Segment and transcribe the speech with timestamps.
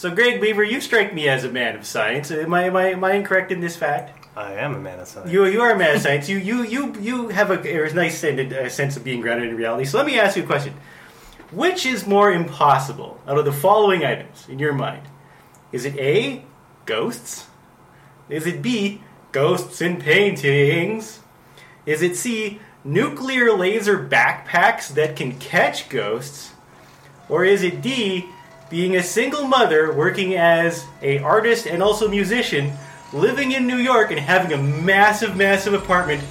[0.00, 2.30] So, Greg Beaver, you strike me as a man of science.
[2.30, 4.26] Am I, am I, am I incorrect in this fact?
[4.34, 5.30] I am a man of science.
[5.30, 6.26] You, you are a man of science.
[6.26, 9.84] You, you, you, you have a, a nice a sense of being grounded in reality.
[9.84, 10.72] So, let me ask you a question.
[11.52, 15.02] Which is more impossible out of the following items in your mind?
[15.70, 16.46] Is it A,
[16.86, 17.48] ghosts?
[18.30, 21.20] Is it B, ghosts in paintings?
[21.84, 26.54] Is it C, nuclear laser backpacks that can catch ghosts?
[27.28, 28.30] Or is it D,
[28.70, 32.72] being a single mother working as a artist and also musician,
[33.12, 36.22] living in New York and having a massive, massive apartment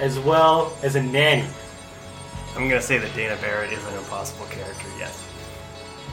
[0.00, 1.46] as well as a nanny?
[2.56, 4.86] I'm gonna say that Dana Barrett is an impossible character.
[4.98, 5.22] Yes.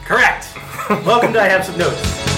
[0.03, 0.47] Correct.
[1.05, 2.33] Welcome to I Have Some Notes.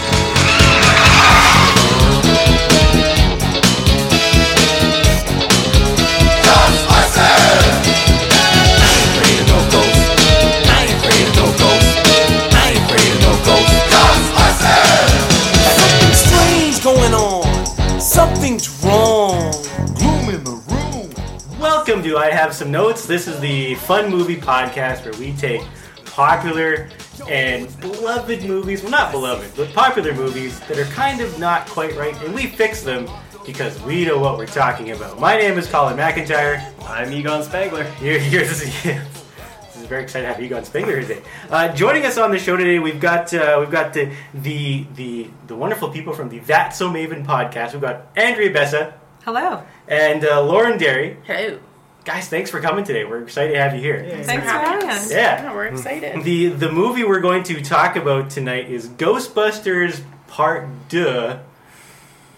[21.88, 23.06] Welcome to I Have Some Notes.
[23.06, 25.62] This is the fun movie podcast where we take
[26.06, 26.90] popular
[27.30, 31.96] and beloved movies, well, not beloved, but popular movies that are kind of not quite
[31.96, 33.08] right, and we fix them
[33.46, 35.20] because we know what we're talking about.
[35.20, 36.74] My name is Colin McIntyre.
[36.90, 37.86] I'm Egon Spengler.
[38.02, 41.22] You're, you're, this, is, this is very excited to have Egon Spengler today.
[41.52, 45.30] Uh, joining us on the show today, we've got uh, we've got the, the the
[45.46, 47.74] the wonderful people from the That So Maven podcast.
[47.74, 49.62] We've got Andrea Bessa Hello.
[49.88, 51.18] and uh, Lauren Derry.
[51.26, 51.60] Hello.
[52.06, 53.04] Guys, thanks for coming today.
[53.04, 54.06] We're excited to have you here.
[54.24, 55.12] Thanks for having us.
[55.12, 55.42] Yeah.
[55.44, 56.24] Yeah, we're excited.
[56.24, 61.40] The the movie we're going to talk about tonight is Ghostbusters Part Deux.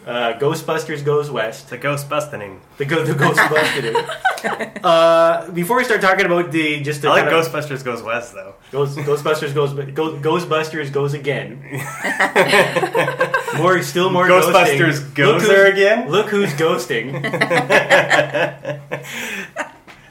[0.08, 1.64] Uh, Ghostbusters Goes West.
[1.64, 2.62] It's a ghost busting.
[2.78, 4.80] The go the Ghostbusters.
[4.84, 8.02] uh, before we start talking about the just the I like kind of- Ghostbusters Goes
[8.02, 8.56] West though.
[8.72, 11.62] Ghost, Ghostbusters goes go, Ghostbusters goes again.
[13.58, 15.14] more, still more Ghostbusters ghosting.
[15.16, 16.10] goes Look there who's- again?
[16.10, 17.08] Look who's ghosting.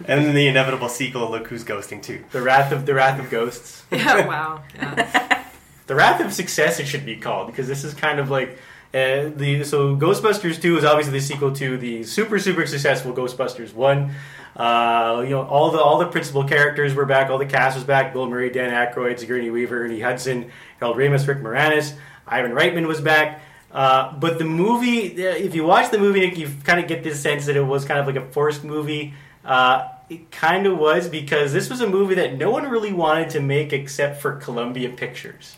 [0.08, 2.22] And then the inevitable sequel, Look Who's Ghosting Too.
[2.30, 3.82] the wrath of the wrath of ghosts.
[3.90, 4.62] Yeah, wow.
[4.76, 5.44] Yeah.
[5.88, 8.56] The wrath of success it should be called because this is kind of like
[8.96, 14.12] the so Ghostbusters two is obviously the sequel to the super super successful Ghostbusters one.
[14.56, 17.84] Uh, you know all the all the principal characters were back, all the cast was
[17.84, 18.12] back.
[18.12, 21.94] Bill Murray, Dan Aykroyd, Sigourney Weaver, Ernie Hudson, Harold Ramis, Rick Moranis,
[22.26, 23.42] Ivan Reitman was back.
[23.70, 27.20] Uh, but the movie, uh, if you watch the movie, you kind of get this
[27.20, 29.12] sense that it was kind of like a forced movie.
[29.44, 33.28] Uh, it kind of was because this was a movie that no one really wanted
[33.30, 35.56] to make except for Columbia Pictures.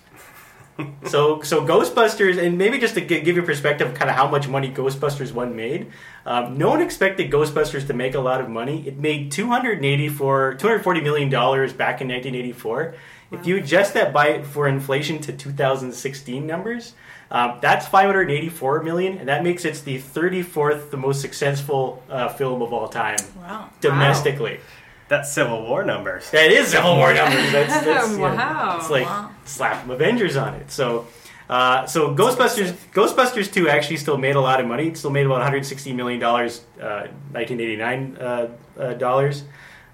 [1.06, 4.71] so, so Ghostbusters, and maybe just to give you perspective kind of how much money
[4.71, 5.91] Ghostbusters one made.
[6.25, 8.87] Um, no one expected Ghostbusters to make a lot of money.
[8.87, 12.94] It made 284, 240 million dollars back in 1984.
[13.31, 16.95] If you adjust that by for inflation to 2016 numbers,
[17.31, 22.62] um, that's 584 million, and that makes it the 34th the most successful uh, film
[22.62, 23.69] of all time Wow.
[23.83, 24.60] domestically.
[25.09, 26.31] That's Civil War numbers.
[26.31, 27.51] That is Civil War numbers.
[27.53, 28.77] That's, that's yeah, Wow.
[28.79, 29.31] it's like Wow.
[29.45, 30.71] slap Avengers on it.
[30.71, 31.07] So,
[31.49, 34.89] uh, so Ghostbusters, Ghostbusters two actually still made a lot of money.
[34.89, 38.49] It still made about 160 million dollars, uh, 1989 uh,
[38.79, 39.45] uh, dollars,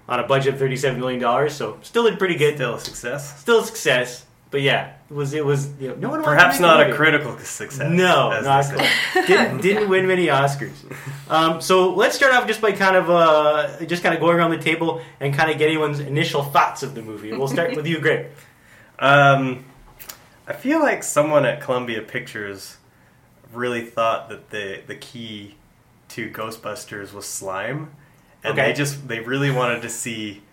[0.09, 1.53] on a budget of 37 million dollars.
[1.53, 2.55] So still did pretty good.
[2.55, 3.39] Still a success.
[3.39, 4.25] Still a success.
[4.55, 7.91] But yeah, it was it was you know, no one Perhaps not a critical success.
[7.91, 8.63] No, not
[9.27, 10.77] didn't, didn't win many Oscars.
[11.29, 14.51] Um, so let's start off just by kind of uh, just kind of going around
[14.51, 17.33] the table and kind of get anyone's initial thoughts of the movie.
[17.33, 18.27] We'll start with you, Greg.
[18.97, 19.65] Um,
[20.47, 22.77] I feel like someone at Columbia Pictures
[23.51, 25.55] really thought that the the key
[26.11, 27.91] to Ghostbusters was slime,
[28.41, 28.67] and Okay.
[28.69, 30.43] they just they really wanted to see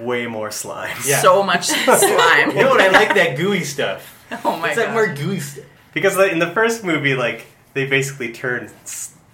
[0.00, 0.96] way more slime.
[1.06, 1.20] Yeah.
[1.22, 2.50] So much slime.
[2.50, 2.80] You know what?
[2.80, 4.12] I like that gooey stuff.
[4.44, 4.92] Oh my It's that god.
[4.94, 5.64] more gooey stuff.
[5.94, 8.72] Because in the first movie, like they basically turned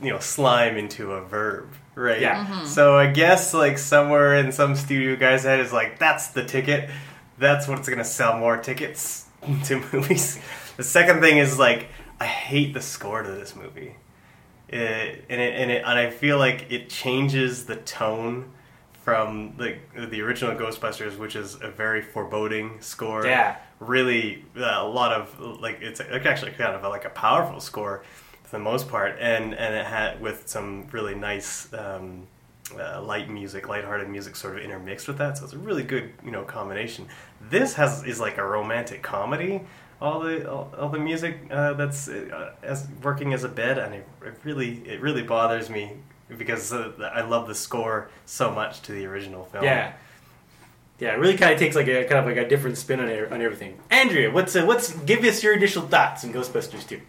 [0.03, 2.21] you know slime into a verb, right?
[2.21, 2.45] Yeah.
[2.45, 2.67] Mm-hmm.
[2.67, 6.91] So I guess like somewhere in some studio guy's head is like that's the ticket.
[7.39, 9.25] That's what's gonna sell more tickets
[9.65, 10.39] to movies.
[10.77, 11.89] The second thing is like
[12.21, 13.97] I hate the score to this movie,
[14.69, 18.51] it, and it, and it and I feel like it changes the tone
[19.03, 23.57] from like the original Ghostbusters, which is a very foreboding score Yeah.
[23.81, 28.03] really uh, a lot of like it's actually kind of like a powerful score
[28.45, 32.27] for the most part, and and it had with some really nice um,
[32.79, 35.37] uh, light music, lighthearted music, sort of intermixed with that.
[35.39, 37.09] So it's a really good you know combination.
[37.51, 39.63] This has is like a romantic comedy.
[40.01, 43.95] All the all, all the music uh, that's uh, as working as a bed, and
[43.95, 45.93] it, it really it really bothers me
[46.39, 49.65] because uh, I love the score so much to the original film.
[49.65, 49.93] Yeah.
[50.99, 53.09] Yeah, it really kind of takes like a kind of like a different spin on
[53.09, 53.77] it, on everything.
[53.91, 57.01] Andrea, what's uh, what's give us your initial thoughts on Ghostbusters 2?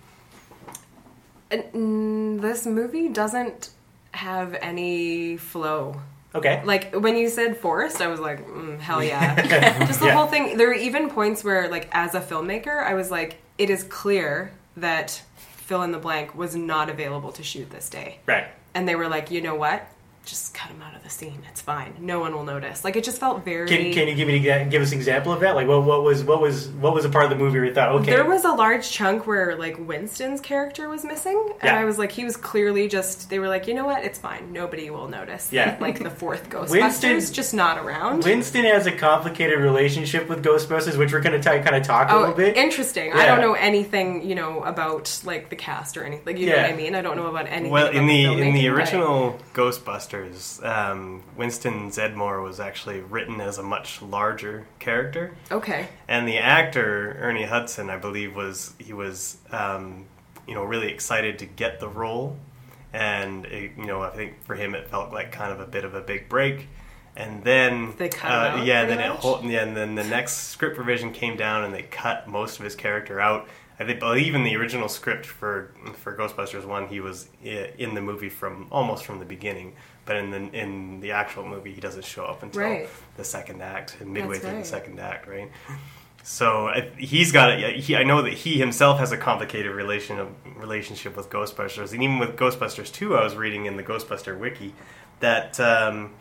[1.51, 3.69] Mm, this movie doesn't
[4.11, 6.01] have any flow.
[6.35, 6.63] Okay.
[6.65, 9.35] Like when you said forest, I was like, mm, hell yeah.
[9.85, 10.13] Just the Yeah.
[10.13, 10.57] whole thing.
[10.57, 14.51] There were even points where, like, as a filmmaker, I was like, it is clear
[14.77, 18.17] that fill in the blank was not available to shoot this day.
[18.25, 18.47] Right.
[18.73, 19.87] And they were like, you know what?
[20.25, 21.39] Just cut him out of the scene.
[21.51, 21.95] It's fine.
[21.99, 22.85] No one will notice.
[22.85, 23.67] Like it just felt very.
[23.67, 25.53] Can, can you give me give us an example of that?
[25.53, 27.73] Like what what was what was what was a part of the movie where you
[27.73, 31.77] thought okay There was a large chunk where like Winston's character was missing, and Yeah.
[31.77, 33.29] I was like, he was clearly just.
[33.29, 34.05] They were like, you know what?
[34.05, 34.53] It's fine.
[34.53, 35.51] Nobody will notice.
[35.51, 35.77] Yeah.
[35.81, 38.23] like the fourth Ghostbusters Winston- just not around.
[38.23, 42.13] Winston has a complicated relationship with Ghostbusters, which we're going to kind of talk a
[42.15, 42.55] Oh, little bit.
[42.55, 43.07] interesting.
[43.09, 43.17] Yeah.
[43.17, 46.25] I don't know anything, you know, about like the cast or anything.
[46.25, 46.95] Like, you know what I mean?
[46.95, 47.71] I don't know about anything.
[47.71, 49.39] Well, about in the in filmmaking, the but- original
[50.13, 55.87] Ghostbusters, um, Winston Zeddemore was actually written as a much larger character, Okay.
[56.07, 60.05] and the actor Ernie Hudson, I believe, was he was um,
[60.47, 62.37] you know really excited to get the role,
[62.91, 65.85] and it, you know I think for him it felt like kind of a bit
[65.85, 66.67] of a big break.
[67.15, 69.93] And then, They cut uh, out, yeah, and then pretty it whole, yeah, and then
[69.93, 73.47] the next script revision came down, and they cut most of his character out.
[73.79, 78.01] I think, believe in the original script for for Ghostbusters one, he was in the
[78.01, 79.75] movie from almost from the beginning,
[80.05, 82.89] but in the in the actual movie, he doesn't show up until Right.
[83.17, 85.49] the second act, midway That's through the second act, right?
[86.25, 87.75] So I, he's got it.
[87.77, 92.17] He, I know that he himself has a complicated relation relationship with Ghostbusters, and even
[92.19, 94.73] with Ghostbusters two, I was reading in the Ghostbuster wiki
[95.19, 96.11] that um,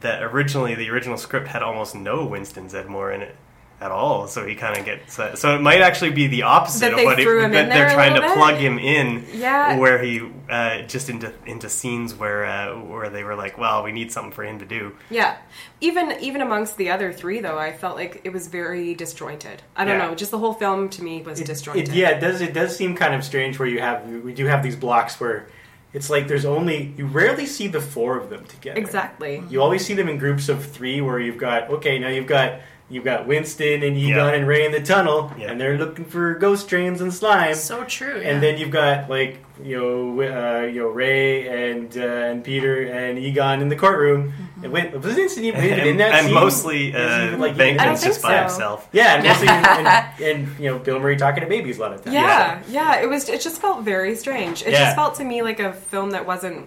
[0.00, 3.36] that originally the original script had almost no Winston Zeddemore in it
[3.84, 4.26] at all.
[4.26, 7.04] So he kind of gets uh, so it might actually be the opposite That of
[7.04, 8.32] what it, him that in they're trying to bit?
[8.34, 9.24] plug him in.
[9.34, 9.76] Yeah.
[9.78, 13.92] where he uh, just into into scenes where uh, where they were like, well, we
[13.92, 14.96] need something for him to do.
[15.10, 15.36] Yeah.
[15.80, 19.62] Even even amongst the other three, though, I felt like it was very disjointed.
[19.76, 20.08] I don't Yeah.
[20.08, 20.14] know.
[20.14, 21.90] Just the whole film to me was disjointed.
[21.90, 22.40] It, yeah, it does.
[22.40, 25.48] It does seem kind of strange where you have we do have these blocks where
[25.92, 28.78] it's like there's only you rarely see the four of them together.
[28.80, 29.42] Exactly.
[29.48, 32.60] You always see them in groups of three where you've got okay now you've got
[32.94, 34.30] you've got Winston and Egon Yeah.
[34.38, 35.50] and Ray in the tunnel Yeah.
[35.50, 37.54] and they're looking for ghost trains and slime.
[37.54, 38.20] So true.
[38.20, 38.28] Yeah.
[38.30, 42.00] And then you've got like you know uh, you know Ray and uh,
[42.30, 44.32] and Peter and Egon in the courtroom.
[44.62, 46.34] And wait, was Winston even And, in that and scene?
[46.34, 48.40] mostly uh, even, like, I don't just by so.
[48.42, 48.88] himself.
[48.92, 49.88] Yeah, and mostly and,
[50.22, 52.14] and you know Bill Murray talking to babies a lot of times.
[52.14, 53.00] Yeah, yeah.
[53.02, 53.28] It was.
[53.28, 54.62] It just felt very strange.
[54.62, 54.84] It Yeah.
[54.84, 56.66] just felt to me like a film that wasn't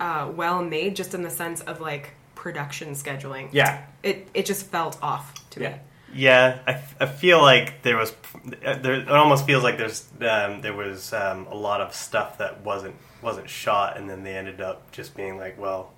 [0.00, 3.48] uh, well made, just in the sense of like production scheduling.
[3.52, 3.82] Yeah.
[4.02, 5.70] It it just felt off to Yeah.
[5.70, 5.76] me.
[6.14, 8.14] Yeah, I, I feel like there was
[8.44, 8.94] there.
[8.94, 12.94] It almost feels like there's um, there was um, a lot of stuff that wasn't
[13.20, 15.92] wasn't shot, and then they ended up just being like, well,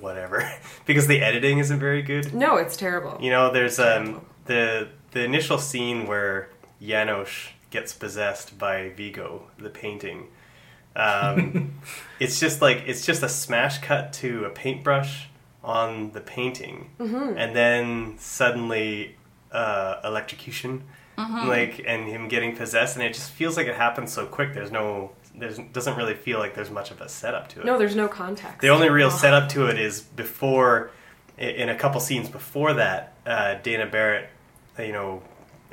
[0.00, 0.50] whatever,
[0.86, 2.32] because the editing isn't very good.
[2.34, 3.18] No, it's terrible.
[3.20, 6.48] You know, there's um, the the initial scene where
[6.80, 10.28] Janosz gets possessed by Vigo, the painting.
[10.96, 11.74] Um,
[12.18, 15.28] it's just like it's just a smash cut to a paintbrush
[15.64, 19.16] on the painting, and then suddenly
[19.52, 20.84] uh, electrocution,
[21.18, 24.54] like and him getting possessed, and it just feels like it happens so quick.
[24.54, 27.66] There's no, there's doesn't really feel like there's much of a setup to it.
[27.66, 28.60] No, there's no context.
[28.60, 29.10] The only real Oh.
[29.16, 30.90] setup to it is before,
[31.38, 34.30] in a couple scenes before that, uh, Dana Barrett,
[34.78, 35.22] uh, you know,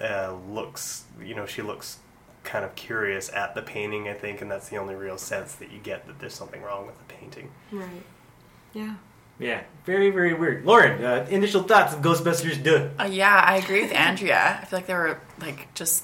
[0.01, 1.97] uh, looks, you know, she looks
[2.44, 5.72] kind of curious at the painting, I think, and that's the only real sense that
[5.72, 7.50] you get that there's something wrong with the painting.
[7.72, 8.03] Right.
[8.74, 8.96] Yeah.
[9.39, 10.65] Yeah, very very weird.
[10.65, 12.62] Lauren, uh, initial thoughts of Ghostbusters?
[12.62, 12.89] Duh.
[13.01, 14.60] Uh, yeah, I agree with Andrea.
[14.62, 16.03] I feel like they were like just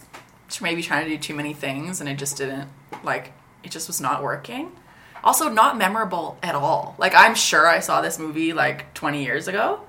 [0.62, 2.70] maybe trying to do too many things, and it just didn't
[3.04, 4.72] like it just was not working.
[5.24, 6.96] Also, not memorable at all.
[6.98, 9.82] Like I'm sure I saw this movie like 20 years ago,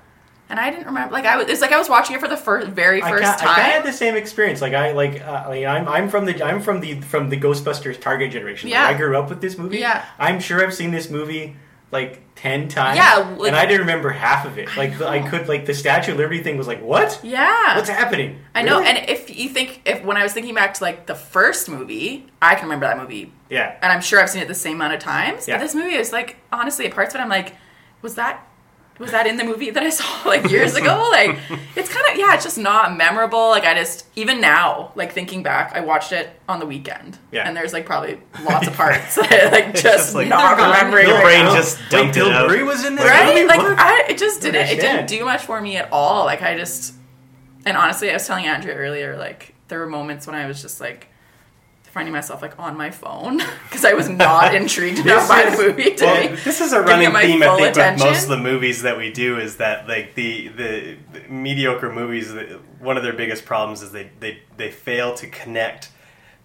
[0.49, 1.13] and I didn't remember.
[1.13, 3.45] Like I was, it's like I was watching it for the first, very first I
[3.45, 3.55] time.
[3.55, 4.61] had the same experience.
[4.61, 8.01] Like I like, uh, like I'm I'm from the I'm from the from the Ghostbusters
[8.01, 8.69] target generation.
[8.69, 8.87] Like, Yeah.
[8.87, 9.77] I grew up with this movie.
[9.77, 10.03] Yeah.
[10.19, 11.55] I'm sure I've seen this movie
[11.91, 12.97] like ten times.
[12.97, 14.75] Yeah, like- and I didn't remember half of it.
[14.75, 17.19] Like I I, could like the Statue of Liberty thing was like what?
[17.23, 18.39] yeah, What's happening?
[18.53, 18.81] I know.
[18.81, 22.27] And if you think if when I was thinking back to like the first movie,
[22.41, 24.93] I can remember that movie yeah, and I'm sure I've seen it the same amount
[24.93, 25.47] of times.
[25.47, 25.55] Yeah.
[25.57, 27.55] But this movie is like honestly, parts of it I'm like,
[28.01, 28.45] was that
[28.99, 31.09] was that in the movie that I saw like years ago?
[31.11, 31.37] Like
[31.75, 33.49] it's kind of yeah, it's just not memorable.
[33.49, 37.47] Like I just even now, like thinking back, I watched it on the weekend, Yeah.
[37.47, 41.07] and there's like probably lots of parts that I like just, just like- not remembering.
[41.07, 41.55] Your brain now.
[41.55, 42.47] just Wait, dumped Bill it out.
[42.47, 43.33] Murray was in this right?
[43.35, 43.47] movie.
[43.47, 43.77] Like What?
[43.79, 44.67] I, it just didn't.
[44.67, 46.25] It didn't do much for me at all.
[46.25, 46.93] Like I just,
[47.65, 50.79] and honestly, I was telling Andrea earlier, like there were moments when I was just
[50.81, 51.07] like,
[51.97, 55.95] finding myself like on my phone because I was not intrigued enough by the movie
[55.95, 58.05] to Well, this is a running theme, I think, attention.
[58.05, 61.91] with most of the movies that we do is that like the the, the mediocre
[61.91, 62.31] movies.
[62.79, 65.89] One of their biggest problems is they they, they fail to connect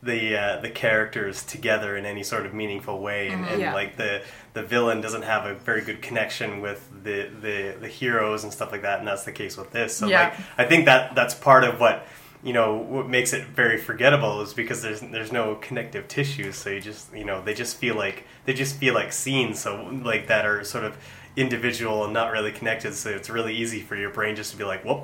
[0.03, 3.75] the uh, the characters together in any sort of meaningful way, and, and Yeah.
[3.75, 4.23] like the
[4.55, 8.73] the villain doesn't have a very good connection with the, the the heroes and stuff
[8.73, 9.95] like that, and that's the case with this.
[9.95, 10.23] So Yeah.
[10.23, 12.07] like I think that that's part of what
[12.45, 16.71] you know what makes it very forgettable is because there's there's no connective tissues so
[16.71, 20.27] you just you know they just feel like they just feel like scenes so like
[20.27, 20.97] that are sort of
[21.37, 24.65] individual and not really connected so it's really easy for your brain just to be
[24.65, 24.99] like whoop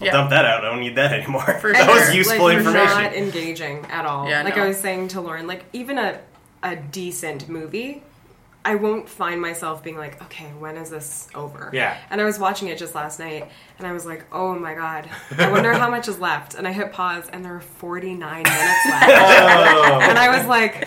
[0.00, 0.12] I'll Yeah.
[0.12, 1.94] dump that out I don't need that anymore For that sure.
[1.94, 4.28] was useful like, information Not engaging at all.
[4.28, 4.64] Yeah, like no.
[4.64, 6.20] I was saying to Lauren, like even a
[6.62, 8.02] a decent movie,
[8.64, 11.70] I won't find myself being like, okay, when is this over?
[11.72, 11.96] Yeah.
[12.10, 13.48] And I was watching it just last night,
[13.78, 16.54] and I was like, oh my god, I wonder how much is left.
[16.54, 20.00] And I hit pause, and there were forty nine minutes left, Oh.
[20.02, 20.86] and I was like,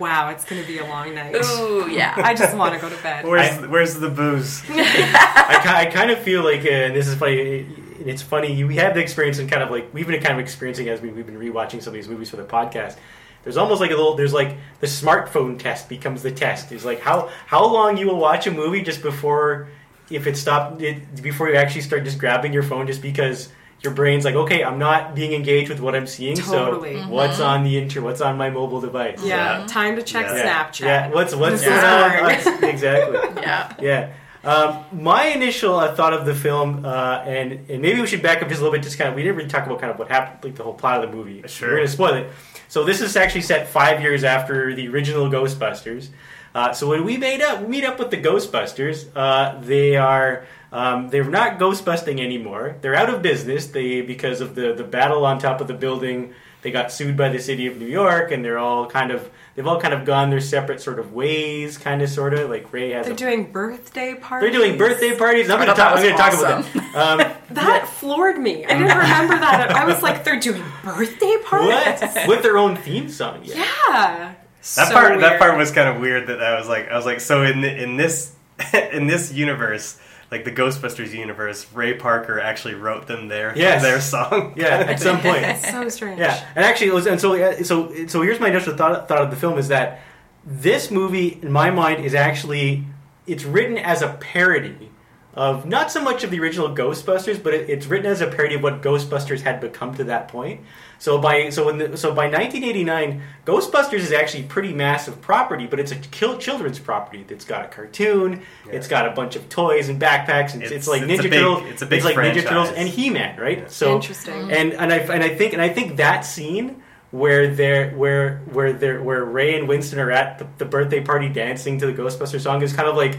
[0.00, 1.36] wow, it's gonna be a long night.
[1.36, 2.14] Ooh, yeah.
[2.16, 3.24] I just want to go to bed.
[3.26, 7.66] where's where's the booze I, I kind of feel like, uh, and this is funny.
[8.00, 8.64] It's funny.
[8.64, 11.10] We have the experience and kind of like we've been kind of experiencing as we,
[11.10, 12.96] we've been rewatching some of these movies for the podcast.
[13.44, 14.14] There's almost like a little.
[14.16, 16.72] There's like the smartphone test becomes the test.
[16.72, 19.68] It's like how how long you will watch a movie just before
[20.10, 23.48] if it stopped it, before you actually start just grabbing your phone just because
[23.82, 27.00] your brain's like okay I'm not being engaged with what I'm seeing Totally.
[27.00, 29.66] so what's on the inter what's on my mobile device yeah, Yeah.
[29.66, 30.36] time to check Yeah.
[30.36, 30.80] yeah, Snapchat.
[30.80, 32.64] yeah what's what's This going is on hard.
[32.74, 33.74] exactly yeah.
[33.80, 34.12] yeah.
[34.44, 38.42] Um, my initial uh, thought of the film, uh, and and maybe we should back
[38.42, 39.98] up just a little bit, just kind of we didn't really talk about kind of
[39.98, 41.42] what happened, like the whole plot of the movie.
[41.46, 41.70] Sure.
[41.70, 42.30] We're gonna spoil it.
[42.74, 46.08] So this is actually set five years after the original Ghostbusters.
[46.56, 49.06] Uh, so when we made up, meet up with the Ghostbusters.
[49.14, 52.74] Uh, they are um, they're not ghostbusting anymore.
[52.80, 53.68] They're out of business.
[53.68, 56.34] They because of the the battle on top of the building.
[56.62, 59.66] They got sued by the city of New York, and they're all kind of they've
[59.66, 62.90] all kind of gone their separate sort of ways, kind of sort of like Ray
[62.90, 64.50] has They're a doing birthday parties.
[64.52, 65.50] they're doing birthday parties.
[65.50, 65.96] I'm going to talk.
[65.96, 66.96] I'm going to talk about them.
[67.20, 68.64] Um, That floored me.
[68.64, 69.70] I didn't remember that.
[69.70, 72.00] I was like, they're doing birthday parties.
[72.00, 73.42] what with their own theme song?
[73.44, 73.54] Yeah.
[73.56, 74.34] Yeah.
[74.76, 77.04] that So part that part was kind of weird that I was like I was
[77.06, 78.34] like so in the, in this
[78.92, 79.98] in this universe
[80.34, 83.82] like the Ghostbusters universe Ray Parker actually wrote them their Yes.
[83.82, 85.44] their song Yeah, at some point.
[85.74, 86.18] So strange.
[86.18, 87.30] Yeah, and actually, it was, and so
[87.62, 87.74] so
[88.08, 90.00] so here's my initial thought, thought of the film is that
[90.44, 92.84] this movie, in my mind, is actually
[93.26, 94.90] it's written as a parody
[95.34, 98.54] of not so much of the original Ghostbusters, but it, it's written as a parody
[98.54, 100.60] of what Ghostbusters had become to that point.
[101.00, 105.80] So by so when the, so by 1989, Ghostbusters is actually pretty massive property, but
[105.80, 107.24] it's a kill children's property.
[107.28, 110.86] It's got a cartoon, it's got a bunch of toys and backpacks, and it's, It's-
[110.88, 111.62] like it's Ninja big- Turtles.
[111.66, 112.42] it's a big like Ninja.
[112.42, 113.70] Turtles and He Man, right?
[113.70, 114.50] So Interesting.
[114.52, 118.72] and and I and I think and I think that scene where they're where where
[118.72, 122.40] they're where Ray and Winston are at the, the birthday party dancing to the Ghostbusters
[122.40, 123.18] song is kind of like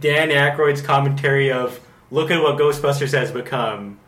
[0.00, 1.78] Dan Aykroyd's commentary of
[2.10, 3.98] look at what Ghostbusters has become.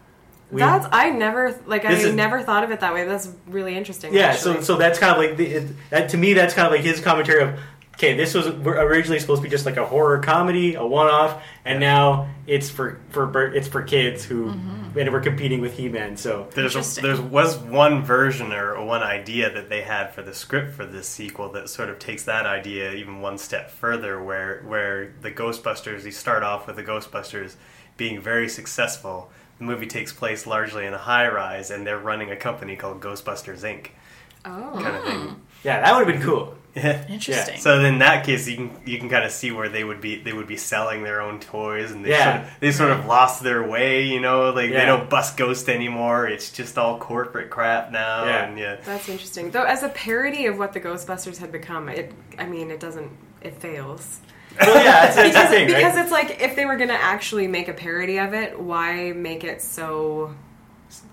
[0.51, 3.05] We- That's I never like I is- never thought of it that way.
[3.07, 4.15] That's really interesting.
[4.15, 4.57] yeah, actually.
[4.57, 6.83] so so that's kind of like the, it, that to me that's kind of like
[6.83, 7.59] his commentary of
[7.95, 11.81] okay, this was originally supposed to be just like a horror comedy, a one-off, and
[11.81, 14.99] now it's for for it's for kids who mm-hmm.
[14.99, 16.17] and we're competing with He-Man.
[16.17, 17.05] So There's a, Interesting.
[17.05, 21.09] there was one version or one idea that they had for the script for this
[21.09, 26.05] sequel that sort of takes that idea even one step further, where where the Ghostbusters
[26.05, 27.57] you start off with the Ghostbusters
[27.97, 29.31] being very successful.
[29.59, 33.01] The movie takes place largely in a high rise, and they're running a company called
[33.01, 33.91] Ghostbusters Inc.
[34.45, 34.81] oh.
[34.83, 35.43] kind of thing.
[35.63, 36.57] yeah, that would have been cool.
[36.85, 37.07] Yeah.
[37.09, 37.61] Interesting.
[37.61, 40.17] So in that case, you can you can kind of see where they would be
[40.21, 42.33] they would be selling their own toys, and they Yeah.
[42.33, 44.03] sort of, they sort of lost their way.
[44.03, 44.81] You know, like Yeah.
[44.81, 46.27] they don't bust Ghost anymore.
[46.27, 48.25] It's just all corporate crap now.
[48.25, 48.45] Yeah.
[48.47, 49.51] And yeah, That's interesting.
[49.53, 53.11] Though as a parody of what the Ghostbusters had become, it I mean it doesn't
[53.41, 54.21] it fails.
[54.61, 55.77] Well, yeah, that's, that's the Because, thing, right?
[55.77, 59.43] because it's like if they were gonna actually make a parody of it, why make
[59.43, 60.33] it so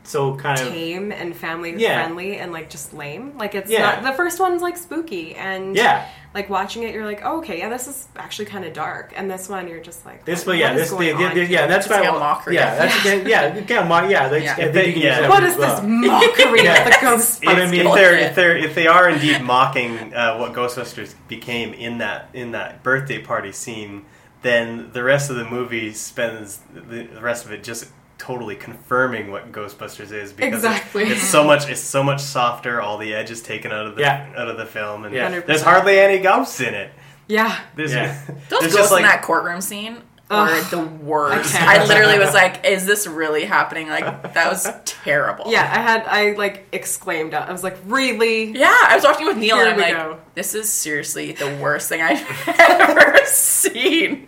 [0.04, 2.04] so kind of tame and family Yeah.
[2.04, 3.38] friendly and like just lame?
[3.38, 3.82] Like it's Yeah.
[3.82, 6.08] not the first one's like spooky and yeah.
[6.34, 9.14] like watching it you're like, oh, okay, yeah, this is actually kind of dark.
[9.16, 11.68] And this one you're just like This, what- but yeah, this, going the, the, yeah,
[11.68, 12.02] that's It's why.
[12.02, 12.56] like I- a mockery.
[12.56, 14.28] Yeah, that's yeah, yeah, yeah, mo- yeah.
[14.28, 14.54] That's, Yeah.
[14.54, 15.10] I think you can Yeah.
[15.10, 16.78] use that What as is this mockery Yeah.
[16.80, 17.46] of the Ghostbusters?
[17.46, 21.14] But I mean- if they're if they're if they are indeed mocking uh, what Ghostbusters
[21.28, 24.06] became in that in that birthday party scene,
[24.42, 27.86] then the rest of the movie spends the, the rest of it just
[28.22, 31.04] totally confirming what Ghostbusters is because it's- Exactly.
[31.06, 32.80] it's, so much it's so much softer.
[32.82, 34.32] All the edges taken out of the Yeah.
[34.38, 35.40] out of the film, and Yeah.
[35.40, 36.92] there's hardly any ghosts in it.
[37.28, 37.58] yeah.
[37.76, 38.16] There's, Yeah.
[38.50, 39.98] Those there's ghosts just like in that courtroom scene.
[40.30, 41.54] were the worst.
[41.54, 45.52] can't I, literally was like, "Is this really happening?" Like that was terrible.
[45.52, 47.50] Yeah, I had I like exclaimed out.
[47.50, 48.52] I was like, really?
[48.58, 50.20] Yeah, I was watching with Neil Here and I'm like, go.
[50.36, 54.28] this is seriously the worst thing I've ever seen.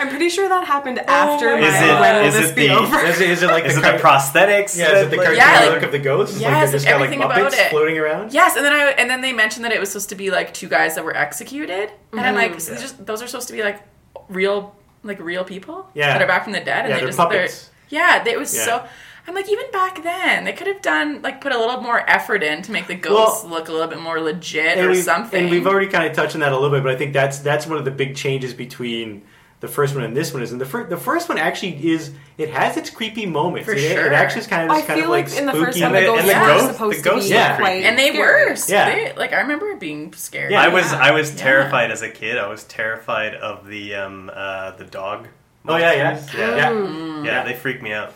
[0.00, 2.00] I'm pretty sure that happened after my my Is God.
[2.00, 2.98] when will it, is this it be the, over?
[3.00, 4.76] Is it, is it like is the, it the prosthetics?
[4.78, 6.40] Yeah, is it the that, cartoon like- Yeah, like- look of the ghosts?
[6.40, 7.70] Yes, like they're just kind of like everything about Muppets it.
[7.70, 8.32] floating around?
[8.32, 10.54] Yes, and then I and then they mentioned that it was supposed to be like
[10.54, 12.52] two guys that were executed, and I'm Mm-hmm.
[12.52, 13.82] like, so just, those are supposed to be like
[14.28, 16.12] real, like real people Yeah.
[16.12, 17.70] that are back from the dead, and Yeah, they just puppets.
[17.90, 18.64] yeah, they, it was Yeah.
[18.64, 18.84] so.
[19.28, 22.42] I'm like, even back then, they could have done like put a little more effort
[22.42, 25.42] in to make the ghosts look a little bit more legit and or we've, something.
[25.42, 27.38] And we've already kind of touched on that a little bit, but I think that's
[27.40, 29.22] that's one of the big changes between
[29.60, 32.12] the first one and this one is, and the first the first one actually is
[32.38, 33.66] it has its creepy moments.
[33.66, 35.52] For it, it actually is kind of I kind feel of like, like in the
[35.52, 35.64] spooky.
[35.66, 37.84] first one, And the the- ghosts and the were ghost- supposed to be look quite
[37.84, 38.18] and they scary.
[38.18, 38.56] were.
[38.68, 38.94] Yeah.
[38.94, 40.50] They, like I remember being scared.
[40.52, 40.62] Yeah.
[40.62, 41.36] I was I was Yeah.
[41.42, 42.38] terrified as a kid.
[42.38, 45.28] I was terrified of the um uh the dog.
[45.68, 47.26] Oh yeah, yeah, yeah, yeah, Mm.
[47.26, 47.44] yeah.
[47.44, 48.14] They freaked me out.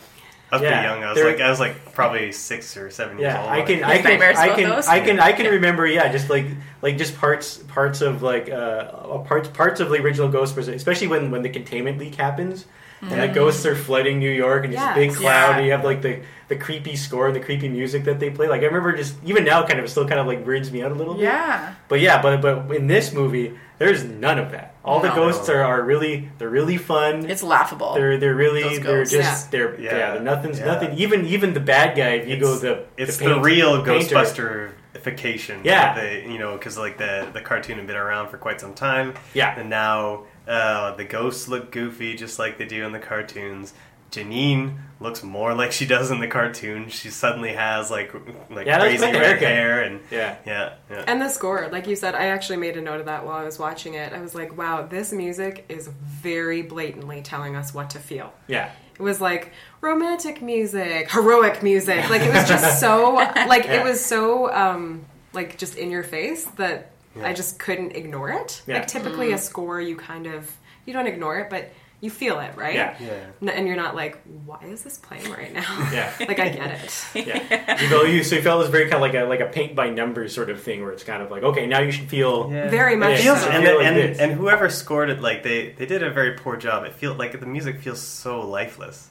[0.55, 0.81] I was Yeah.
[0.81, 1.03] pretty young.
[1.03, 3.49] I was like I was like probably six or seven years Yeah, old.
[3.51, 4.71] I can, I can, I can.
[4.71, 5.85] I can, I can remember.
[5.85, 6.45] Yeah, just like,
[6.81, 11.07] like just parts, parts of like, uh, uh, parts, parts of the original Ghostbusters, especially
[11.07, 12.65] when when the containment leak happens,
[13.05, 13.13] Mm-hmm.
[13.13, 14.95] and the ghosts are flooding New York, and it's Yes.
[14.95, 15.57] big cloud, Yeah.
[15.57, 18.47] and you have like the the creepy score and the creepy music that they play.
[18.47, 20.91] Like I remember, just even now, kind of still kind of like weirds me out
[20.91, 21.23] a little bit.
[21.23, 21.73] Yeah.
[21.87, 24.75] But yeah, but but in this movie, there's none of that.
[24.83, 27.25] All the ghosts are, are really they're really fun.
[27.29, 27.93] It's laughable.
[27.95, 29.13] they're they're really Those they're ghosts.
[29.13, 30.11] just they're yeah, Yeah.
[30.13, 30.65] they're nothing's Yeah.
[30.65, 30.93] nothing.
[30.97, 34.15] Even even the bad guy, if you go It's- the it's the, the, real painter.
[34.15, 35.63] Ghostbusterification.
[35.65, 35.93] Yeah.
[35.93, 38.73] that They, you know, because like the the cartoon had been around for quite some
[38.73, 39.13] time.
[39.33, 39.57] Yeah.
[39.59, 43.73] And now uh, the ghosts look goofy, just like they do in the cartoons.
[44.11, 46.87] Janine looks more like she does in the cartoon.
[46.89, 48.13] She suddenly has like
[48.49, 49.47] like Yeah, crazy red haircut.
[49.47, 50.37] hair and Yeah.
[50.45, 51.03] yeah, yeah.
[51.07, 53.43] And the score, like you said, I actually made a note of that while I
[53.43, 54.13] was watching it.
[54.13, 58.31] I was like, wow, this music is very blatantly telling us what to feel.
[58.47, 58.71] Yeah.
[58.97, 62.09] It was like romantic music, heroic music.
[62.09, 63.13] Like it was just so
[63.47, 63.81] like Yeah.
[63.81, 66.91] it was so um like just in your face that
[67.21, 68.61] I just couldn't ignore it.
[68.67, 68.79] Yeah.
[68.79, 69.43] Like typically a mm-hmm.
[69.43, 70.51] score you kind of
[70.85, 72.75] you don't ignore it, but you feel it, right?
[72.75, 72.95] Yeah.
[72.99, 73.51] Yeah.
[73.51, 75.89] And you're not like, why is this playing right now?
[75.91, 76.13] Yeah.
[76.19, 77.05] like I get it.
[77.15, 79.45] Yeah, you felt you so you felt this very kind of like a like a
[79.45, 82.09] paint by numbers sort of thing where it's kind of like okay now you should
[82.09, 82.69] feel Yeah.
[82.69, 83.23] Very much Yeah.
[83.23, 83.49] feels so.
[83.49, 86.33] and, Feel the- like and, and whoever scored it like they they did a very
[86.33, 89.09] poor job it feels like the music feels so lifeless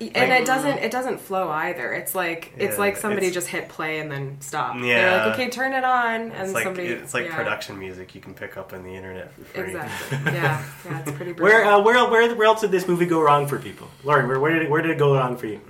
[0.00, 1.92] and it doesn't it doesn't flow either.
[1.92, 4.74] It's like it's like somebody it's- just hit play and then stop.
[4.76, 5.24] Yeah, They're Yeah.
[5.26, 7.34] like, okay, turn it on, and it's like somebody it's like yeah.
[7.36, 10.18] production music you can pick up on the internet for free Exactly.
[10.34, 11.32] yeah, yeah, it's pretty.
[11.42, 14.38] where uh, where where where else did this movie go wrong for people Lauren where,
[14.38, 15.60] where did it, where did it go wrong for you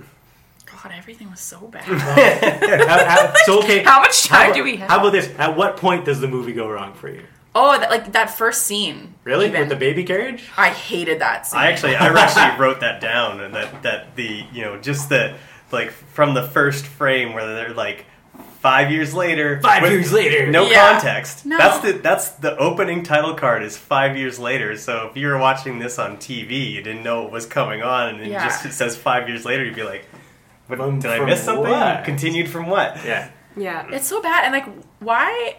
[0.65, 1.83] God, everything was so bad.
[1.85, 4.89] How- how- so okay How much time how do we have?
[4.89, 7.23] how about this at what point does the movie go wrong for you
[7.59, 9.15] oh, that, like that first scene.
[9.23, 9.61] really even.
[9.61, 11.59] with the baby carriage I hated that scene.
[11.59, 15.35] I actually, I actually wrote that down, and that that the you know just the
[15.71, 18.05] like from the first frame where they're like
[18.59, 20.47] five years later, Five with years later.
[20.51, 20.91] no Yeah.
[20.93, 21.45] context.
[21.45, 21.57] No.
[21.57, 24.75] That's the that's the opening title card is five years later.
[24.77, 28.09] So if you were watching this on TV, you didn't know what was coming on,
[28.09, 28.45] and then Yeah.
[28.45, 30.05] just it says five years later, you'd be like,
[30.67, 31.69] what, From- "Did I miss something?
[31.69, 32.03] what?
[32.03, 34.67] Continued from what?" yeah yeah, It's so bad, and like,
[34.99, 35.55] why,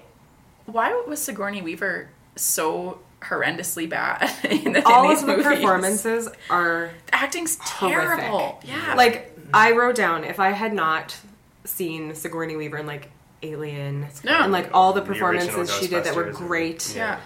[0.70, 5.46] why was Sigourney Weaver so horrendously bad in, the, all in of these the movies?
[5.46, 8.18] performances are The acting's Horrific.
[8.20, 8.60] terrible.
[8.64, 11.16] Yeah, like I wrote down if I had not
[11.64, 13.10] seen Sigourney Weaver in like
[13.42, 14.32] Alien No.
[14.42, 17.20] and like all the The performances she did that were great, yeah.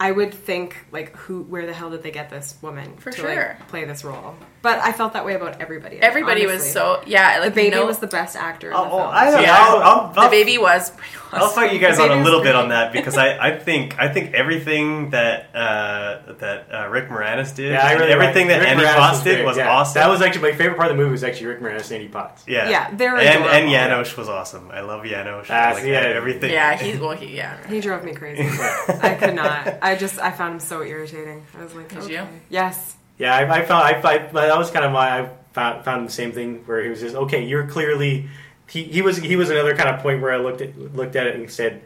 [0.00, 3.16] I would think like who where the hell did they get this woman For to
[3.16, 3.34] sure.
[3.58, 4.34] like play this role?
[4.60, 5.96] But I felt that way about everybody.
[5.98, 7.38] in it, Everybody was so yeah.
[7.38, 9.08] Like the baby no, was the best actor in Oh, the film.
[9.12, 9.52] I don't See, know.
[9.52, 10.92] I- I'll, I'll, the I'll- baby was.
[11.30, 14.08] I'll fight you guys on a little bit on that because I, I think I
[14.08, 18.60] think everything that uh, that uh, Rick Moranis did, yeah I really everything liked- that
[18.60, 19.68] Rick Annie Moranis Potts did was yeah.
[19.70, 20.00] awesome.
[20.00, 22.08] that was actually my favorite part of the movie was actually Rick Moranis and Annie
[22.08, 24.04] Potts yeah, Yeah, they're and and adorable.
[24.04, 24.70] Janosz was awesome.
[24.70, 25.48] I love Janosz.
[25.50, 25.98] Ah, like, yeah.
[26.00, 26.50] everything.
[26.50, 27.10] Yeah, he's well.
[27.14, 27.58] He, yeah.
[27.68, 28.42] He drove me crazy.
[29.02, 29.78] I could not.
[29.82, 31.44] I just I found him so irritating.
[31.58, 32.12] I was like, Did okay.
[32.14, 32.26] you?
[32.48, 32.96] Yes.
[33.18, 36.12] Yeah, I, I found I, I that was kind of my I found, found the
[36.12, 37.44] same thing where he was just okay.
[37.44, 38.28] You're clearly
[38.68, 41.26] he, he was he was another kind of point where I looked at looked at
[41.26, 41.82] it and said,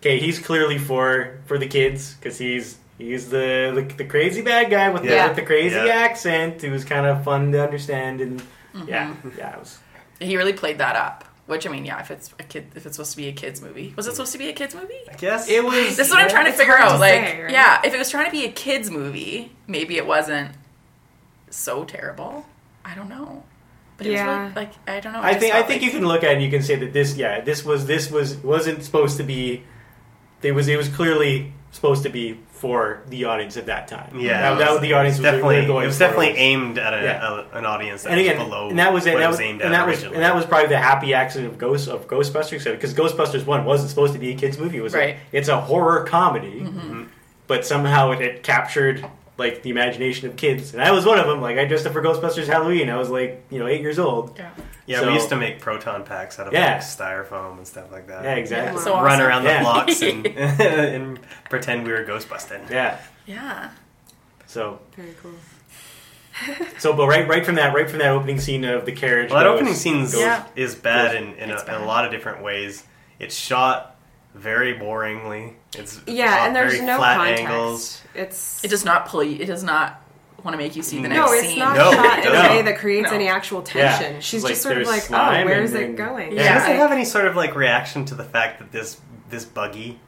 [0.00, 4.70] okay, he's clearly for for the kids because he's he's the, the the crazy bad
[4.70, 5.24] guy with, Yeah.
[5.24, 5.94] the, with the crazy Yeah.
[5.94, 8.42] accent was kind of fun to understand and
[8.74, 8.88] Mm-hmm.
[8.88, 9.78] yeah yeah it was
[10.20, 11.24] He really played that up.
[11.46, 11.98] Which I mean, yeah.
[12.00, 14.32] If it's a kid, if it's supposed to be a kids movie, was it supposed
[14.32, 15.00] to be a kids movie?
[15.10, 16.92] I guess it was This is what I'm trying to figure out.
[16.92, 17.50] to like, say, right?
[17.50, 20.50] yeah, if it was trying to be a kids movie, maybe it wasn't
[21.56, 22.46] so terrible.
[22.84, 23.44] I don't know.
[23.96, 24.26] But it Yeah.
[24.26, 25.20] was really, like I don't know.
[25.20, 26.76] I just think I think like- you can look at it and you can say
[26.76, 29.64] that this yeah this was this was wasn't supposed to be
[30.42, 34.18] it was it was clearly supposed to be for the audience at that time.
[34.18, 35.56] Yeah, that, that was the audience It's was definitely.
[35.56, 37.40] really going it was definitely was- aimed at a, Yeah.
[37.52, 38.68] a- an audience that and again, was below.
[38.70, 39.12] and that was it.
[39.14, 40.16] what That it was, aimed and at that was originally.
[40.16, 43.90] and that was probably the happy accident of Ghost of Ghostbusters because Ghostbusters One wasn't
[43.90, 44.78] supposed to be a kids movie.
[44.78, 45.16] It was Right.
[45.32, 47.02] a, it's a horror comedy, Mm-hmm.
[47.48, 49.04] but somehow it, it captured
[49.38, 51.40] like the imagination of kids, and I was one of them.
[51.40, 52.90] Like I dressed up for Ghostbusters Halloween.
[52.90, 54.36] I was like you know eight years old.
[54.36, 54.50] Yeah.
[54.86, 56.72] Yeah, So- we used to make proton packs out of Yeah.
[56.74, 58.24] like, styrofoam and stuff like that.
[58.24, 58.80] Yeah, exactly.
[58.82, 59.26] So Run awesome.
[59.26, 59.62] around the Yeah.
[59.62, 61.20] blocks and, and
[61.50, 62.70] pretend we were Ghostbusting.
[62.70, 62.96] Yeah.
[63.26, 63.68] Yeah.
[64.46, 65.32] So Very cool.
[66.78, 69.30] so but right right from that right from that opening scene of the carriage.
[69.30, 70.44] Well, that goes- opening scene is, Yeah.
[70.56, 72.82] is bad goes- in, in, a, It's in a lot of different ways.
[73.18, 73.94] It's shot
[74.38, 75.54] very boringly.
[75.76, 77.42] It's Yeah, and there's very no flat context.
[77.44, 78.02] angles.
[78.14, 79.40] It's It does not pull you.
[79.40, 80.02] It does not
[80.44, 81.26] want to make you see the next scene.
[81.26, 81.58] no, it's scene.
[81.58, 82.50] not No, shot it in a doesn't.
[82.56, 83.16] way that creates No.
[83.16, 83.96] any actual Yeah.
[83.98, 84.20] tension.
[84.20, 86.32] She's Like, just sort of like, oh, where's it going?
[86.32, 86.42] Yeah.
[86.42, 88.98] She doesn't have any sort of like reaction to the fact that this
[89.30, 90.00] this buggy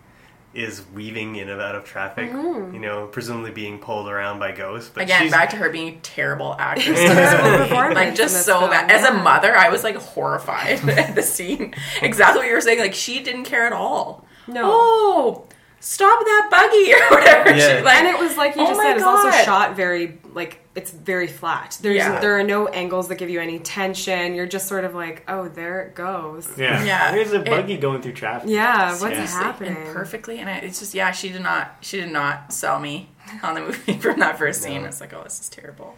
[0.53, 2.31] is weaving in and out of traffic.
[2.31, 2.75] Mm-hmm.
[2.75, 4.91] You know, presumably being pulled around by ghosts.
[4.93, 6.99] But Again, she's, back to her being a terrible actress.
[8.01, 8.91] Like just so film, bad.
[8.91, 11.75] As a mother, I was like horrified at the scene.
[12.03, 12.79] Exactly what you were saying.
[12.79, 14.25] Like she didn't care at all.
[14.47, 14.63] No.
[14.65, 15.45] Oh,
[15.81, 17.51] stop that buggy or whatever.
[17.57, 17.79] Yeah.
[17.79, 20.19] She, like, and it was like you oh just my said, it's also shot very
[20.33, 21.77] like it's very flat.
[21.83, 22.21] There's Yeah.
[22.21, 24.35] there are no angles that give you any tension.
[24.35, 26.49] You're just sort of like, oh, there it goes.
[26.57, 26.85] Yeah.
[26.85, 27.13] Yeah.
[27.13, 28.49] There's a It- buggy going through traffic.
[28.51, 29.77] Yeah, what's seriously, happening?
[29.77, 31.11] And perfectly, and I, it's just yeah.
[31.11, 31.77] She did not.
[31.81, 33.11] She did not sell me
[33.43, 34.83] on the movie from that first scene.
[34.83, 34.89] No.
[34.89, 35.97] It's like, oh, this is terrible.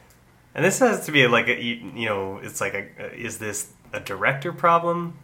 [0.55, 3.73] And this has to be like a you you know, it's like a is this
[3.93, 5.19] a director problem?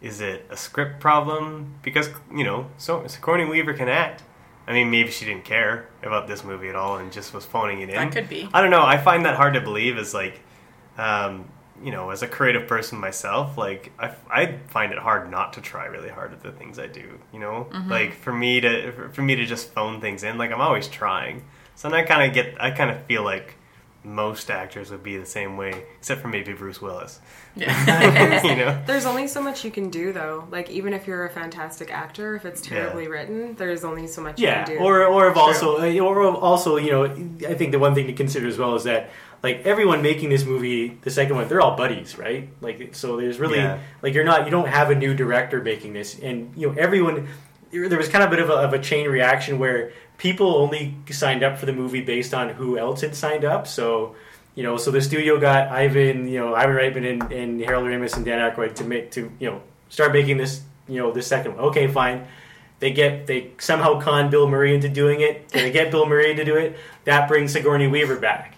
[0.00, 1.74] Is it a script problem?
[1.82, 4.22] Because you know, so Sigourney Weaver can act.
[4.66, 7.80] I mean, maybe she didn't care about this movie at all and just was phoning
[7.80, 7.96] it in.
[7.96, 8.48] That could be.
[8.54, 8.82] I don't know.
[8.84, 9.98] I find that hard to believe.
[9.98, 10.40] As like,
[10.96, 11.48] um,
[11.82, 15.60] you know, as a creative person myself, like I, I find it hard not to
[15.60, 17.18] try really hard at the things I do.
[17.32, 17.90] You know, Mm-hmm.
[17.90, 20.88] like for me to for- for me to just phone things in, like I'm always
[20.88, 21.44] trying.
[21.74, 23.56] So then I kind of get, I kind of feel like
[24.02, 27.20] most actors would be the same way, except for maybe Bruce Willis.
[27.54, 28.42] Yeah.
[28.44, 30.46] you know, There's only so much you can do though.
[30.50, 34.40] Like even if you're a fantastic actor, if it's terribly written, there's only so much
[34.40, 34.82] Yeah, you can do.
[34.84, 38.12] or or if also uh, or also you know I think the one thing to
[38.14, 39.10] consider as well is that
[39.42, 42.48] like everyone making this movie, the second one, they're all buddies, right?
[42.60, 43.78] Like so, there's really Yeah.
[44.02, 47.28] like you're not you don't have a new director making this, and you know everyone.
[47.72, 50.94] There was kind of a bit of a, of a chain reaction where people only
[51.10, 53.66] signed up for the movie based on who else had signed up.
[53.66, 54.14] So
[54.54, 58.16] you know, so the studio got Ivan, you know, Ivan Reitman and, and Harold Ramis
[58.16, 61.56] and Dan Aykroyd to make to you know start making this you know this second
[61.56, 61.64] one.
[61.66, 62.26] Okay, fine.
[62.78, 65.48] They get they somehow con Bill Murray into doing it.
[65.48, 66.76] They get Bill Murray to do it.
[67.04, 68.56] That brings Sigourney Weaver back,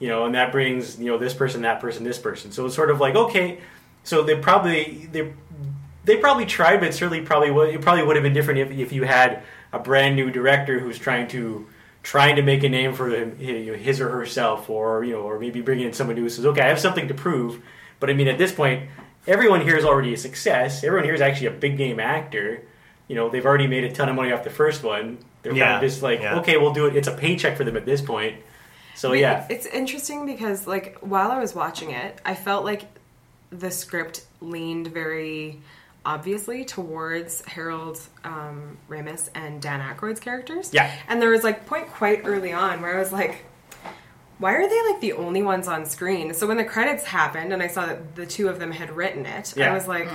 [0.00, 2.50] you know, and that brings you know this person, that person, this person.
[2.50, 3.60] So it's sort of like okay,
[4.02, 5.32] so they probably they
[6.04, 8.92] they probably tried, but certainly probably would, it probably would have been different if, if
[8.92, 9.42] you had
[9.74, 11.66] a brand new director who's trying to
[12.04, 15.20] trying to make a name for him, you know, his or herself, or you know,
[15.20, 17.60] or maybe bringing in someone who says, okay, I have something to prove.
[17.98, 18.88] But I mean, at this point,
[19.26, 20.84] everyone here is already a success.
[20.84, 22.62] Everyone here is actually a big name actor.
[23.08, 25.18] You know, they've already made a ton of money off the first one.
[25.42, 26.38] They're kind of just like, yeah.
[26.38, 26.96] okay, we'll do it.
[26.96, 28.36] It's a paycheck for them at this point.
[28.94, 32.84] So Wait, yeah, it's interesting because like while I was watching it, I felt like
[33.50, 35.60] the script leaned very
[36.06, 40.70] obviously towards Harold um, Ramis and Dan Aykroyd's characters.
[40.72, 40.90] Yeah.
[41.08, 43.44] and there was like point quite early on where I was like.
[44.38, 46.34] Why are they like the only ones on screen?
[46.34, 49.24] So when the credits happened and I saw that the two of them had written
[49.26, 49.70] it, Yeah.
[49.70, 50.08] I was like,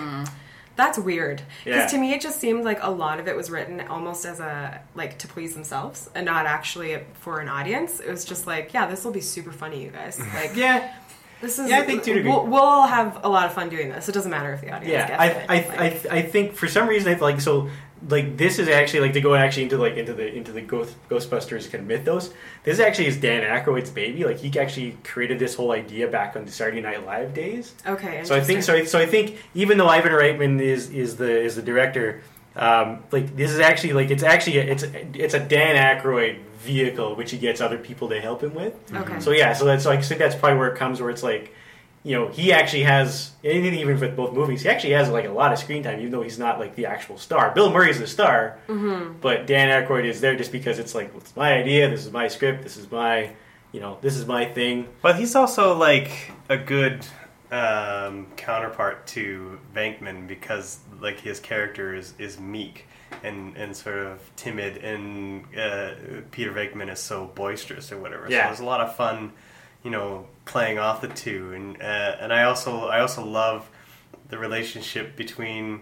[0.75, 1.41] that's weird.
[1.63, 1.87] Because Yeah.
[1.87, 4.81] to me, it just seemed like a lot of it was written almost as a
[4.93, 8.01] like to please themselves and not actually for an audience.
[8.01, 10.19] It was just like, yeah, this will be super funny, you guys.
[10.33, 10.93] Like, yeah.
[11.41, 11.69] This is.
[11.69, 14.09] Yeah, I think a we'll, we'll all have a lot of fun doing this.
[14.09, 15.45] It doesn't matter if the audience yeah gets I, it.
[15.49, 17.69] I, Like, I, I think for some reason I like so
[18.07, 20.95] like this is actually like to go actually into like into the into the Ghost,
[21.09, 22.33] Ghostbusters kind of mythos.
[22.63, 24.23] This actually is Dan Aykroyd's baby.
[24.23, 27.73] Like he actually created this whole idea back on the Saturday Night Live days.
[27.85, 28.23] okay.
[28.23, 28.75] So I think so.
[28.75, 32.21] I- So I think even though Ivan Reitman is is the is the director,
[32.55, 37.15] um, like this is actually like it's actually a, it's it's a Dan Aykroyd vehicle
[37.15, 38.73] which he gets other people to help him with.
[38.93, 39.19] Okay.
[39.19, 41.53] So yeah, so that's like I think that's probably where it comes where it's like,
[42.03, 44.63] you know, he actually has anything even with both movies.
[44.63, 46.85] He actually has like a lot of screen time, even though he's not like the
[46.85, 47.51] actual star.
[47.51, 48.57] Bill Murray's the star,
[49.21, 51.89] but Dan Aykroyd is there just because it's like it's my idea.
[51.89, 52.63] This is my script.
[52.63, 53.31] This is my,
[53.71, 54.87] you know, this is my thing.
[55.01, 57.05] but he's also like a good
[57.51, 62.85] um, counterpart to Venkman because like his character is, is meek
[63.23, 65.91] and, and sort of timid, and uh,
[66.31, 68.27] Peter Venkman is so boisterous or whatever.
[68.27, 68.47] So Yeah.
[68.47, 69.31] there's a lot of fun,
[69.83, 73.67] you know, playing off the two, and uh, and I also I also love
[74.29, 75.81] the relationship between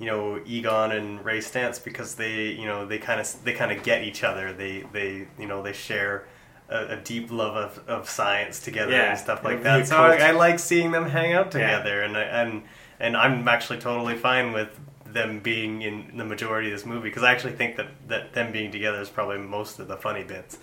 [0.00, 3.70] you know Egon and Ray Stantz because they you know they kind of they kind
[3.70, 4.52] of get each other.
[4.52, 6.26] They they you know they share.
[6.68, 9.86] A, a deep love of, of science together Yeah, and stuff like that.
[9.86, 9.96] So.
[9.96, 11.60] I, I like seeing them hang out Yeah.
[11.78, 12.62] together, and I, and
[12.98, 14.68] and I'm actually totally fine with
[15.06, 18.52] them being in the majority of this movie because I actually think that, that them
[18.52, 20.58] being together is probably most of the funny bits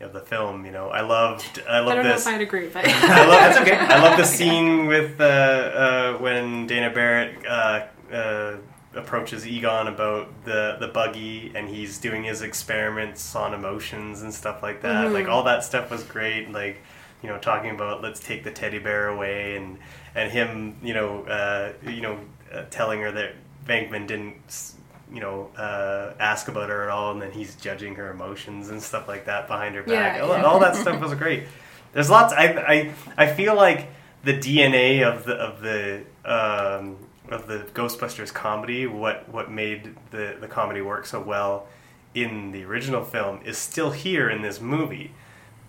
[0.00, 0.64] of the film.
[0.64, 2.26] You know, I loved I I love don't know this.
[2.26, 3.76] if I'd agree, but I love That's okay.
[3.76, 8.56] I love the scene with uh, uh, when Dana Barrett uh, uh,
[8.96, 14.62] approaches Egon about the the buggy, and he's doing his experiments on emotions and stuff
[14.62, 15.12] like that.
[15.12, 16.50] Like all that stuff was great.
[16.50, 16.78] Like
[17.22, 19.78] you know, talking about let's take the teddy bear away, and
[20.14, 22.18] and him, you know, uh, you know,
[22.52, 23.34] uh, telling her that
[23.66, 24.72] Venkman didn't.
[25.12, 28.82] You know, uh, ask about her at all, and then he's judging her emotions and
[28.82, 30.16] stuff like that behind her back.
[30.16, 30.42] Yeah, all, yeah.
[30.42, 31.44] all that stuff was great.
[31.92, 32.32] There's lots.
[32.32, 33.90] I I I feel like
[34.24, 36.96] the DNA of the of the um,
[37.28, 41.66] of the Ghostbusters comedy, what what made the the comedy work so well
[42.14, 45.12] in the original film, is still here in this movie,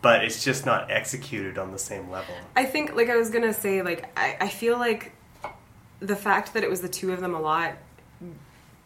[0.01, 2.35] but it's just not executed on the same level.
[2.55, 5.13] I think, like I was gonna say, like I, I feel like
[5.99, 7.73] the fact that it was the two of them a lot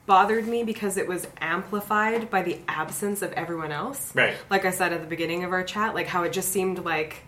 [0.06, 4.12] bothered me because it was amplified by the absence of everyone else.
[4.16, 4.36] Right.
[4.50, 7.24] Like I said at the beginning of our chat, like how it just seemed like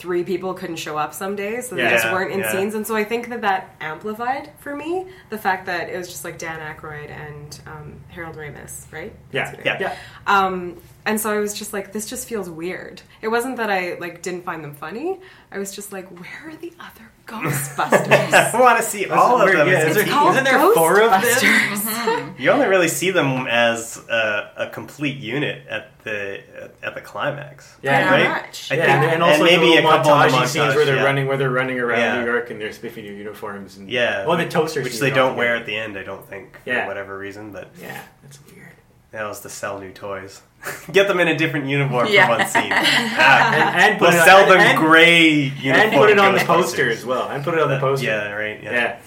[0.00, 2.50] three people couldn't show up some days, so they Yeah, just weren't in yeah.
[2.52, 6.08] scenes, and so I think that that amplified for me the fact that it was
[6.08, 9.12] just like Dan Aykroyd and um, Harold Ramis, right?
[9.30, 9.96] Yeah, yeah, yeah.
[10.26, 13.02] Um, and so I was just like, this just feels weird.
[13.22, 15.18] It wasn't that I like didn't find them funny.
[15.50, 18.32] I was just like, where are the other Ghostbusters?
[18.54, 19.68] I want to see all of them.
[19.68, 20.12] yeah, as is a there- team.
[20.14, 21.20] called isn't there four of them?
[21.22, 22.36] Ghostbusters.
[22.40, 26.42] You only really see them as a, a complete unit at the
[26.82, 27.76] at the climax.
[27.82, 28.28] Yeah, right.
[28.46, 28.72] much.
[28.72, 30.74] I Yeah, think- and, and also maybe the a little couple of the montage scenes
[30.74, 31.04] where they're yeah.
[31.04, 32.20] running, where they're running around Yeah.
[32.20, 33.76] New York and they're spiffing new uniforms.
[33.76, 35.98] And, Yeah, well, the toaster, which they don't wear at the end.
[35.98, 36.86] I don't think for Yeah.
[36.86, 38.72] whatever reason, but Yeah, that's weird.
[39.12, 40.40] that was to sell new toys.
[40.92, 42.26] Get them in a different uniform Yeah.
[42.26, 42.70] for one scene.
[42.72, 45.74] Ah, And, and put we'll it on- sell them and, gray uniform.
[45.74, 46.46] and put it on the Ghostbusters.
[46.46, 47.28] poster as well.
[47.30, 48.06] And put it on the poster.
[48.06, 48.62] Yeah, right.
[48.62, 48.72] Yeah.
[48.72, 48.98] Yeah.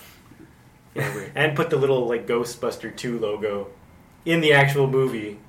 [0.96, 1.28] Yeah.
[1.36, 3.68] And put the little like Ghostbuster Two logo
[4.26, 5.40] in the actual movie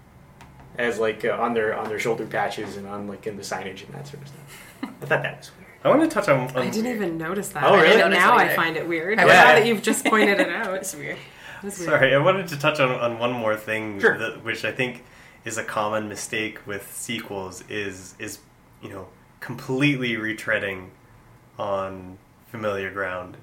[0.78, 3.84] as like uh, on their on their shoulder patches and on like in the signage
[3.84, 4.62] and that sort of stuff.
[4.82, 5.70] I thought that was weird.
[5.84, 6.48] I want to touch on.
[6.48, 7.64] on I didn't even notice that.
[7.64, 7.98] Oh, really?
[7.98, 9.18] notice Now I find it weird.
[9.18, 10.74] I Now was- that you've just pointed it out.
[10.78, 11.18] It's weird.
[11.62, 11.90] That's weird.
[11.90, 14.16] Sorry, I wanted to touch on, on one more thing, Sure.
[14.18, 15.04] that, which I think
[15.44, 18.38] is a common mistake with sequels is is
[18.82, 19.08] you know
[19.40, 20.88] completely retreading
[21.58, 23.36] on familiar ground.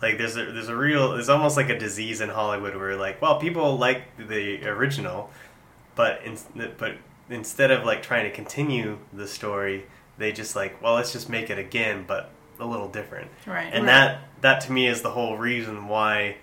[0.00, 3.20] Like there's a there's a real there's almost like a disease in Hollywood where like
[3.22, 5.30] well people like the original,
[5.94, 6.36] but in,
[6.78, 6.96] but
[7.30, 9.84] instead of like trying to continue the story,
[10.18, 13.30] they just like well let's just make it again but a little different.
[13.46, 13.70] Right.
[13.72, 13.92] And Right.
[13.92, 16.36] that that to me is the whole reason why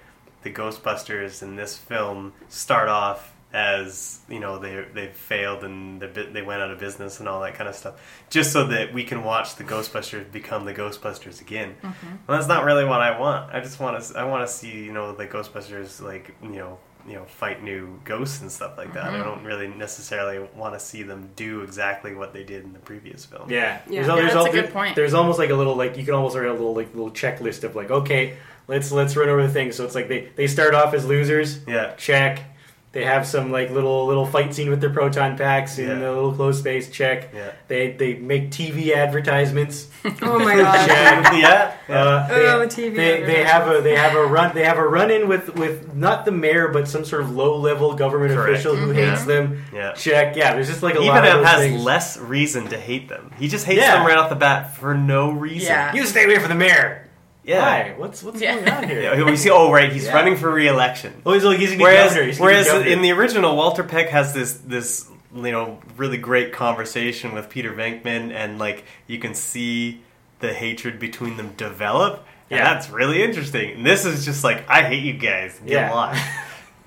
[0.43, 6.09] the Ghostbusters in this film start off as you know they they've failed and they're
[6.09, 7.95] bu- they went out of business and all that kind of stuff,
[8.29, 11.75] just so that we can watch the Ghostbusters become the Ghostbusters again.
[11.81, 12.07] Mm-hmm.
[12.27, 13.53] Well, that's not really what I want.
[13.53, 16.77] I just want to I want to see you know the Ghostbusters like you know
[17.07, 19.05] you know fight new ghosts and stuff like that.
[19.05, 19.23] I mm-hmm.
[19.23, 23.25] don't really necessarily want to see them do exactly what they did in the previous
[23.25, 23.49] film.
[23.49, 24.03] Yeah, Yeah.
[24.03, 24.95] There's, Yeah, there's that's al- a good there- point.
[24.95, 27.63] There's almost like a little like you can almost write a little like little checklist
[27.63, 29.75] of like okay, let's let's run over the things.
[29.75, 31.65] So it's like they they start off as losers.
[31.67, 31.95] Yeah.
[31.95, 32.43] Check.
[32.91, 36.09] They have some like little little fight scene with their proton packs in Yeah.
[36.09, 36.89] a little closed space.
[36.89, 37.29] Check.
[37.35, 37.51] Yeah.
[37.67, 39.87] They they make TV advertisements.
[40.23, 40.87] Oh my god.
[40.87, 41.33] Check.
[41.33, 41.73] yeah.
[41.87, 44.87] Uh, Oh, they, TV they, they have a they have a run they have a
[44.87, 48.53] run in with with not the mayor but some sort of low level government Correct.
[48.53, 48.95] official who Mhm.
[48.95, 49.63] hates them.
[49.71, 49.93] Yeah.
[49.93, 50.35] Check.
[50.35, 50.53] Yeah.
[50.55, 51.83] There's just like a Even lot of him those has things.
[51.83, 53.29] less reason to hate them.
[53.37, 53.97] He just hates Yeah.
[53.97, 55.67] them right off the bat for no reason.
[55.67, 55.93] Yeah.
[55.93, 57.05] You stay away from the mayor.
[57.49, 57.61] Yeah.
[57.61, 57.93] Why?
[57.97, 58.55] What's what's Yeah.
[58.55, 59.01] going on here?
[59.15, 59.49] Yeah, we see.
[59.49, 59.91] Oh, right.
[59.91, 60.13] He's Yeah.
[60.13, 61.21] running for re-election.
[61.25, 62.27] Oh, he's oh, like he's gonna Whereas, get governor.
[62.27, 66.53] He's whereas get in the original, Walter Peck has this this you know really great
[66.53, 70.01] conversation with Peter Venkman, and like you can see
[70.39, 72.25] the hatred between them develop.
[72.51, 72.73] And Yeah.
[72.73, 73.71] that's really interesting.
[73.77, 75.59] And this is just like I hate you guys.
[75.65, 75.91] Get Yeah.
[75.93, 76.21] lost.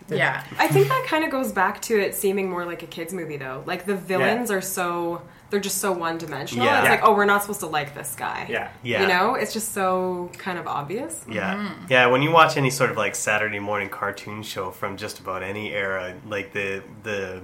[0.09, 0.45] Yeah.
[0.59, 3.39] I think that kind of goes back to it seeming more like a kids movie
[3.39, 3.63] though.
[3.65, 5.23] Like the villains are so
[5.53, 6.65] they're just so one dimensional.
[6.65, 6.79] Yeah.
[6.81, 6.91] It's Yeah.
[6.93, 8.47] like, oh, we're not supposed to like this guy.
[8.49, 8.71] yeah.
[8.83, 9.03] Yeah.
[9.03, 11.25] You know, it's just so kind of obvious.
[11.31, 12.07] Yeah, yeah.
[12.07, 15.73] When you watch any sort of like Saturday morning cartoon show from just about any
[15.73, 17.43] era, like the the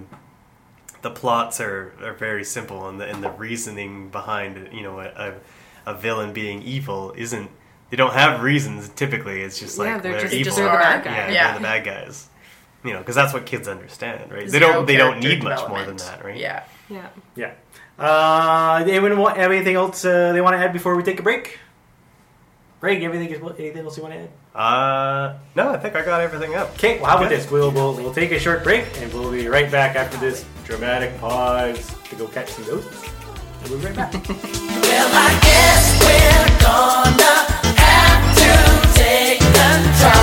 [1.02, 5.34] the plots are, are very simple, and the and the reasoning behind you know a,
[5.86, 7.50] a, a villain being evil isn't.
[7.90, 9.42] They don't have reasons typically.
[9.42, 10.44] It's just like yeah, they're just, evil.
[10.46, 11.14] just they're the bad guys.
[11.14, 11.30] yeah.
[11.32, 11.44] Yeah.
[11.52, 12.28] they're the bad guys.
[12.84, 14.48] You know, because that's what kids understand, right?
[14.48, 14.86] They don't.
[14.86, 16.36] They don't need much more than that, right?
[16.36, 16.62] Yeah.
[16.88, 17.08] Yeah.
[17.34, 17.52] Yeah.
[17.98, 21.22] Uh, anyone want, have anything else uh, they want to add before we take a
[21.22, 21.58] break?
[22.80, 24.30] Greg, everything is anything else you want to add?
[24.54, 26.70] Uh, no, I think I got everything up.
[26.74, 27.50] Okay, well, how about this?
[27.50, 31.18] We'll, we'll we'll take a short break and we'll be right back after this dramatic
[31.20, 33.10] pause to go catch some ghosts.
[33.62, 34.14] And we'll be right back.
[34.88, 37.34] Well, I guess we're gonna
[37.78, 40.17] have to take control.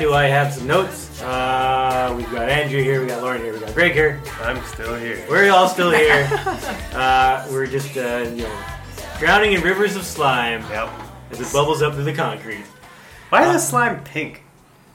[0.00, 1.20] Welcome back to I Have Some Notes.
[1.20, 4.18] Uh, we've got Andrew here, we got Lauren here, we got Greg here.
[4.40, 5.22] I'm still here.
[5.28, 6.26] We're all still here.
[6.94, 8.58] Uh, we're just, uh, you know,
[9.18, 10.88] drowning in rivers of slime Yep.
[11.32, 12.64] as it bubbles up through the concrete.
[13.28, 14.42] Why is the slime pink?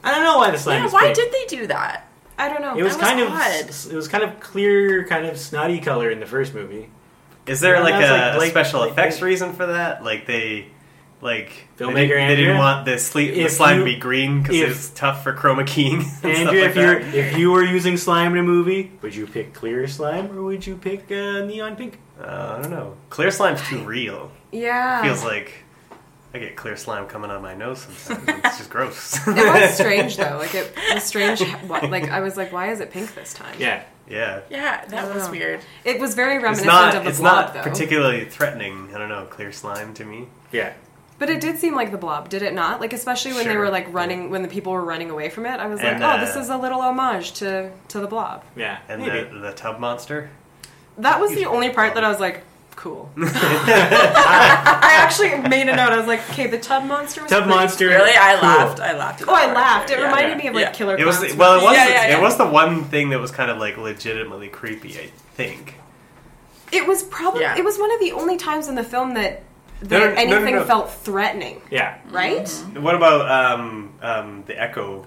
[0.03, 1.15] I don't know why the slime Yeah, is why pink.
[1.17, 2.07] did they do that?
[2.39, 2.75] I don't know.
[2.77, 3.69] it was that was kind odd.
[3.69, 6.89] of it was kind of clear, kind of snotty color in the first movie.
[7.45, 10.03] Is there Yeah, like that's a, like a Blake- special Blake- effects reason for that?
[10.03, 10.67] Like they,
[11.25, 14.41] like they Filmmaker didn't, they didn't want the, sle- the slime you- to be green
[14.41, 15.95] because it's tough for chroma keying.
[16.01, 19.13] and stuff Andrew, like if you're if you were using slime in a movie, would
[19.13, 21.99] you pick clear slime or would you pick uh, neon pink?
[22.21, 22.95] Uh, I don't know.
[23.09, 24.31] Clear slime's too real.
[24.53, 25.01] yeah.
[25.03, 25.51] Feels like
[26.33, 28.41] I get clear slime coming on my nose sometimes.
[28.45, 29.15] it's just gross.
[29.27, 30.37] it was strange though.
[30.37, 31.41] Like it was strange.
[31.69, 33.55] Like I was like, why is it pink this time?
[33.59, 34.41] Yeah, yeah.
[34.49, 35.31] Yeah, that was know.
[35.31, 35.61] weird.
[35.85, 36.93] It was very reminiscent not.
[36.95, 37.61] of the It's blob not though.
[37.63, 38.89] particularly threatening.
[38.93, 39.25] I don't know.
[39.29, 40.27] Clear slime to me.
[40.51, 40.73] yeah.
[41.17, 42.81] But it did seem like the blob, did it not?
[42.81, 45.59] Like especially when they were like running, when the people were running away from it.
[45.61, 48.43] I was And, like, oh, uh, this is a little homage to to the blob.
[48.55, 49.29] Yeah, And maybe.
[49.29, 50.29] the the tub monster.
[50.97, 52.43] That was the only part that I was like,
[52.75, 53.09] cool.
[53.17, 55.91] I actually made a note.
[55.91, 57.21] I was like, okay, the tub monster.
[57.21, 57.87] Was Tub pretty- monster.
[57.87, 58.49] Really, I cool.
[58.49, 58.79] laughed.
[58.79, 59.21] I laughed.
[59.21, 59.89] at Oh, I laughed.
[59.91, 60.05] It Yeah.
[60.05, 60.37] reminded yeah.
[60.37, 60.71] me of like Yeah.
[60.71, 61.59] Killer It was Clowns well.
[61.59, 61.73] It was.
[61.75, 62.17] Yeah, yeah, yeah.
[62.17, 64.99] It was the one thing that was kind of like legitimately creepy.
[64.99, 65.75] I think.
[66.71, 67.41] It was probably.
[67.41, 67.57] Yeah.
[67.57, 69.43] It was one of the only times in the film that
[69.81, 70.63] that No, no, no, no, anything no.
[70.63, 71.61] felt threatening.
[71.71, 72.49] Yeah, Right?
[72.75, 75.05] What about um, um, the echo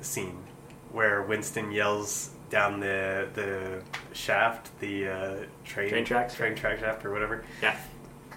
[0.00, 0.38] scene
[0.92, 6.34] where Winston yells down the the shaft, the uh, train Train tracks?
[6.34, 7.76] train track shaft, or whatever, yeah.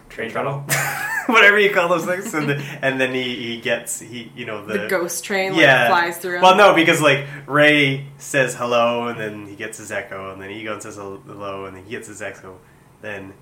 [0.10, 0.64] Train tunnel.
[1.26, 4.64] whatever you call those things, and, the, and then he, he gets he you know
[4.64, 6.40] the, The ghost train like yeah flies through.
[6.42, 10.52] Well, no, because like Ray says hello, and then he gets his echo, and then
[10.52, 12.60] he goes and says hello, and then he gets his echo,
[13.02, 13.34] then.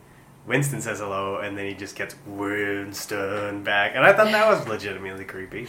[0.47, 4.67] Winston says hello, and then he just gets Winston back, and I thought that was
[4.67, 5.67] legitimately creepy.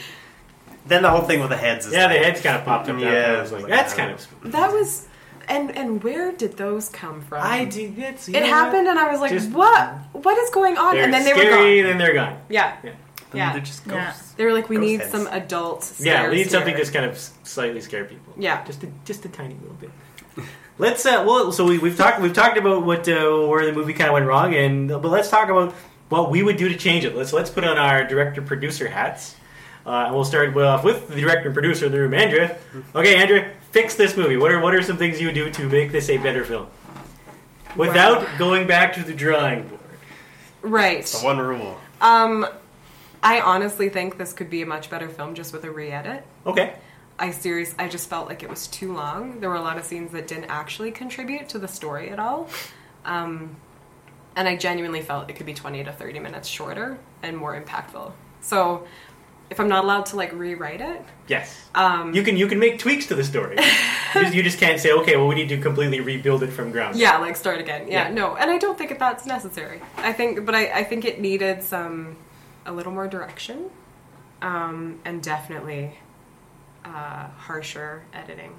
[0.87, 2.99] Then the whole thing with the heads is Yeah, the heads kind of popped up.
[2.99, 4.53] Yeah, Yeah, I was like, like, that's I kind don't of.
[4.53, 5.09] That was.
[5.49, 7.43] And and where did those come from?
[7.43, 7.99] I did.
[7.99, 9.89] It's, you It happened, and I was like, Just- "What?
[10.13, 11.91] What is going on?" And then they scary, were gone.
[11.91, 12.39] then they're gone.
[12.49, 12.93] Yeah, Yeah.
[13.35, 13.53] yeah.
[13.53, 14.07] They're just Yeah.
[14.07, 14.33] ghosts.
[14.33, 15.13] They were like, "We Ghost need heads.
[15.13, 16.79] some adult." Yeah, we need something here.
[16.79, 18.33] just kind of slightly scare people.
[18.39, 18.65] Yeah.
[18.65, 19.91] just a, just a tiny little bit.
[20.79, 23.93] Let's uh, well, so we, we've talked we've talked about what uh, where the movie
[23.93, 25.73] kind of went wrong, and but let's talk about
[26.09, 27.15] what we would do to change it.
[27.15, 29.37] Let's let's put on our director producer hats,
[29.85, 32.57] uh, and we'll start off with the director and producer in the room, Andrea.
[32.95, 34.37] Okay, Andrea, fix this movie.
[34.37, 36.69] What are what are some things you would do to make this a better film,
[37.77, 39.81] without going back to the drawing board?
[40.63, 41.05] right.
[41.05, 41.79] The one rule.
[42.01, 42.47] Um,
[43.23, 46.25] I honestly think this could be a much better film just with a re-edit.
[46.47, 46.75] Okay,
[47.23, 47.73] I serious.
[47.79, 49.39] I just felt like it was too long.
[49.39, 52.49] There were a lot of scenes that didn't actually contribute to the story at all.
[53.05, 53.55] Um,
[54.35, 58.11] and I genuinely felt it could be 20 to 30 minutes shorter and more impactful.
[58.41, 58.89] So,
[59.51, 62.79] if I'm not allowed to like rewrite it, yes, um, you can you can make
[62.81, 63.57] tweaks to the story.
[64.15, 66.73] you, just, you just can't say okay, well we need to completely rebuild it from
[66.73, 66.97] ground.
[66.97, 67.87] yeah, like start again.
[67.87, 68.15] Yeah, Yeah.
[68.15, 69.81] no, and I don't think that's necessary.
[69.99, 72.17] I think, but I, I think it needed some
[72.67, 73.71] a little more direction,
[74.41, 75.99] um, and definitely
[76.85, 78.53] uh, harsher editing.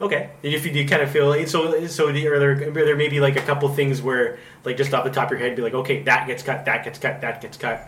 [0.00, 0.30] Okay.
[0.42, 3.36] If you, you kind of feel so, so the, are there are there maybe like
[3.36, 6.02] a couple things where like just off the top of your head, be like, okay,
[6.04, 7.86] that gets cut, that gets cut, that gets cut,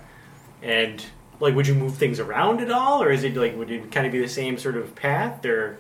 [0.63, 1.05] and
[1.41, 4.07] like, would you move things around at all, or is it like would it kind
[4.07, 5.79] of be the same sort of path, or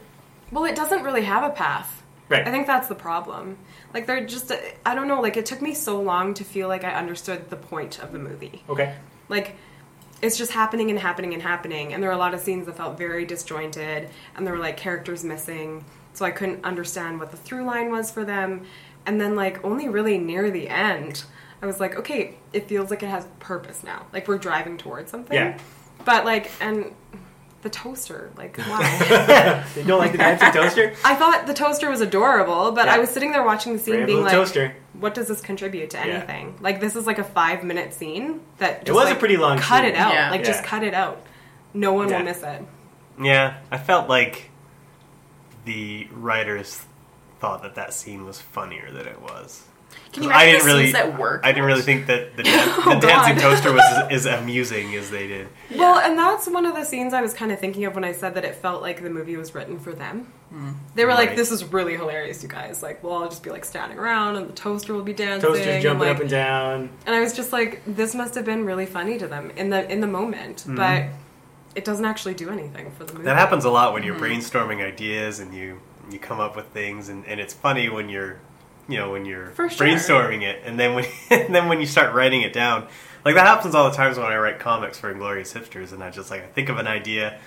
[0.51, 2.03] Well, it doesn't really have a path.
[2.31, 2.47] right?
[2.49, 3.59] I think that's the problem.
[3.93, 4.51] Like they're just
[4.87, 7.57] I don't know, like it took me so long to feel like I understood the
[7.57, 8.65] point of the movie.
[8.71, 8.95] okay.
[9.29, 9.57] Like
[10.23, 12.77] it's just happening and happening and happening and there were a lot of scenes that
[12.77, 15.85] felt very disjointed and there were like characters missing.
[16.15, 18.65] So I couldn't understand what the through line was for them.
[19.05, 21.25] And then like only really near the end,
[21.61, 24.07] I was like, okay, it feels like it has purpose now.
[24.13, 25.35] Like we're driving towards something.
[25.35, 25.59] Yeah.
[26.05, 26.95] But like and
[27.63, 29.65] the toaster, like why?
[29.77, 30.95] You don't like the dancing toaster?
[31.05, 32.95] I thought the toaster was adorable, but Yeah.
[32.95, 34.75] I was sitting there watching the scene, Brave being like, toaster.
[34.95, 36.05] "What does this contribute to Yeah.
[36.05, 39.59] anything?" Like this is like a five minute scene that just, was a pretty long
[39.59, 39.95] Cut scene.
[39.95, 40.31] it out, Yeah.
[40.31, 41.23] like just cut it out.
[41.75, 42.19] No one Yeah.
[42.19, 42.63] will miss it.
[43.21, 44.51] Yeah, I felt like
[45.65, 46.81] the writers
[47.41, 49.65] thought that that scene was funnier than it was.
[50.13, 50.83] Can you I didn't the really.
[50.85, 51.41] scenes that work?
[51.43, 54.95] I didn't really think that the, dan- Oh, the dancing toaster was as, as amusing
[54.95, 55.49] as they did.
[55.75, 58.13] Well, and that's one of the scenes I was kind of thinking of when I
[58.13, 60.31] said that it felt like the movie was written for them.
[60.95, 63.65] They were like, "This is really hilarious, you guys." Like, we'll all just be like
[63.65, 66.91] standing around, and the toaster will be dancing, Toasters and, jumping like- up and down.
[67.07, 69.91] And I was just like, "This must have been really funny to them in the
[69.91, 70.77] in the moment," Mm-hmm.
[70.77, 71.05] but
[71.75, 73.25] it doesn't actually do anything for the movie.
[73.25, 75.81] That happens a lot when you're brainstorming ideas and you
[76.11, 78.39] you come up with things, and, and it's funny when you're
[78.89, 79.69] you know when you're sure.
[79.69, 82.87] brainstorming it, and then when and then when you start writing it down,
[83.25, 86.11] like that happens all the times when I write comics for Inglorious Hipsters, and I
[86.11, 87.39] just like I think of an idea,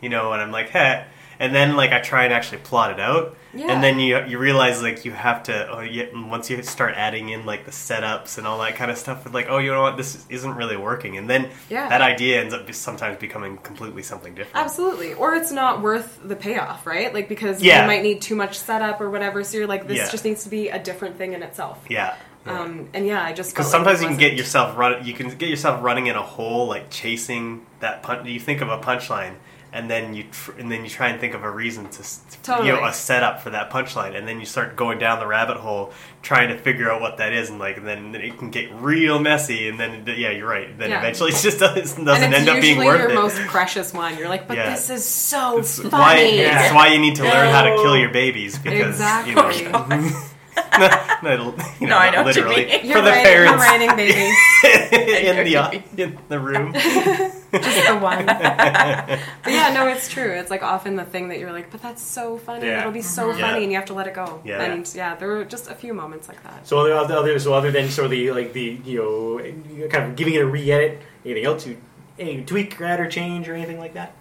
[0.00, 1.06] you know, and I'm like, hey.
[1.38, 3.66] And then, like, I try and actually plot it out, Yeah.
[3.72, 5.68] and then you you realize like you have to.
[5.70, 6.06] Oh, yeah.
[6.14, 9.46] Once you start adding in like the setups and all that kind of stuff, like,
[9.48, 11.88] oh, you know what, this isn't really working, and then Yeah.
[11.88, 14.64] that idea ends up just sometimes becoming completely something different.
[14.64, 15.14] Absolutely.
[15.14, 17.12] Or it's not worth the payoff, right?
[17.14, 17.82] Like because Yeah.
[17.82, 20.48] you might need too much setup or whatever, so you're like, this just needs to
[20.50, 21.78] be a different thing in itself.
[21.88, 22.14] Yeah.
[22.46, 25.04] Um, and yeah, I just Because felt like sometimes you can get yourself run.
[25.06, 28.26] You can get yourself running in a hole, like chasing that punch.
[28.28, 29.34] You think of a punchline,
[29.72, 32.20] and then you tr- and then you try and think of a reason to, s-
[32.46, 35.56] you know, a setup for that punchline, and then you start going down the rabbit
[35.56, 35.92] hole
[36.22, 39.18] trying to figure out what that is, and like and then it can get real
[39.18, 40.78] messy, and then yeah, you're right.
[40.78, 40.98] Then Yeah.
[40.98, 44.18] eventually it just doesn't, doesn't end up being usually your most precious one.
[44.18, 44.68] You're like, but Yeah.
[44.70, 45.90] this is so It's funny.
[45.90, 49.32] why, it's why you need to learn how to kill your babies because Exactly.
[49.64, 50.20] you know,
[51.22, 52.86] no, you know, No, I not know what you literally mean.
[52.86, 56.72] You're for the writing, parents You're writing babies, in the in the room.
[56.72, 58.26] just the one.
[58.26, 60.32] but yeah, no, it's true.
[60.32, 62.66] It's like often the thing that you're like, but that's so funny.
[62.66, 62.80] Yeah.
[62.80, 63.38] It'll be so mm-hmm.
[63.38, 63.50] Yeah.
[63.50, 64.40] funny, and you have to let it go.
[64.44, 64.62] Yeah.
[64.62, 66.66] And yeah, there were just a few moments like that.
[66.66, 70.16] So other, other so other than sort of the like the you know kind of
[70.16, 71.78] giving it a re-edit, anything else you
[72.18, 74.14] any tweak, add, or change, or anything like that?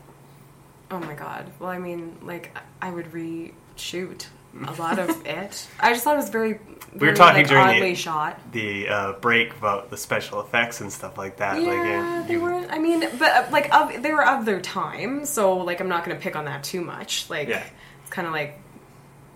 [0.89, 1.51] Oh my god.
[1.59, 4.27] Well, I mean, like I would reshoot
[4.67, 5.67] a lot of it.
[5.79, 6.59] I just thought it was very.
[6.95, 8.39] We were talking like, during the- shot.
[8.51, 11.59] the uh, break about the special effects and stuff like that.
[11.59, 12.71] Yeah, like, yeah, they you- weren't.
[12.71, 16.05] I mean, but uh, like of, they were of their time, so like I'm not
[16.05, 17.29] going to pick on that too much.
[17.31, 17.63] Like Yeah.
[18.01, 18.59] it's kind of like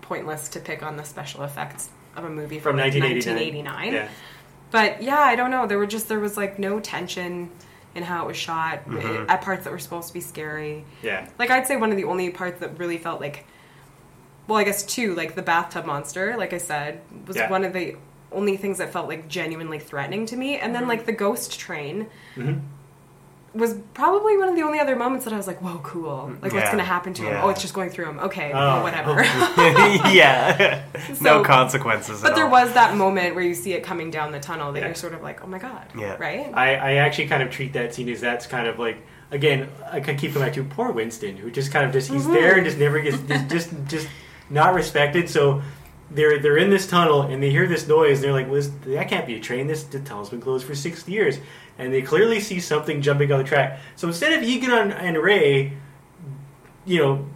[0.02, 3.34] pointless to pick on the special effects of a movie From from, like, 1989.
[3.34, 3.92] 1989.
[3.92, 4.08] Yeah.
[4.70, 5.66] But yeah, I don't know.
[5.66, 7.50] There were just there was like no tension
[7.94, 9.28] in how it was shot Mm-hmm.
[9.30, 10.84] at parts that were supposed to be scary.
[11.02, 11.28] Yeah.
[11.38, 13.46] Like I'd say one of the only parts that really felt like,
[14.48, 17.48] well, I guess two, like the bathtub monster, like I said, was Yeah.
[17.50, 17.94] one of the
[18.32, 20.58] only things that felt like genuinely threatening to me.
[20.58, 22.58] And then like the ghost train Mm-hmm.
[23.58, 26.32] was probably one of the only other moments that I was like, whoa, cool.
[26.42, 27.40] Like what's going to happen to him?
[27.42, 28.18] Oh, it's just going through him.
[28.20, 28.56] Okay, Oh.
[28.58, 29.22] well, whatever.
[30.12, 30.84] yeah,
[31.20, 32.20] no consequences.
[32.22, 32.50] but there all.
[32.50, 34.86] was that moment where you see it coming down the tunnel that Yeah.
[34.86, 36.16] you're sort of like, oh my god, Yeah.
[36.18, 36.50] right?
[36.54, 38.98] I, I actually kind of treat that scene as that's kind of like
[39.30, 42.56] again I keep coming back to poor Winston who just kind of just he's there
[42.56, 44.08] and just never gets just just, just
[44.50, 45.62] not respected so
[46.10, 48.70] they're they're in this tunnel and they hear this noise and they're like well, this,
[48.86, 51.38] that can't be a train this the tunnel's been closed for six years
[51.78, 55.18] and they clearly see something jumping on the track so instead of Egon and, and
[55.18, 55.72] Ray
[56.86, 57.26] you know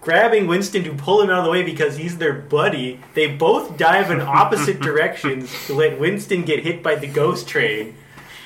[0.00, 3.76] grabbing Winston to pull him out of the way because he's their buddy they both
[3.76, 7.94] dive in opposite directions to let Winston get hit by the ghost train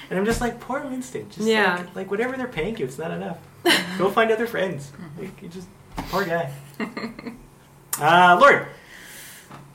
[0.08, 1.30] and I'm just like, poor Winston.
[1.30, 1.76] Just Yeah.
[1.76, 3.38] like, like whatever they're paying you, it's not enough.
[3.96, 4.90] Go find other friends.
[4.90, 5.22] Mm-hmm.
[5.22, 5.68] Like, you just
[6.08, 6.52] poor guy.
[8.00, 8.66] uh, Lord,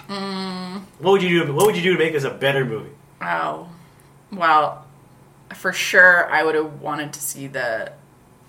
[0.08, 1.54] what would you do?
[1.54, 2.92] What would you do to make this a better movie?
[3.22, 3.70] Oh,
[4.32, 4.86] well,
[5.54, 7.92] for sure, I would have wanted to see the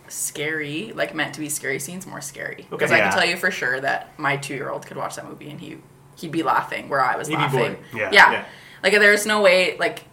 [0.09, 2.66] scary, like meant to be scary scenes more scary.
[2.70, 3.11] Because I Yeah.
[3.11, 5.61] can tell you for sure that my two year old could watch that movie and
[5.61, 5.79] he
[6.16, 7.59] he'd be laughing where I was He'd be laughing.
[7.61, 7.79] bored.
[7.95, 8.11] Yeah.
[8.12, 8.45] yeah, Yeah.
[8.83, 9.77] Like there's no way.
[9.79, 10.05] Like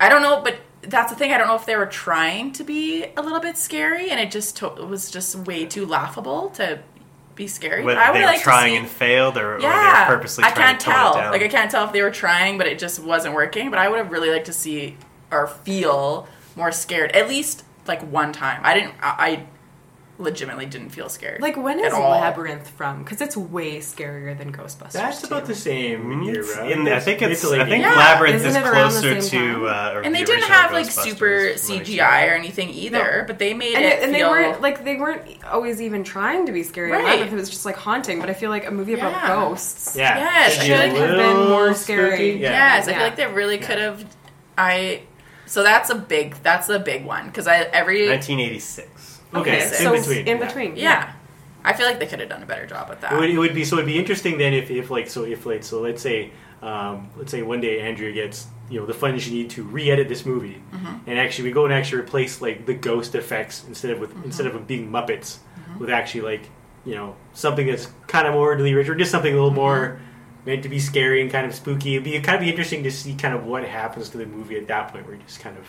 [0.00, 1.32] I don't know, but that's the thing.
[1.32, 4.30] I don't know if they were trying to be a little bit scary and it
[4.30, 6.80] just to- was just way too laughable to
[7.34, 7.82] be scary.
[7.84, 10.08] Whether I would they were like trying to see, and failed, or, or they yeah,
[10.08, 11.14] were purposely I can't tell.
[11.14, 13.70] Like I can't tell if they were trying, but it just wasn't working.
[13.70, 14.96] But I would have really liked to see
[15.30, 18.60] or feel more scared at least like one time.
[18.62, 18.94] I didn't.
[19.00, 19.46] I, I
[20.18, 21.40] legitimately didn't feel scared.
[21.40, 22.10] Like when at is all.
[22.10, 23.02] Labyrinth from?
[23.02, 24.92] Because it's way scarier than Ghostbusters.
[24.92, 26.44] That's about the same Mm, era.
[26.44, 27.42] it's- in- I think it's.
[27.42, 27.94] Mid to I think Yeah.
[27.94, 29.66] Labyrinth Isn't is it around the closer to.
[29.66, 33.24] Uh, and they the didn't have like super when they CGI or anything either, No.
[33.26, 36.46] but they made and, it, it, and they weren't like they weren't always even trying
[36.46, 36.92] to be scary.
[36.92, 37.04] Right.
[37.04, 38.20] Labyrinth was just like haunting.
[38.20, 39.26] But I feel like a movie about Yeah.
[39.28, 39.96] ghosts.
[39.96, 40.18] Yeah.
[40.18, 41.82] Yes, Should should have been little more spooky.
[41.82, 42.32] scary.
[42.36, 42.50] Yeah.
[42.50, 44.04] Yes, I feel like they really could have.
[44.58, 45.02] I
[45.46, 48.88] so that's a big that's a big one because I every 1986.
[49.34, 50.26] Okay, Okay, in so between.
[50.28, 50.76] in between.
[50.76, 51.12] yeah.
[51.64, 53.12] I feel like they could have done a better job with that.
[53.12, 53.76] It would, it would be so.
[53.76, 57.30] It'd be interesting then if, if like so if like so let's say um, let's
[57.30, 60.60] say one day Andrea gets you know the funds you need to re-edit this movie,
[60.72, 61.08] Mm-hmm.
[61.08, 64.24] and actually we go and actually replace like the ghost effects instead of with Mm-hmm.
[64.24, 65.38] instead of them being Muppets
[65.78, 66.50] with actually like
[66.84, 70.00] you know something that's kind of more to the original, just something a little more
[70.44, 71.94] meant to be scary and kind of spooky.
[71.94, 74.56] It'd be kind of be interesting to see kind of what happens to the movie
[74.56, 75.64] at that point, where you just kind of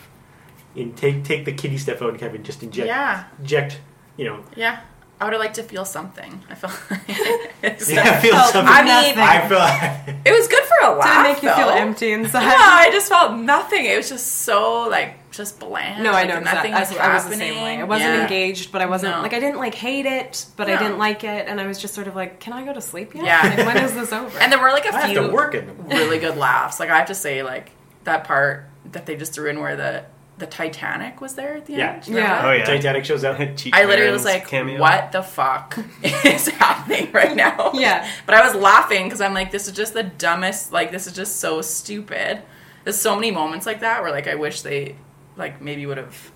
[0.74, 3.24] in, take take the kiddie stuff out and kind of just inject Yeah.
[3.38, 3.80] inject
[4.16, 4.80] you know Yeah.
[5.20, 6.42] I would have liked to feel something.
[6.50, 6.74] I felt
[7.62, 8.74] it's yeah I feel felt something.
[8.74, 11.06] I mean- I feel it was good for a laugh.
[11.06, 12.42] Did it make you feel empty inside?
[12.50, 13.84] Yeah, I just felt nothing.
[13.84, 16.02] It was just so like just bland.
[16.02, 16.96] No, I Like, know nothing exactly.
[16.98, 17.78] was I, I was the same way.
[17.78, 18.22] I wasn't Yeah.
[18.22, 19.22] engaged, but I wasn't No.
[19.22, 21.94] like I didn't like hate it, but I didn't like it, and I was just
[21.94, 23.24] sort of like, can I go to sleep yet?
[23.24, 23.54] Yeah.
[23.56, 24.36] Like, when is this over?
[24.40, 26.80] And there were like a I have few to work in really good laughs.
[26.80, 27.70] Like I have to say, like
[28.02, 30.04] that part that they just threw in where the
[30.38, 31.92] the Titanic was there at the Yeah.
[31.94, 32.02] end.
[32.08, 32.20] Oh, yeah.
[32.26, 32.44] that?
[32.44, 33.36] Oh yeah, Titanic shows up.
[33.38, 34.80] Cheech I literally was like, cameo.
[34.80, 38.08] "What the fuck is happening right now?" Yeah.
[38.26, 40.72] But I was laughing because I'm like, "This is just the dumbest.
[40.72, 42.42] Like, this is just so stupid."
[42.82, 44.96] There's so many moments like that where like I wish they
[45.36, 46.30] like maybe would have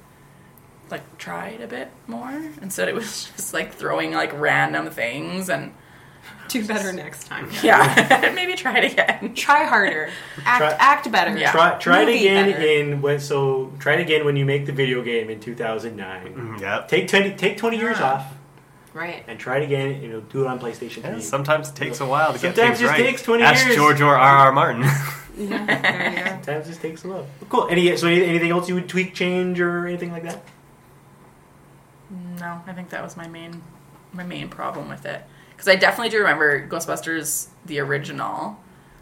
[0.90, 2.30] like tried a bit more
[2.62, 2.88] instead.
[2.88, 5.74] It was just like throwing like random things and
[6.48, 7.50] Do better next time.
[7.62, 9.34] yeah, maybe try it again.
[9.34, 10.08] Try harder.
[10.46, 11.36] Act Try- act better.
[11.36, 11.52] Yeah.
[11.52, 12.64] Try, try it again better.
[12.66, 16.34] in when so try it again when you make the video game in 2009.
[16.34, 16.88] Mm, Yep.
[16.88, 18.32] Take 20 take 20 years off
[18.94, 19.24] Right.
[19.28, 21.10] and try it again and you'll do it on PlayStation 3.
[21.12, 23.06] Yeah, sometimes it takes a while to get Sometimes things it just right.
[23.06, 23.76] takes 20 Ask years.
[23.76, 24.38] George or R.
[24.46, 24.52] R.
[24.52, 24.82] Martin.
[25.36, 25.66] Yeah.
[25.66, 26.24] There you go.
[26.30, 27.26] Sometimes it just takes a while.
[27.50, 27.68] Cool.
[27.70, 30.42] Any so any- anything else you would tweak, change, or anything like that?
[32.40, 33.62] No, I think that was my main
[34.12, 35.22] my main problem with it
[35.58, 38.58] because I definitely do remember Ghostbusters the original,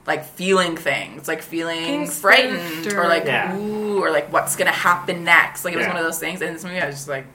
[0.06, 3.54] like feeling things, like feeling Being frightened spooked or or- like Yeah.
[3.56, 5.64] ooh or like what's gonna happen next.
[5.64, 5.92] Like it was Yeah.
[5.92, 6.40] one of those things.
[6.42, 7.26] And this movie, I was just like,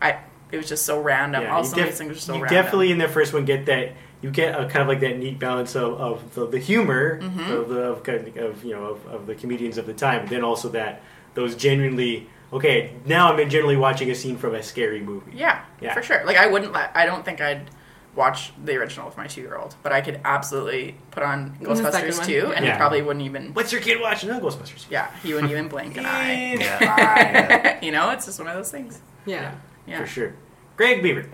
[0.00, 0.18] I
[0.52, 1.42] it was just so random.
[1.42, 2.54] Yeah, All you def- things were so you random.
[2.62, 5.38] definitely in the first one get that you get a kind of like that neat
[5.38, 7.52] balance of, of the, the humor Mm-hmm.
[7.52, 10.30] of the of, of, of you know of, of the comedians of the time, but
[10.30, 11.02] then also that
[11.34, 12.92] those genuinely okay.
[13.04, 15.32] Now I'm generally watching a scene from a scary movie.
[15.34, 15.92] yeah, Yeah.
[15.94, 16.22] for sure.
[16.24, 16.74] Like I wouldn't.
[16.76, 17.68] I don't think I'd
[18.16, 22.18] watch the original with my two year old, but I could absolutely put on Ghostbusters
[22.18, 22.26] one.
[22.26, 22.72] too, and Yeah.
[22.72, 23.52] he probably wouldn't even.
[23.54, 24.30] What's your kid watching?
[24.30, 24.86] No, Ghostbusters.
[24.90, 26.54] Yeah, he wouldn't even blink an eye.
[26.58, 27.78] yeah.
[27.84, 29.00] you know, it's just one of those things.
[29.26, 29.54] Yeah.
[29.86, 30.00] Yeah.
[30.00, 30.34] for sure.
[30.76, 31.26] Greg Beaver,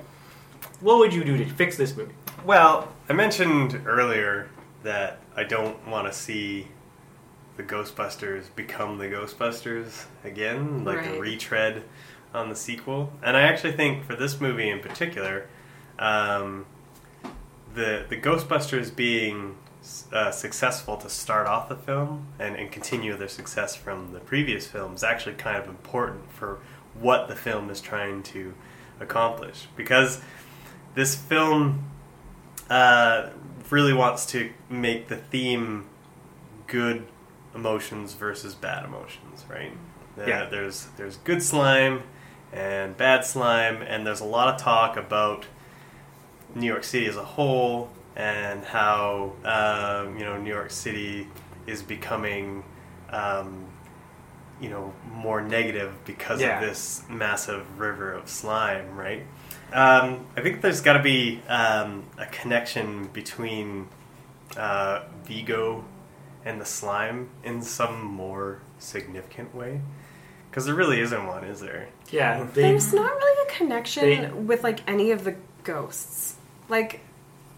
[0.81, 2.13] what would you do to fix this movie?
[2.45, 4.49] Well, I mentioned earlier
[4.83, 6.69] that I don't want to see
[7.57, 11.85] the Ghostbusters become the Ghostbusters again, like a retread
[12.35, 13.13] on the sequel.
[13.23, 15.47] And I actually think for this movie in particular,
[15.99, 16.67] um,
[17.75, 19.57] the the Ghostbusters being
[20.13, 24.67] uh, successful to start off the film and, and continue their success from the previous
[24.67, 26.61] film is actually kind of important for
[26.95, 28.55] what the film is trying to
[29.01, 30.21] accomplish because
[30.95, 31.83] this film
[32.71, 33.31] uh,
[33.71, 35.87] really wants to make the theme
[36.67, 37.05] good
[37.55, 39.73] emotions versus bad emotions, right?
[40.19, 40.45] Uh, Yeah.
[40.47, 42.03] There's there's good slime
[42.53, 45.47] and bad slime, and there's a lot of talk about
[46.55, 51.27] New York City as a whole and how um, you know New York City
[51.67, 52.63] is becoming
[53.11, 53.67] um,
[54.61, 56.61] you know more negative because Yeah.
[56.61, 59.25] of this massive river of slime, right?
[59.73, 63.89] Um, I think there's got to be um, a connection between
[64.57, 65.85] uh, Vigo
[66.45, 69.81] and the slime in some more significant way,
[70.51, 71.89] because there really isn't one, is there?
[72.11, 76.37] Yeah, they, There's not really a connection They- with like any of the ghosts.
[76.73, 77.01] Like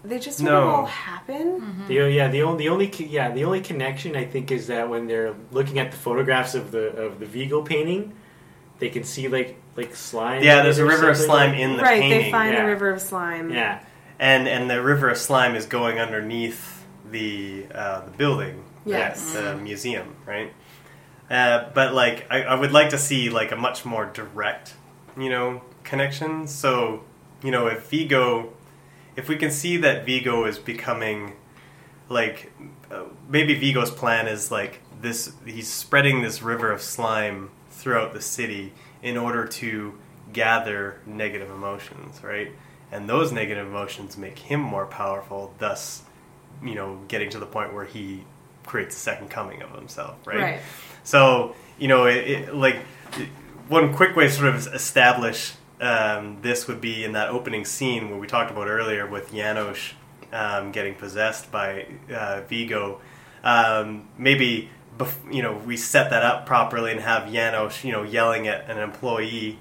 [0.05, 0.59] they just sort No.
[0.63, 1.85] of all happen.
[1.89, 4.89] The, yeah, the only the only co- yeah the only connection I think is that
[4.91, 8.13] when they're looking at the photographs of the of the Vigo painting,
[8.81, 10.43] they can see like like slime.
[10.43, 11.31] Yeah, there's a or river of something.
[11.35, 12.19] slime in the right, painting.
[12.25, 12.63] they find yeah.
[12.63, 13.51] the river of slime.
[13.51, 13.81] Yeah,
[14.19, 19.33] and and the river of slime is going underneath the uh, the building, Yes.
[19.33, 20.53] the, the museum, right?
[21.31, 24.75] Uh, but like, I, I would like to see like a much more direct,
[25.17, 26.47] you know, connection.
[26.47, 27.03] So,
[27.43, 28.53] you know, if Vigo,
[29.17, 31.35] if we can see that Vigo is becoming
[32.09, 32.53] like
[32.91, 38.21] uh, maybe Vigo's plan is like this he's spreading this river of slime throughout the
[38.21, 39.95] city in order to
[40.33, 42.53] gather negative emotions, right?
[42.93, 46.03] And those negative emotions make him more powerful, thus,
[46.63, 48.25] you know, getting to the point where he
[48.65, 50.41] creates a second coming of himself, right?
[50.41, 50.61] Right.
[51.03, 52.77] So, you know, it, it, like
[53.69, 58.11] one quick way to sort of establish um, this would be in that opening scene
[58.11, 59.93] where we talked about earlier with Janosz
[60.33, 63.01] um, getting possessed by uh, Vigo.
[63.43, 68.03] Um, maybe, bef- you know, we set that up properly and have Janosz, you know,
[68.03, 69.59] yelling at an employee,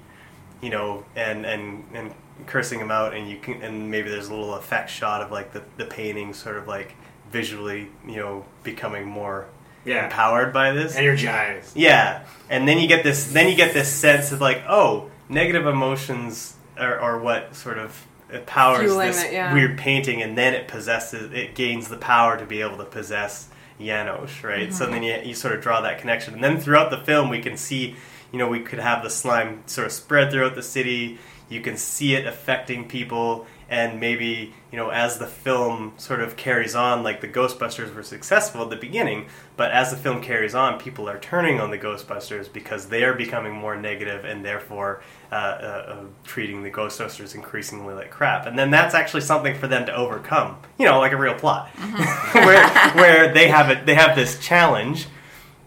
[0.60, 2.14] you know, and, and, and
[2.46, 5.52] cursing him out, and you can, and maybe there's a little effect shot of like
[5.52, 6.94] the, the painting sort of like
[7.30, 9.46] visually, you know, becoming more
[9.84, 10.96] yeah, empowered by this.
[10.96, 11.76] energized.
[11.76, 13.32] Yeah, and then you get this.
[13.32, 18.06] Then you get this sense of like, oh, negative emotions are, are what sort of
[18.30, 19.52] it powers Fueling this it, yeah.
[19.52, 23.48] weird painting, and then it possesses it gains the power to be able to possess
[23.78, 24.72] Janosz, right?
[24.72, 24.92] So mm-hmm.
[24.92, 27.56] then you, you sort of draw that connection, and then throughout the film we can
[27.56, 27.96] see,
[28.32, 31.18] you know, we could have the slime sort of spread throughout the city.
[31.48, 36.36] You can see it affecting people, and maybe you know as the film sort of
[36.36, 40.54] carries on, like the Ghostbusters were successful at the beginning, but as the film carries
[40.54, 45.02] on, people are turning on the Ghostbusters because they are becoming more negative, and therefore
[45.32, 48.46] uh, uh, uh, treating the Ghostbusters increasingly like crap.
[48.46, 51.68] And then that's actually something for them to overcome, you know, like a real plot,
[52.32, 55.06] where where they have it, they have this challenge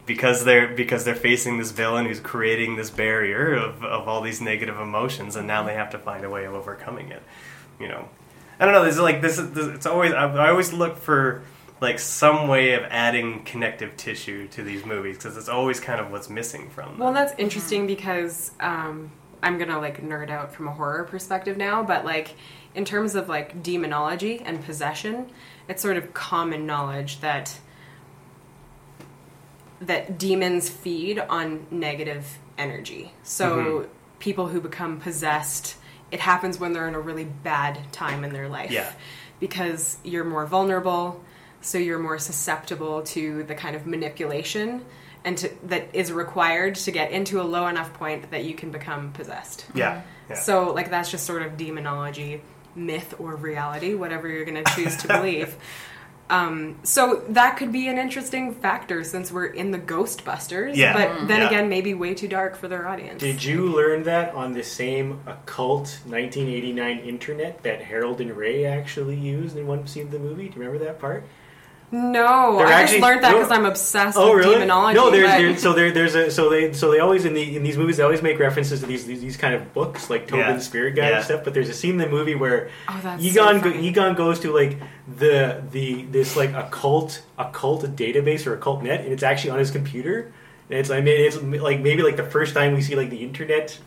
[0.07, 4.41] because they're because they're facing this villain who's creating this barrier of, of all these
[4.41, 7.21] negative emotions, and now they have to find a way of overcoming it.
[7.80, 8.09] You know,
[8.59, 8.84] I don't know.
[8.84, 9.38] There's like this.
[9.38, 11.43] is- this it's always I, I always look for
[11.80, 16.11] like some way of adding connective tissue to these movies because it's always kind of
[16.11, 16.97] what's missing from them.
[16.97, 19.11] Well, that's interesting because um,
[19.43, 22.34] I'm gonna like nerd out from a horror perspective now, but like
[22.73, 25.30] in terms of like demonology and possession,
[25.69, 27.59] it's sort of common knowledge that
[29.82, 33.11] that demons feed on negative energy.
[33.23, 33.88] So
[34.19, 35.76] people who become possessed,
[36.11, 38.71] it happens when they're in a really bad time in their life.
[38.71, 38.91] Yeah.
[39.39, 41.23] Because you're more vulnerable,
[41.61, 44.83] so you're more susceptible to the kind of manipulation
[45.23, 48.71] and to, that is required to get into a low enough point that you can
[48.71, 49.65] become possessed.
[49.75, 50.35] yeah, yeah.
[50.35, 50.43] Mm-hmm.
[50.43, 52.41] So, like, that's just sort of demonology,
[52.75, 55.55] myth, or reality, whatever you're going to choose to believe.
[56.30, 60.75] Um, so that could be an interesting factor since we're in the Ghostbusters.
[60.75, 60.93] Yeah.
[60.93, 61.47] But then Yeah.
[61.47, 63.21] again, maybe way too dark for their audience.
[63.21, 69.15] Did you learn that on the same occult 1989 internet that Harold and Ray actually
[69.15, 70.49] used in one scene of the movie?
[70.49, 71.23] Do you remember that part?
[71.89, 73.38] No, They're I actually- just learned that no.
[73.38, 74.55] because I'm obsessed Oh, with really?
[74.55, 74.95] demonology.
[74.95, 77.55] No, there's, but- there's so there, there's a so they so they always in the
[77.55, 80.27] in these movies they always make references to these these, these kind of books like
[80.27, 80.53] Tobin Yeah.
[80.53, 81.15] the Spirit Guide Yeah.
[81.17, 81.41] and stuff.
[81.45, 83.77] But there's a scene in the movie where Oh, Egon so go.
[83.79, 84.77] Egon goes to like
[85.17, 89.71] the the this like occult occult database or occult net, and it's actually on his
[89.71, 90.33] computer.
[90.69, 93.23] And it's I mean it's like maybe like the first time we see like the
[93.23, 93.77] internet,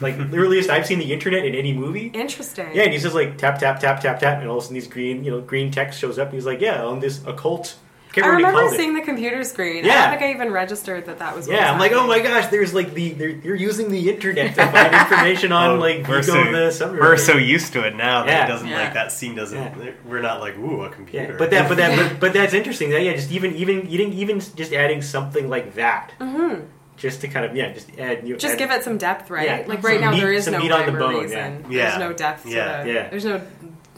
[0.00, 2.06] like the earliest I've seen the internet in any movie.
[2.14, 2.68] Interesting.
[2.74, 4.74] Yeah, and he's just like tap tap tap tap tap, and all of a sudden
[4.74, 6.28] these green you know green text shows up.
[6.28, 7.76] And he's like, yeah, on this occult.
[8.08, 8.76] I Can't remember what he remember called it.
[8.82, 9.84] seeing the computer screen.
[9.84, 10.00] I Yeah.
[10.10, 11.46] don't think I even registered that that was.
[11.48, 14.08] What Yeah, was I'm like, oh my gosh, there's like the they're, you're using the
[14.08, 17.02] internet to find information on Oh, like we're Vigo so, the submarine.
[17.02, 18.44] we're so used to it now that Yeah.
[18.46, 18.78] it doesn't Yeah.
[18.84, 19.58] like that scene doesn't.
[19.58, 19.90] Yeah.
[20.06, 21.32] We're not like ooh a computer.
[21.32, 22.88] yeah, but that, but that, but, but that's interesting.
[22.88, 26.62] That, yeah, just even even even even just adding something like that, Mm-hmm.
[26.96, 29.46] Just to kind of yeah, just add you Just add, give it some depth, right?
[29.46, 29.64] Yeah.
[29.66, 31.66] Like right Some now, meat- there is no meat on the rhyme or bone, reason.
[31.70, 31.88] yeah.
[31.90, 32.82] There's no depth to Yeah.
[32.84, 32.92] the.
[32.92, 33.08] Yeah.
[33.10, 33.40] There's no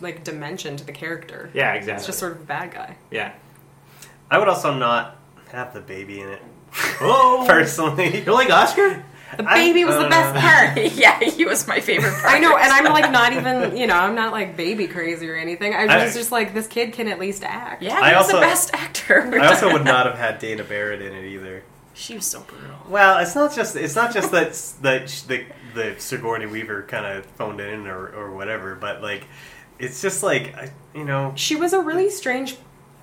[0.01, 1.51] like dimension to the character.
[1.55, 1.95] Yeah, exactly.
[1.99, 2.97] It's just sort of a bad guy.
[3.11, 3.33] yeah.
[4.31, 5.17] I would also not
[5.53, 6.43] have the baby in it.
[7.01, 9.03] Oh, Personally, you don't like Oscar?
[9.37, 10.93] The I- baby was the uh, best part.
[10.95, 12.35] yeah, he was my favorite part.
[12.35, 15.35] I know, and I'm like not even, you know, I'm not like baby crazy or
[15.37, 15.75] anything.
[15.75, 17.83] I was I- just, just like this kid can at least act.
[17.83, 19.31] Yeah, I was also- the best actor.
[19.41, 21.63] I also would not have had Dana Barrett in it either.
[21.99, 22.77] She was so brutal.
[22.89, 25.45] Well, it's not just it's not just that that the
[25.75, 29.25] the Sigourney Weaver kind of phoned it in or or whatever, but like
[29.81, 30.55] it's just like
[30.95, 32.57] you know She was a really strange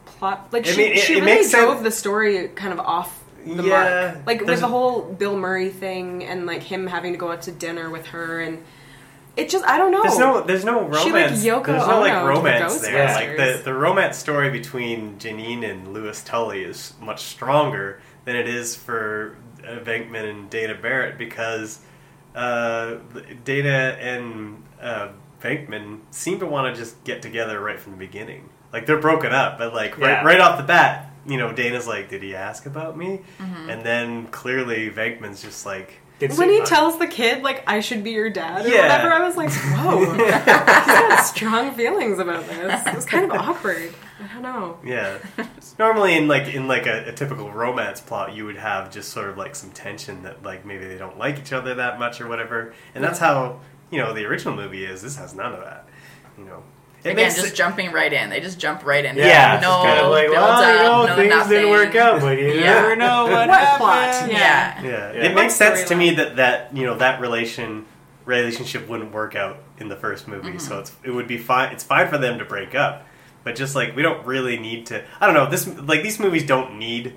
[0.05, 0.47] plot.
[0.53, 2.79] Like I she, mean, it- she it really makes sense- drove the story kind of
[2.79, 4.25] off the Yeah, mark.
[4.25, 7.51] Like with the whole Bill Murray thing and like him having to go out to
[7.51, 8.63] dinner with her and
[9.35, 10.03] it just I don't know.
[10.03, 11.03] There's no, there's no romance.
[11.03, 11.11] She,
[11.51, 13.07] like, Yoko there's no like Ono to the romance there.
[13.13, 18.47] Like the the romance story between Janine and Louis Tully is much stronger than it
[18.47, 21.79] is for uh, Venkman and Dana Barrett because
[22.35, 22.95] uh,
[23.43, 25.09] Dana and uh,
[25.41, 28.49] Venkman seem to want to just get together right from the beginning.
[28.73, 30.23] Like they're broken up, but like right, Yeah.
[30.25, 33.69] right off the bat, you know, Dana's like, "Did he ask about me?" Mm-hmm.
[33.69, 36.01] And then clearly Venkman's just like.
[36.19, 38.81] It's- when he uh, tells the kid like I should be your dad or Yeah.
[38.83, 42.87] whatever, I was like, whoa, he's got strong feelings about this.
[42.87, 43.93] It was kind of awkward.
[44.29, 44.77] I don't know.
[44.83, 45.17] Yeah.
[45.79, 49.29] Normally in like in like a, a typical romance plot you would have just sort
[49.29, 52.27] of like some tension that like maybe they don't like each other that much or
[52.27, 52.73] whatever.
[52.93, 53.59] And that's how,
[53.91, 55.01] you know, the original movie is.
[55.01, 55.87] This has none of that.
[56.37, 56.63] You know.
[57.03, 58.31] It Again, makes just it- jumping right in.
[58.31, 59.15] They just jump right in.
[59.15, 61.51] Yeah, no, kind of like, build well, you know, no things nothing.
[61.51, 62.61] didn't work out, but you Yeah.
[62.81, 64.27] never know what, What plot?
[64.31, 64.81] Yeah.
[64.83, 64.83] yeah.
[65.13, 65.23] Yeah.
[65.25, 67.85] It makes sense to me that that, you know, that relation
[68.25, 70.49] relationship wouldn't work out in the first movie.
[70.49, 70.57] Mm-hmm.
[70.57, 73.04] So it's it would be fine it's fine for them to break up.
[73.45, 76.45] But just like we don't really need to I don't know, this like these movies
[76.45, 77.13] don't need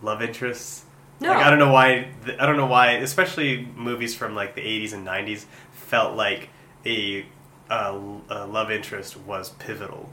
[0.00, 0.84] love interests.
[1.20, 1.30] No.
[1.30, 2.08] Like, I don't know why.
[2.38, 2.92] I don't know why.
[2.92, 6.48] Especially movies from like the '80s and '90s felt like
[6.86, 7.26] a,
[7.68, 7.98] uh,
[8.28, 10.08] a love interest was pivotal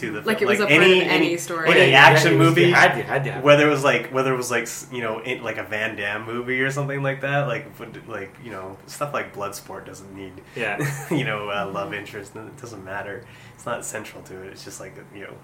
[0.00, 0.50] to the Like it film.
[0.50, 1.70] was a part of any story.
[1.70, 2.62] any Yeah, action it was- movie.
[2.68, 5.02] You had to, had to have whether it was like whether it was like you
[5.02, 8.50] know in, like a Van Damme movie or something like that, like would- like you
[8.50, 10.78] know stuff like Bloodsport doesn't need Yeah.
[11.10, 12.34] you know uh, love interest.
[12.36, 13.24] It doesn't matter.
[13.54, 14.48] It's not central to it.
[14.52, 15.34] It's just like you know.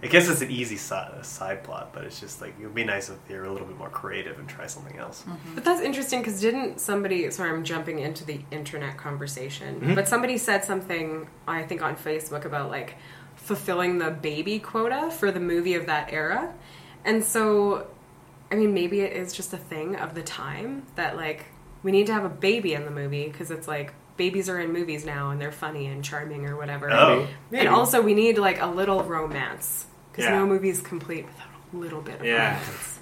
[0.00, 2.84] I guess it's an easy side, side plot, but it's just like it would be
[2.84, 5.24] nice if they were a little bit more creative and try something else.
[5.56, 7.28] But that's interesting because didn't somebody?
[7.32, 9.80] Sorry, I'm jumping into the internet conversation.
[9.80, 9.94] Mm-hmm.
[9.96, 12.94] But somebody said something I think on Facebook about like
[13.48, 16.54] fulfilling the baby quota for the movie of that era,
[17.04, 17.86] and so
[18.52, 21.46] I mean maybe it is just a thing of the time that like
[21.82, 24.72] we need to have a baby in the movie because it's like babies are in
[24.72, 26.90] movies now and they're funny and charming or whatever.
[26.90, 27.26] Oh.
[27.50, 27.66] Maybe.
[27.66, 30.38] And also we need like a little romance because Yeah.
[30.38, 32.54] no movie is complete without a little bit of Yeah.
[32.58, 32.97] romance.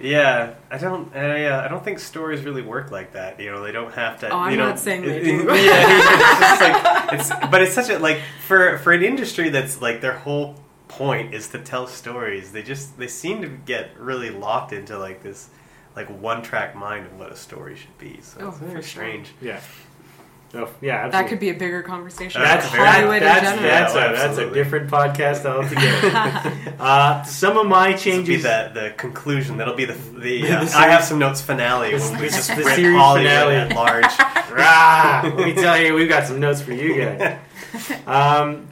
[0.00, 1.14] Yeah, I don't.
[1.16, 3.40] I, uh, I don't think stories really work like that.
[3.40, 4.30] You know, they don't have to.
[4.30, 5.44] Oh, I'm you know, not saying they do.
[5.48, 9.80] yeah, it's just like, it's, but it's such a like for for an industry that's
[9.82, 12.52] like their whole point is to tell stories.
[12.52, 15.48] They just they seem to get really locked into like this
[15.96, 18.20] like one track mind of what a story should be.
[18.22, 18.82] So Oh, it's for very sure.
[18.82, 19.32] strange.
[19.40, 19.60] Yeah.
[20.54, 21.10] Oh, yeah, absolutely.
[21.10, 22.40] That could be a bigger conversation.
[22.40, 24.16] That's That's about very- Hollywood that's, in that's, general.
[24.16, 26.74] that's, Yeah, a, that's a different podcast altogether.
[26.80, 28.42] uh, some of my This will be changes.
[28.44, 29.58] the the conclusion.
[29.58, 30.40] That'll be the the.
[30.42, 33.54] The Uh, I have some notes finale when we just the rip series Hollywood finale.
[33.56, 34.50] at large.
[34.50, 35.20] Rah!
[35.36, 37.38] Let me tell you, we've got some notes for you guys.
[38.06, 38.66] Um,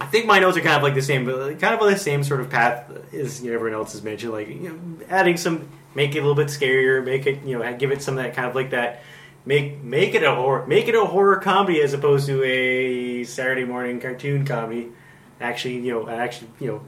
[0.00, 1.98] I think my notes are kind of like the same, but kind of on the
[1.98, 4.32] same sort of path as you know, everyone else has mentioned.
[4.32, 7.76] Like you know, adding some, make it a little bit scarier, make it you know,
[7.76, 9.02] give it some of that kind of like that.
[9.46, 13.64] Make make it a horror, make it a horror comedy as opposed to a Saturday
[13.64, 14.90] morning cartoon comedy.
[15.40, 16.82] Actually, you know, actually, you know,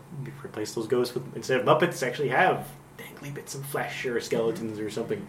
[0.45, 4.79] replace those ghosts with instead of Muppets, actually have dangly bits of flesh or skeletons
[4.79, 5.27] or something.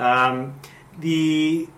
[0.00, 0.58] Um,
[0.98, 1.68] the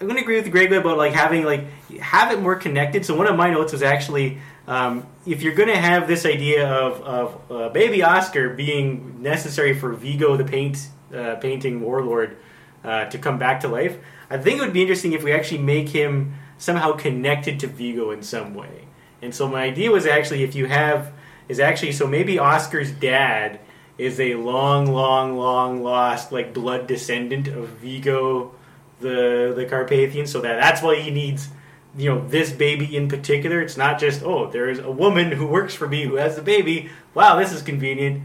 [0.00, 1.70] I'm going to agree with Greg about like having like
[2.00, 3.04] have it more connected.
[3.04, 6.68] So one of my notes was actually um, if you're going to have this idea
[6.68, 12.36] of of uh, baby Oscar being necessary for Vigo the paint uh, painting warlord
[12.82, 13.98] uh, to come back to life,
[14.32, 18.12] I think it would be interesting if we actually make him somehow connected to Vigo
[18.12, 18.86] in some way.
[19.20, 21.12] And so my idea was actually if you have
[21.50, 23.60] is actually so maybe Oscar's dad
[23.98, 28.54] is a long, long, long lost like blood descendant of Vigo
[29.00, 31.50] the the Carpathian, so that that's why he needs
[31.94, 33.60] you know this baby in particular.
[33.60, 36.42] It's not just oh there is a woman who works for me who has the
[36.42, 36.88] baby.
[37.12, 38.22] Wow, this is convenient.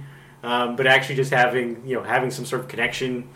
[0.48, 3.28] Um, but actually, just having you know having some sort of connection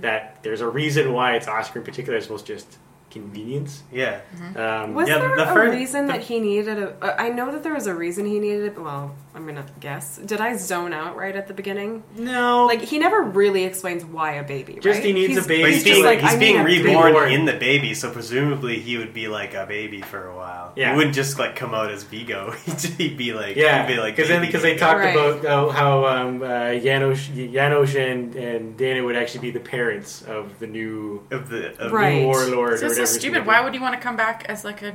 [0.00, 2.78] that there's a reason why it's Oscar in particular, as opposed to just
[3.20, 3.82] convenience.
[3.92, 4.20] Yeah.
[4.54, 6.94] Um, Was Yeah, there the a fir- reason the- that he needed a?
[7.02, 8.78] uh, I know that there was a reason he needed it.
[8.78, 10.16] Well, I'm gonna guess.
[10.18, 12.02] Did I zone out right at the beginning?
[12.16, 14.74] no, Like he never really explains why a baby.
[14.80, 15.04] Just right?
[15.04, 15.62] he needs a baby.
[15.62, 16.88] But he's, being, like, he's being need baby.
[16.88, 17.32] reborn Reborn.
[17.32, 20.72] in the baby, so presumably he would be like a baby for a while.
[20.76, 20.90] Yeah.
[20.92, 22.52] He wouldn't just like come out as Vigo.
[22.98, 25.14] He'd be like Yeah, he'd be like because then because they talked Right.
[25.14, 26.46] about how, how um, uh,
[26.80, 31.78] Janosz, Janosz and, and Dana would actually be the parents of the new, of the
[31.78, 32.20] of Right.
[32.20, 32.72] new warlord.
[32.74, 33.46] This or whatever so stupid.
[33.46, 34.94] Why would you want to come back as like a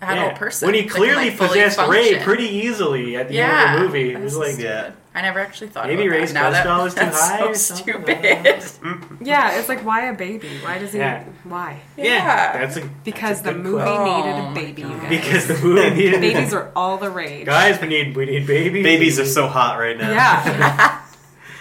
[0.00, 0.38] adult Yeah.
[0.38, 3.98] person when he clearly like, possessed Ray pretty easily at the yeah, end of the
[3.98, 4.12] movie?
[4.14, 4.90] It was This is like Yeah.
[5.14, 6.40] I never actually thought Maybe about Ray's that.
[6.40, 9.18] Now that- cholesterol is too that's high so stupid.
[9.20, 10.48] Yeah, it's like why a baby?
[10.62, 10.98] Why does he?
[10.98, 11.24] Yeah.
[11.42, 11.80] Why?
[11.96, 12.52] yeah, Yeah.
[12.58, 14.04] that's a Because that's the a good movie question.
[14.04, 14.82] needed Oh a my baby.
[14.82, 15.00] You God.
[15.00, 15.10] guys.
[15.10, 17.46] because the movie needed babies are all the rage.
[17.46, 17.80] guys.
[17.80, 18.84] We need we need babies.
[18.84, 20.10] Babies are so hot right now.
[20.12, 21.00] Yeah,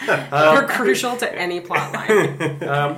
[0.09, 2.09] Um, they're crucial to any plot line.
[2.63, 2.97] um,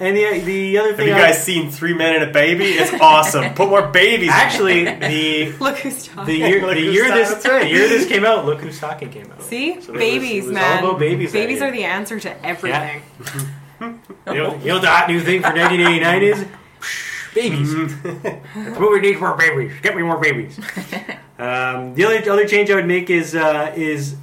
[0.00, 2.64] and the the other Have thing you I- guys seen Three Men and a Baby?
[2.66, 3.54] It's awesome.
[3.54, 4.30] Put more babies.
[4.32, 6.26] actually the Look who's talking.
[6.26, 7.64] the year the year this That's right.
[7.64, 8.44] the year this came out.
[8.46, 9.42] Look who's talking came out.
[9.42, 10.84] See, So it was- babies, it was man.
[10.84, 13.02] all about babies Babies are the answer to everything.
[13.80, 16.46] You know, you know the hot new thing for 1989 is
[17.34, 18.02] babies.
[18.02, 19.72] That's what we need more babies.
[19.82, 20.58] Get me more babies.
[21.36, 24.16] Um, the other other change I would make is uh, is uh,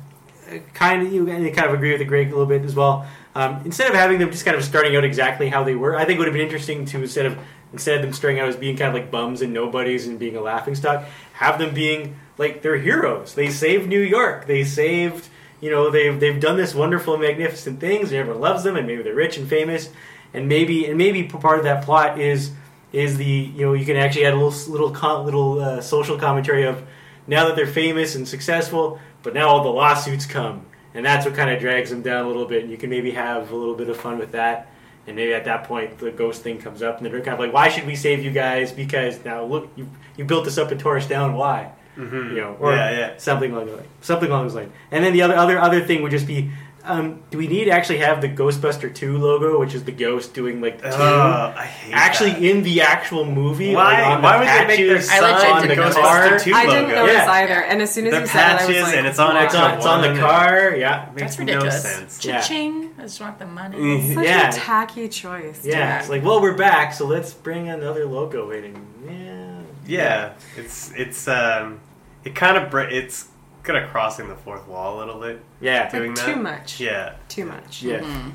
[0.74, 3.08] kind of you and kind of agree with the Greg a little bit as well.
[3.36, 6.06] Um, instead of having them just kind of starting out exactly how they were, I
[6.06, 7.38] think it would have been interesting to instead of
[7.74, 10.36] instead of them starting out as being kind of like bums and nobodies and being
[10.36, 13.36] a laughing stock, have them being like they're heroes.
[13.36, 14.46] They saved New York.
[14.46, 15.30] They saved
[15.62, 19.04] you know they've they've done this wonderful, magnificent things, and everyone loves them, and maybe
[19.04, 19.90] they're rich and famous,
[20.34, 22.52] and maybe and maybe part of that plot is
[22.92, 26.66] is the you know you can actually add a little little little uh, social commentary
[26.66, 26.84] of
[27.28, 31.36] now that they're famous and successful, but now all the lawsuits come, and that's what
[31.36, 32.64] kind of drags them down a little bit.
[32.64, 34.68] And you can maybe have a little bit of fun with that.
[35.08, 37.54] And maybe at that point the ghost thing comes up, and they're kind of like,
[37.54, 38.72] "Why should we save you guys?
[38.72, 41.34] Because now look, you you built this up and tore us down.
[41.34, 41.72] Why?
[41.98, 42.30] Mhm.
[42.32, 43.14] You know, or yeah, yeah.
[43.18, 44.72] something along those something along those lines.
[44.92, 46.52] And then the other other other thing would just be
[46.84, 50.34] um, do we need to actually have the Ghostbuster 2 logo, which is the ghost
[50.34, 50.88] doing like two?
[50.88, 52.44] Ugh, I hate actually that.
[52.44, 53.74] in the actual movie.
[53.76, 54.02] Why?
[54.02, 55.94] Like, on Why the would they make their patches, I sign on the the didn't
[55.94, 56.30] car?
[56.30, 56.72] Ghostbuster 2 I logo?
[56.76, 57.32] didn't notice Yeah.
[57.32, 57.54] either.
[57.64, 59.38] And as soon as The you said it, I was patches like, and it's on.
[59.38, 60.76] It's on, it's on the car.
[60.76, 61.06] Yeah.
[61.16, 61.82] Makes That's no ridiculous.
[61.84, 62.26] sense.
[62.26, 62.42] Yeah.
[62.42, 62.90] Cha-ching.
[62.98, 63.78] I just want the money.
[63.78, 64.16] Mhm.
[64.16, 64.50] Such Yeah.
[64.50, 65.62] a tacky choice.
[65.64, 68.64] Yeah, it's like, well, we're back, so let's bring another logo in.
[68.66, 68.78] And,
[69.08, 71.80] yeah, Yeah, it's it's um,
[72.24, 73.26] it kind of br- it's
[73.64, 75.42] kind of crossing the fourth wall a little bit.
[75.60, 76.42] yeah, Like, doing too that.
[76.42, 76.80] much.
[76.80, 77.84] Yeah, Too much.
[77.84, 78.30] yeah.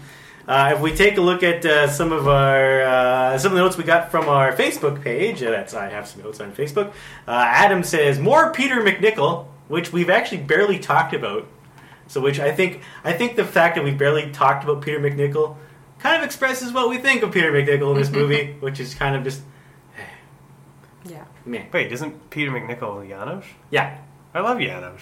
[0.49, 3.65] Uh, if we take a look at uh, some of our uh, some of the
[3.65, 6.91] notes we got from our Facebook page, uh, that's I have some notes on Facebook.
[7.27, 11.49] Uh, Adam says more Peter MacNicol, which we've actually barely talked about.
[12.07, 15.57] So, which I think I think the fact that we barely talked about Peter MacNicol
[15.99, 19.17] kind of expresses what we think of Peter MacNicol in this movie, which is kind
[19.17, 19.43] of just
[21.05, 21.25] Yeah.
[21.45, 21.65] meh.
[21.73, 23.45] Wait, isn't Peter MacNicol Janosz?
[23.71, 23.99] Yeah,
[24.33, 25.01] I love Janosz.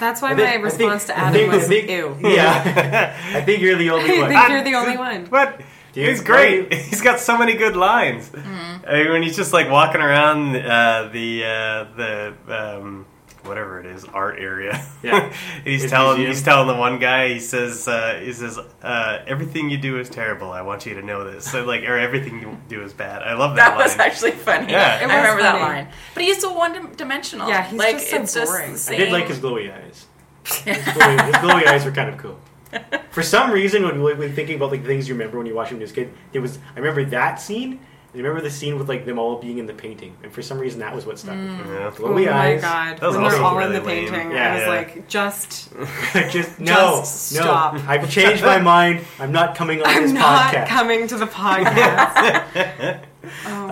[0.00, 2.16] That's why think- my I response think- to I Adam think- was I think- ew.
[2.30, 4.28] Yeah, I think you're the only one.
[4.30, 5.26] think you're the only one.
[5.26, 5.60] What?
[5.92, 6.72] Dude, he's great.
[6.88, 8.30] He's got so many good lines.
[8.34, 13.04] I mean, when he's just like walking around uh, the uh, the um,
[13.44, 14.84] whatever it is art area.
[15.02, 15.32] Yeah.
[15.64, 16.32] he's His telling museum.
[16.32, 17.28] he's telling the one guy.
[17.34, 20.52] He says uh, he says uh, everything you do is terrible.
[20.52, 21.50] I want you to know this.
[21.50, 23.22] So like, or everything you do is bad.
[23.22, 23.70] I love that.
[23.70, 24.70] That was actually funny.
[24.72, 24.98] Yeah.
[25.00, 25.88] I It was remember that line.
[26.14, 27.48] But he's so one dimensional.
[27.48, 28.68] Yeah, he's like just so it's boring.
[28.68, 28.94] the I same.
[28.94, 30.06] I did like his glowy eyes.
[30.44, 32.36] His glowy, his glowy eyes were kind of cool.
[33.10, 35.70] For some reason, when we were thinking about like things you remember when you watched
[35.70, 37.78] him as a kid, it was I remember that scene.
[38.14, 40.58] I remember the scene with like them all being in the painting, and for some
[40.58, 41.72] reason that was what stuck with me.
[41.74, 41.86] Yeah.
[41.86, 42.60] Oh Glowy my eyes.
[42.60, 42.98] god.
[42.98, 44.08] That was when they're also all in the lame.
[44.10, 44.68] painting, Yeah, I was yeah.
[44.68, 45.72] like, just
[46.30, 47.40] just no, Just no.
[47.40, 47.74] stop.
[47.88, 49.04] I've changed my mind.
[49.18, 50.68] I'm not coming on this I'm not podcast.
[50.68, 53.00] coming to the podcast.
[53.46, 53.68] oh my Um,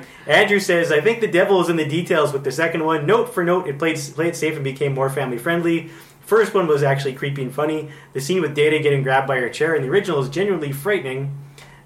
[0.00, 0.06] god.
[0.26, 3.04] Andrew says, I think the devil is in the details with the second one.
[3.06, 5.90] Note for note, it played, played safe and became more family friendly.
[6.20, 7.90] First one was actually creepy and funny.
[8.12, 11.36] The scene with Dana getting grabbed by her chair in the original is genuinely frightening.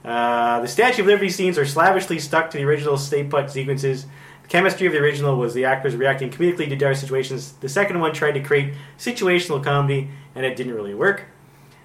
[0.06, 4.06] Uh, the Statue of Liberty scenes are slavishly stuck to the original Stay Puft sequences.
[4.42, 7.52] The chemistry of the original was the actors reacting comedically to dire situations.
[7.60, 11.24] The second one tried to create situational comedy, and it didn't really work.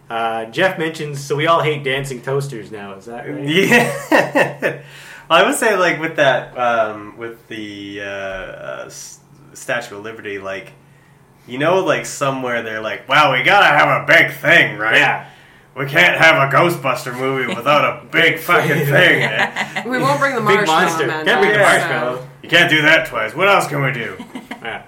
[0.08, 2.94] Uh, Jeff mentions, so we all hate dancing toasters now.
[2.94, 3.44] Is that right?
[3.50, 4.82] Yeah.
[5.30, 8.90] I would say like with that um, with the uh, uh,
[9.54, 10.74] Statue of Liberty, like
[11.48, 14.98] you know, like somewhere they're like, "Wow, we gotta have a big thing, right?
[14.98, 15.30] Yeah.
[15.76, 19.86] We can't have a Ghostbuster movie without a big fucking thing.
[19.90, 21.08] We won't bring the Big marshmallow monster.
[21.08, 21.26] man.
[21.26, 22.28] Can't bring the back, marshmallow.
[22.44, 23.34] You can't do that twice.
[23.34, 24.18] What else can we do?
[24.62, 24.84] Yeah.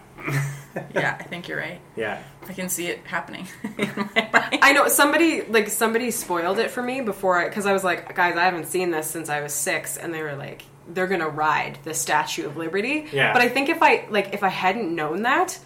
[0.96, 1.80] yeah, I think you're right.
[1.96, 2.22] Yeah.
[2.48, 4.60] I can see it happening in my mind.
[4.62, 8.16] I know somebody like somebody spoiled it for me before I because I was like,
[8.16, 11.28] guys, I haven't seen this since I was six, and they were like, they're gonna
[11.30, 13.08] ride the Statue of Liberty.
[13.12, 13.34] Yeah.
[13.34, 15.60] But I think if I like if I hadn't known that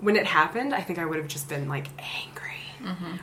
[0.00, 2.51] when it happened, I think I would have just been like angry.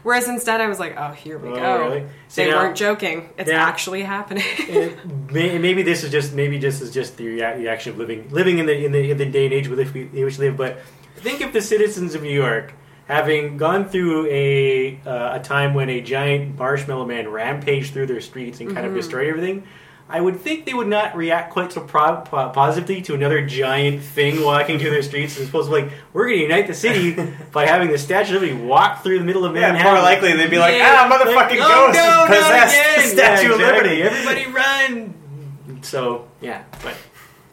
[0.03, 1.80] Whereas instead, I was like, oh, here we Oh, go.
[1.80, 2.05] really?
[2.28, 3.30] See, They now- weren't joking.
[3.38, 3.64] It's Yeah.
[3.64, 4.43] actually happening.
[5.32, 8.66] May- maybe this is just maybe this is just the reaction of living living in
[8.66, 10.57] the in the in the day and age with which we, in which we live.
[10.57, 10.80] But
[11.18, 12.74] think of the citizens of New York,
[13.07, 18.22] having gone through a uh, a time when a giant marshmallow man rampaged through their
[18.22, 19.64] streets and kind of destroyed everything.
[20.12, 24.01] I would think they would not react quite so pro- po- positively to another giant
[24.01, 25.39] thing walking through their streets.
[25.39, 27.16] As opposed to like, we're going to unite the city
[27.51, 29.93] by having the Statue of Liberty walk through the middle of Yeah, Manhattan.
[29.93, 33.01] more likely they'd be like, Yeah, "Ah, motherfucking like, ghost oh, no, not possessed the.
[33.22, 33.60] Statue Yeah, of.
[33.60, 35.80] Liberty." Everybody run!
[35.84, 36.95] So yeah, but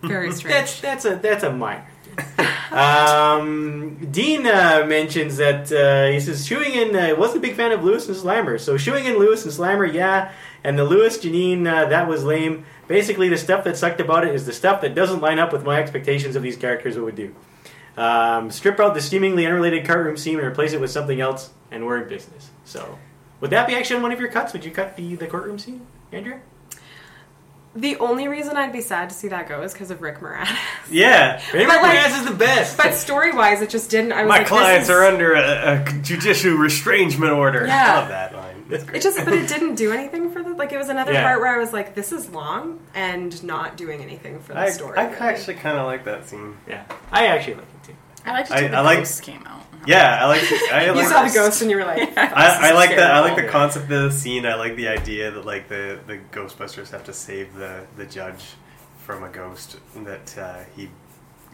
[0.03, 0.81] Very that's strange.
[0.81, 1.85] that's a that's a minor.
[2.73, 7.73] um, Dean uh, mentions that uh, he says Shoeing in uh, wasn't a big fan
[7.73, 8.59] of Louis and Slimer.
[8.59, 10.33] So Shoeing in Louis and Slimer, yeah,
[10.65, 12.65] and the Louis Janine uh, that was lame.
[12.89, 15.65] Basically, the stuff that sucked about it is the stuff that doesn't line up with
[15.65, 16.97] my expectations of these characters.
[16.97, 17.35] What would do?
[17.97, 21.51] Um, strip out the seemingly unrelated cart room scene and replace it with something else,
[21.71, 22.51] and we're in business.
[22.65, 22.99] So,
[23.41, 24.53] would that be actually one of your cuts?
[24.53, 26.41] Would you cut the the courtroom scene, Andrea?
[27.75, 30.57] the only reason I'd be sad to see that go is because of Rick Moranis.
[30.91, 32.77] Yeah, Rick But, like- Moranis is the best.
[32.79, 34.13] But story wise, it just didn't.
[34.13, 37.67] I was my like, clients this is- are under a, a judicial restrangement order.
[37.67, 37.85] Yeah.
[37.93, 38.46] I love that line.
[38.69, 38.97] That's great.
[38.97, 40.51] It just, but it didn't do anything for the.
[40.55, 41.23] Like, it was another Yeah.
[41.23, 44.71] part where I was like, "This is long and not doing anything for the I,
[44.71, 45.17] story." I really.
[45.19, 46.57] actually kind of like that scene.
[46.69, 47.95] yeah, I actually like it too.
[48.25, 49.63] I liked it I- till the I like- came out.
[49.87, 50.43] Yeah, I like.
[50.73, 53.21] I you like saw the ghost and you were like, I, I like the I
[53.21, 54.45] like the concept of the scene.
[54.45, 58.45] I like the idea that like the, the Ghostbusters have to save the, the judge
[58.99, 60.91] from a ghost that uh, he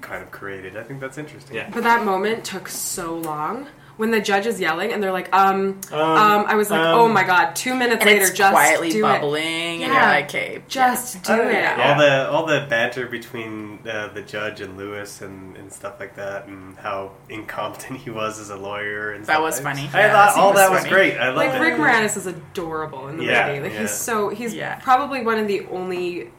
[0.01, 0.79] kind of created.
[0.79, 1.57] I think that's interesting.
[1.57, 1.69] Yeah.
[1.75, 3.67] But that moment took so long
[3.99, 6.99] when the judge is yelling and they're like, um, um, Um, I was like, um,
[6.99, 9.43] oh my god, two minutes And later, it's just quietly do bubbling,
[9.83, 9.85] it.
[9.85, 11.53] and you're like, okay, just do Oh, it.
[11.53, 11.77] yeah.
[11.77, 11.93] Yeah.
[11.93, 16.17] All the all the banter between uh, the judge and Louis and, and stuff like
[16.17, 19.13] that, and how incompetent he was as a lawyer.
[19.13, 19.43] And That stuff.
[19.43, 19.91] was funny.
[19.93, 20.91] I Yeah, thought that all scene that was was funny.
[20.95, 21.19] great.
[21.19, 21.75] I Like loved Rick.
[21.75, 23.61] Moranis is adorable in the Yeah, movie.
[23.61, 23.81] Like yeah.
[23.83, 24.77] he's so he's Yeah.
[24.77, 26.31] probably one of the only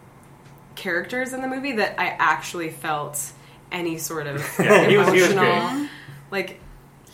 [0.75, 3.21] characters in the movie that I actually felt
[3.71, 5.87] any sort of Yeah, he was- he was emotional.
[6.31, 6.57] Like he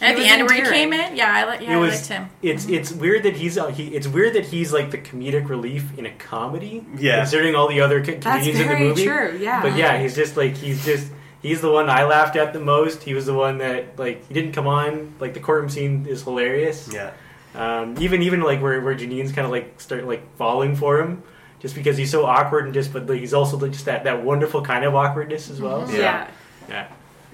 [0.01, 1.79] And at the was end where he came in, yeah, I, li- yeah, it I
[1.79, 1.93] was.
[1.95, 2.29] liked him.
[2.41, 3.87] It's it's weird that he's uh, he.
[3.95, 6.85] It's weird that he's like the comedic relief in a comedy.
[6.97, 7.17] Yeah.
[7.21, 9.03] Considering all the other co- That's comedians in the very movie.
[9.05, 9.37] true.
[9.41, 9.61] Yeah.
[9.61, 13.03] But yeah, he's just like he's just he's the one I laughed at the most.
[13.03, 15.13] He was the one that like he didn't come on.
[15.19, 16.89] Like the courtroom scene is hilarious.
[16.93, 17.11] Yeah.
[17.55, 21.23] Um, even even like where where Janine's kind of like start like falling for him,
[21.59, 24.23] just because he's so awkward and just but like, he's also like, just that that
[24.23, 25.81] wonderful kind of awkwardness as well.
[25.81, 25.87] yeah.
[25.87, 26.27] So, Yeah.
[26.69, 26.87] yeah.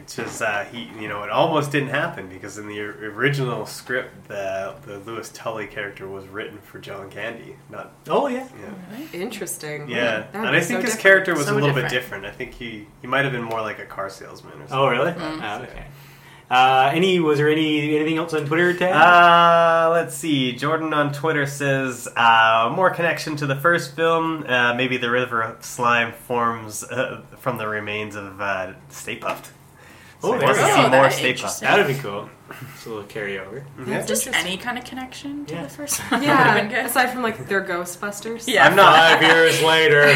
[0.06, 4.28] It's just uh, he, you know, it almost didn't happen because in the original script,
[4.28, 8.48] the the Louis Tully character was written for John Candy, not Oh yeah.
[8.62, 9.00] yeah.
[9.20, 9.90] Interesting.
[9.90, 11.00] Yeah, That and be I so think his different.
[11.02, 11.90] character was So a little different.
[11.90, 12.26] bit different.
[12.28, 14.78] I think he he might have been more like a car salesman or something.
[14.78, 15.12] Oh really?
[15.12, 15.40] Mm.
[15.42, 15.86] Ah, okay.
[16.52, 18.96] Uh, any was there any anything else on Twitter, Ted?
[18.96, 20.52] Uh, let's see.
[20.56, 24.46] Jordan on Twitter says uh, more connection to the first film.
[24.48, 29.48] Uh, maybe the river of slime forms uh, from the remains of uh, Stay Puft.
[30.26, 30.66] Oh, he there we to go.
[30.68, 31.60] see Oh, more that's Stay Puft.
[31.62, 32.30] that would be cool.
[32.74, 33.64] It's a little carryover.
[33.88, 34.06] Yeah.
[34.06, 35.64] Just any kind of connection to Yeah.
[35.64, 36.22] the first one.
[36.24, 36.54] Yeah.
[36.56, 36.86] Would've been good.
[36.86, 38.48] Aside from like their Ghostbusters.
[38.48, 38.66] Yeah.
[38.68, 38.96] I'm not.
[39.20, 40.02] Five years later.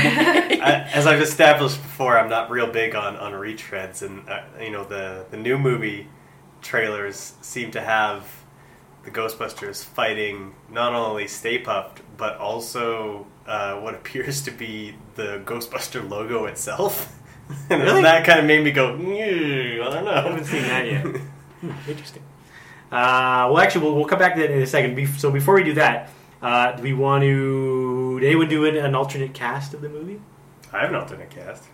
[0.62, 4.72] I, as I've established before, I'm not real big on, on retreads, and uh, you
[4.72, 6.07] know the the new movie
[6.62, 8.28] trailers seem to have
[9.03, 15.41] the Ghostbusters fighting not only Stay Puft but also uh, what appears to be the
[15.45, 17.16] Ghostbuster logo itself.
[17.70, 18.02] and Really?
[18.04, 20.12] that kind of made me go, "Ew, I don't know.
[20.12, 21.06] I haven't seen that yet.
[21.60, 22.24] Hmm, interesting.
[22.89, 24.95] Uh, well, actually, we'll, we'll come back to that in a second.
[25.20, 26.10] So before we do that,
[26.41, 28.18] uh, do we want to?
[28.22, 30.22] Did anyone do an, an alternate cast of the movie?
[30.72, 31.66] I have an alternate cast.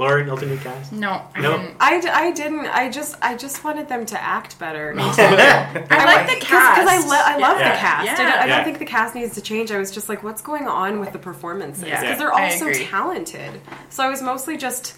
[0.00, 0.92] Laura, an alternate cast?
[0.92, 1.58] No, I No.
[1.58, 1.76] didn't.
[1.78, 2.66] I, d- I didn't.
[2.66, 4.94] I just I just wanted them to act better.
[4.98, 6.80] I like the cast.
[6.80, 7.72] because I, lo- I love Yeah.
[7.72, 8.08] the cast.
[8.08, 8.56] I, don't, I Yeah.
[8.56, 9.70] don't think the cast needs to change.
[9.70, 11.84] I was just like, what's going on with the performances?
[11.84, 12.14] Because Yeah.
[12.16, 13.60] they're all so talented.
[13.90, 14.96] So I was mostly just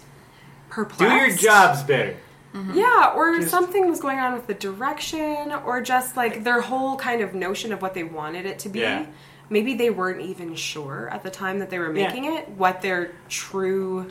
[0.69, 0.99] perplexed.
[0.99, 2.15] Do your jobs better.
[2.53, 2.77] Mm-hmm.
[2.77, 6.95] Yeah, or Just- something was going on with the direction, or just like their whole
[6.95, 8.79] kind of notion of what they wanted it to be.
[8.79, 9.05] Yeah.
[9.49, 12.07] Maybe they weren't even sure at the time that they were Yeah.
[12.07, 14.07] making it what their true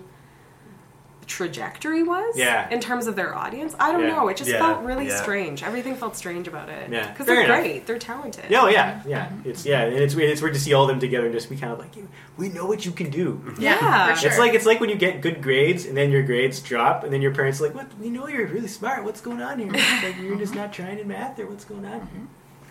[1.27, 2.69] trajectory was Yeah.
[2.71, 3.75] in terms of their audience.
[3.79, 4.17] I don't Yeah.
[4.17, 4.29] know.
[4.29, 5.21] It just Yeah, felt really yeah.
[5.23, 5.63] strange.
[5.63, 6.91] Everything felt strange about it.
[6.91, 7.61] Yeah, Because they're enough.
[7.61, 7.87] great.
[7.87, 8.45] They're talented.
[8.49, 9.27] Yeah, oh, yeah, yeah.
[9.27, 9.51] Mm-hmm.
[9.51, 10.31] It's yeah, and it's weird.
[10.31, 11.91] It's weird to see all of them together and just be kind of like,
[12.37, 13.43] we know what you can do.
[13.59, 14.15] Yeah, Yeah.
[14.15, 14.31] for sure.
[14.31, 17.13] It's like it's like when you get good grades and then your grades drop and
[17.13, 17.87] then your parents are like, what?
[18.01, 19.05] We know you're really smart.
[19.05, 19.71] What's going on here?
[19.73, 22.09] It's like you're just not trying in math or what's going on?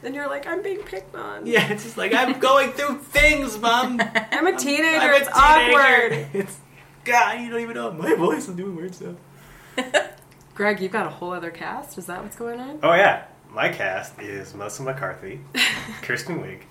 [0.02, 0.14] Then mm-hmm.
[0.16, 1.46] you're like, I'm being picked on.
[1.46, 4.02] Yeah, it's just like I'm going through things, mom.
[4.32, 4.98] I'm a teenager.
[5.00, 6.28] I'm a it's awkward.
[6.34, 6.58] It's
[7.04, 8.48] God, you don't even know my voice.
[8.48, 9.16] I'm doing weird stuff.
[10.56, 11.98] Greg, you've got a whole other cast.
[11.98, 12.80] Is that what's going on?
[12.84, 15.40] Oh yeah, my cast is Melissa McCarthy,
[16.04, 16.62] Kristen Wiig,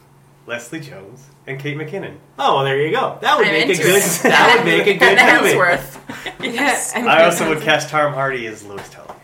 [0.47, 2.17] Leslie Jones, and Kate McKinnon.
[2.39, 3.19] Oh, well, there you go.
[3.21, 4.03] That would I'm make a good.
[4.03, 4.21] it.
[4.23, 5.55] That would make a good movie.
[5.57, 5.99] Hemsworth.
[6.43, 6.93] Yes.
[6.95, 9.15] and I also would cast Tom Hardy as Louis Tully.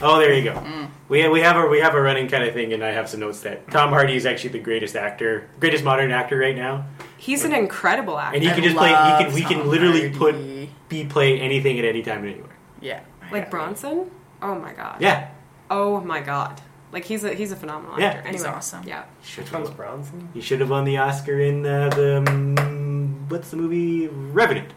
[0.00, 0.54] Oh, there you go.
[0.54, 0.90] Mm.
[1.08, 3.20] We we have a we have a running kind of thing, and I have some
[3.20, 6.86] notes that Tom Hardy is actually the greatest actor, greatest modern actor right now,
[7.18, 8.36] He's an incredible actor.
[8.36, 8.88] and he can just play.
[8.90, 10.70] He can we can literally put Hardy.
[10.88, 12.56] be play anything at any time and anywhere.
[12.80, 13.00] Yeah.
[13.32, 14.10] like Bronson.
[14.40, 15.00] Oh my god.
[15.00, 15.28] Yeah,
[15.70, 16.60] Oh my god.
[16.92, 18.06] Like he's a he's a phenomenal Yeah.
[18.12, 18.30] actor.
[18.30, 18.82] He's awesome.
[18.86, 19.04] Yeah.
[19.22, 20.28] should Which one's Bronson?
[20.32, 24.70] he should have won the Oscar in uh, the um, what's the movie Revenant.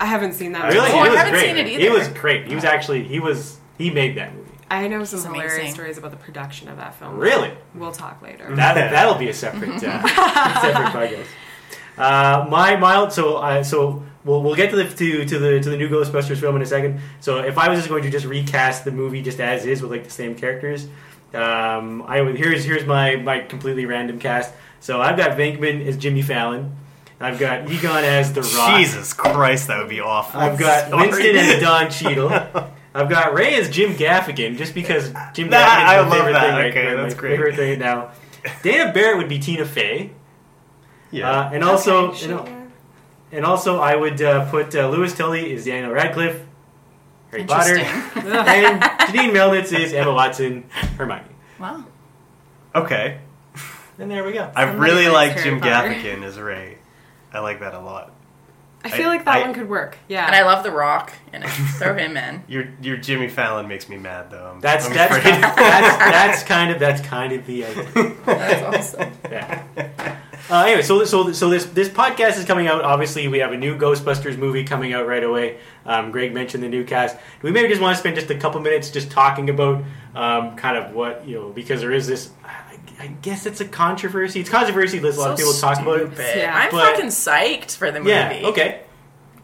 [0.00, 0.72] I haven't seen that.
[0.72, 1.46] Really, Oh, I haven't great.
[1.46, 1.92] seen it He either.
[1.98, 2.46] was great.
[2.46, 4.50] He was actually he was he made that movie.
[4.70, 5.74] I know some He's hilarious amazing.
[5.74, 7.16] stories about the production of that film.
[7.16, 7.52] Really?
[7.74, 8.54] We'll talk later.
[8.54, 10.06] That that'll be a separate uh,
[10.60, 11.26] separate podcast.
[11.96, 15.70] Uh, my mild so uh, so we'll we'll get to the to, to the to
[15.70, 17.00] the new Ghostbusters film in a second.
[17.20, 19.90] So if I was just going to just recast the movie just as is with
[19.90, 20.86] like the same characters,
[21.32, 24.52] um, I would here's here's my my completely random cast.
[24.80, 26.76] So I've got Venkman as Jimmy Fallon.
[27.20, 28.76] I've got Egon as the Rock.
[28.76, 30.38] Jesus Christ, that would be awful.
[30.40, 31.08] I've got Sorry.
[31.08, 32.30] Winston as Don Cheadle.
[32.92, 36.32] I've got Ray as Jim Gaffigan, just because Jim Nah, Gaffigan's I my love favorite
[36.32, 36.42] that.
[36.42, 36.54] thing.
[36.54, 37.30] Right, Okay, right, that's my great.
[37.36, 38.10] Favorite thing now.
[38.62, 40.10] Dana Barrett would be Tina Fey,
[41.14, 41.30] Yeah.
[41.30, 42.62] uh, and also Okay, and, sure.
[43.32, 46.40] and also I would uh, put uh, Louis Tully is Daniel Radcliffe,
[47.30, 50.64] Harry Potter, and Janine Melnitz is Emma Watson,
[50.96, 51.24] Hermione.
[51.58, 51.84] Wow.
[52.74, 53.20] okay.
[53.98, 54.50] And there we go.
[54.56, 55.88] I Somebody really like Harry Jim Potter.
[55.90, 56.78] Gaffigan as Ray.
[57.32, 58.12] I like that a lot.
[58.84, 59.96] I feel I- like that I- one could work.
[60.08, 60.26] Yeah.
[60.26, 61.48] And I love The Rock in it.
[61.48, 62.42] Throw him in.
[62.48, 64.52] Your your Jimmy Fallon makes me mad though.
[64.54, 65.34] I'm, That's I'm that's, afraid.
[65.42, 65.56] that's
[65.98, 68.12] that's kind of that's kind of the idea.
[68.24, 69.12] That's awesome.
[69.30, 69.62] Yeah.
[70.50, 72.82] Uh, anyway, so so so this this podcast is coming out.
[72.84, 75.58] Obviously, we have a new Ghostbusters movie coming out right away.
[75.86, 77.16] Um, Greg mentioned the new cast.
[77.40, 79.82] We maybe just want to spend just a couple minutes just talking about
[80.14, 82.30] um, kind of what you know because there is this.
[82.98, 84.40] I, I guess it's a controversy.
[84.40, 84.98] It's controversy.
[84.98, 86.06] There's a lot of So people talk about it.
[86.14, 86.36] stupid.
[86.38, 86.56] Yeah.
[86.56, 88.10] I'm But- fucking psyched for the movie.
[88.10, 88.40] Yeah.
[88.44, 88.80] Okay.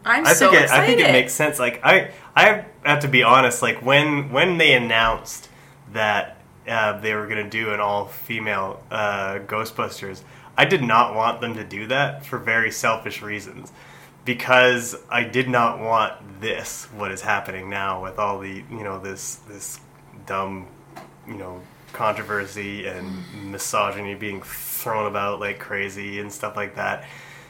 [0.03, 0.83] I'm I so think it, excited.
[0.83, 1.59] I think it makes sense.
[1.59, 3.61] Like I I have to be honest.
[3.61, 5.47] Like when when they announced
[5.93, 6.37] that
[6.67, 10.23] uh, they were going to do an all female uh, Ghostbusters,
[10.57, 13.71] I did not want them to do that for very selfish reasons.
[14.25, 18.99] Because I did not want this what is happening now with all the you know
[18.99, 19.79] this this
[20.25, 20.67] dumb
[21.27, 21.61] you know
[21.93, 27.05] controversy and misogyny being thrown about like crazy and stuff like that.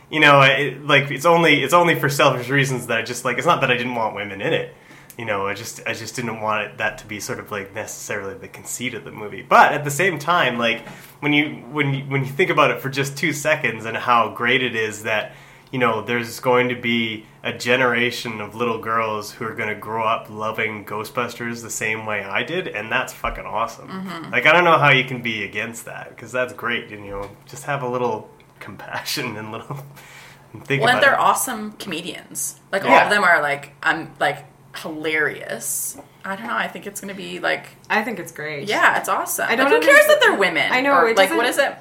[0.09, 3.37] You know it, like it's only it's only for selfish reasons that i just like
[3.37, 4.75] it's not that i didn't want women in it.
[5.17, 7.73] You know i just i just didn't want it, that to be sort of like
[7.73, 9.41] necessarily the conceit of the movie.
[9.41, 10.87] But at the same time like
[11.21, 14.33] when you when you when you think about it for just two seconds and how
[14.33, 15.33] great it is that
[15.71, 19.75] you know there's going to be a generation of little girls who are going to
[19.75, 24.31] grow up loving ghostbusters the same way i did and that's fucking awesome mm-hmm.
[24.31, 27.11] like i don't know how you can be against that because that's great and you
[27.11, 28.29] know just have a little
[28.59, 29.83] compassion and little
[30.53, 31.19] and think Well, about they're it.
[31.19, 32.59] awesome comedians.
[32.71, 35.97] Like all of them are like I'm like hilarious.
[36.23, 36.55] I don't know.
[36.55, 38.67] I think it's gonna be like I think it's great.
[38.67, 39.47] yeah, it's awesome.
[39.49, 40.71] I don't like, who cares that they're women?
[40.71, 41.73] I know, Or, it like what is it?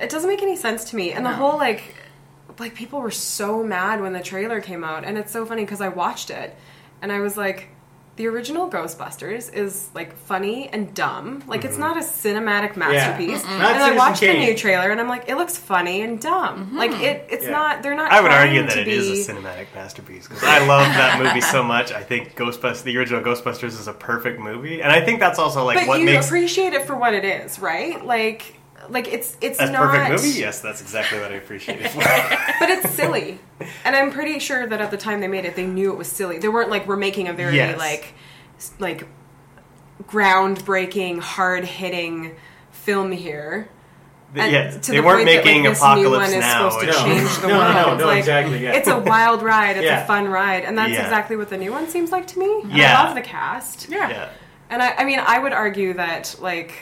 [0.00, 1.12] It doesn't make any sense to me.
[1.12, 1.94] And the whole like
[2.62, 5.80] like people were so mad when the trailer came out and it's so funny because
[5.80, 6.56] I watched it
[7.02, 7.68] and I was like
[8.14, 11.42] the original Ghostbusters is like funny and dumb.
[11.46, 11.80] Like it's mm-hmm.
[11.80, 13.42] not a cinematic masterpiece.
[13.42, 16.20] Not And I Citizen watched the new trailer and I'm like it looks funny and
[16.20, 16.66] dumb.
[16.66, 16.76] Mm-hmm.
[16.76, 17.50] Like it it's Yeah.
[17.50, 20.44] not they're not I would argue that to it be, is a cinematic masterpiece because
[20.44, 21.90] I love that movie so much.
[21.90, 25.64] I think Ghostbusters, the original Ghostbusters, is a perfect movie, and I think that's also
[25.64, 28.04] like But what you makes appreciate it for what it is, right?
[28.04, 28.54] Like
[28.88, 30.38] like it's it's a not perfect movie.
[30.40, 33.38] Yes, that's exactly what I appreciate but it's silly.
[33.84, 36.08] And I'm pretty sure that at the time they made it, they knew it was
[36.08, 36.38] silly.
[36.38, 37.78] They weren't like we're making a very Yes.
[37.78, 38.14] like
[38.78, 39.06] like
[40.04, 42.34] groundbreaking, hard hitting
[42.70, 43.68] film here.
[44.34, 46.40] And yeah, to they the weren't point that, like, making this new one Apocalypse is
[46.40, 46.70] Now.
[46.70, 47.14] supposed to It's- No.
[47.14, 47.98] change the No, no, world.
[48.00, 48.72] no, Like, exactly, yeah.
[48.72, 49.76] It's a wild ride.
[49.76, 50.04] It's Yeah.
[50.04, 51.02] a fun ride, and that's Yeah.
[51.02, 52.62] exactly what the new one seems like to me.
[52.68, 52.98] Yeah.
[52.98, 53.90] I love the cast.
[53.90, 54.08] Yeah.
[54.08, 54.28] Yeah.
[54.70, 56.72] And I, I mean, I would argue that like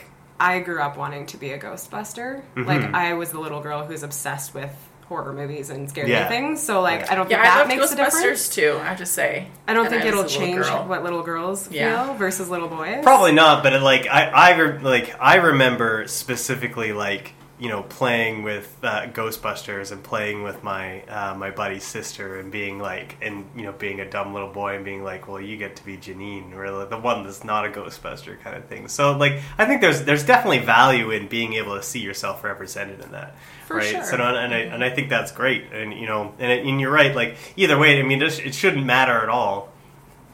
[0.41, 2.43] I grew up wanting to be a Ghostbuster.
[2.57, 2.65] Mm-hmm.
[2.65, 4.71] Like I was the little girl who's obsessed with
[5.07, 6.29] horror movies and scary Yeah.
[6.29, 6.63] things.
[6.63, 8.25] So like I don't think Yeah, that love makes a difference.
[8.49, 8.79] Ghostbusters too.
[8.81, 9.49] I have to say.
[9.69, 10.85] I don't And think was it'll a little change girl.
[10.87, 12.05] what little girls Yeah.
[12.07, 13.03] feel versus little boys.
[13.03, 18.43] Probably not, but like I, I re- like I remember specifically like you know playing
[18.43, 23.45] with uh, Ghostbusters and playing with my uh, my buddy's sister and being like and
[23.55, 25.99] you know being a dumb little boy and being like, well, you get to be
[25.99, 28.89] Janine or the one that's not a Ghostbuster kind of thing.
[28.89, 33.01] So like I think there's there's definitely value in being able to see yourself represented
[33.01, 33.37] in that.
[33.67, 33.87] For right.
[33.87, 34.05] sure.
[34.05, 36.91] So and I, and I think that's great, and you know, and, it, and you're
[36.91, 37.15] right.
[37.15, 39.71] Like either way, I mean, it, it shouldn't matter at all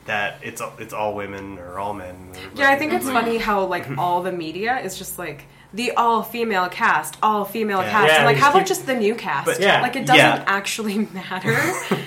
[0.06, 2.14] that it's it's all women or all men.
[2.32, 5.44] or- Yeah, I think it's funny how like all the media is just like
[5.74, 7.90] the all female cast, all female Yeah.
[7.90, 8.12] cast.
[8.12, 9.46] Yeah, like how about keep- just the new cast?
[9.46, 9.80] But- Yeah.
[9.82, 10.44] Like it doesn't Yeah.
[10.46, 11.56] actually matter.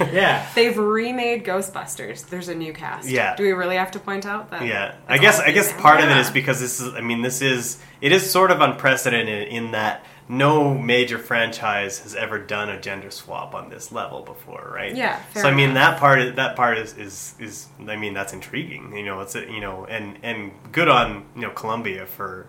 [0.14, 0.46] Yeah.
[0.56, 2.28] They've remade Ghostbusters.
[2.30, 3.08] There's a new cast.
[3.08, 3.36] Yeah.
[3.36, 4.66] Do we really have to point out that?
[4.66, 6.94] Yeah, I guess I guess part of it is because this is.
[6.96, 12.14] I mean, this is it is sort of unprecedented in that no major franchise has
[12.16, 14.96] ever done a gender swap on this level before, right?
[14.96, 15.94] Yeah, So I mean, enough.
[15.96, 18.96] that part is, that part is, is is I mean that's intriguing.
[18.96, 22.48] You know, it's a, you know, and and good on you know Columbia for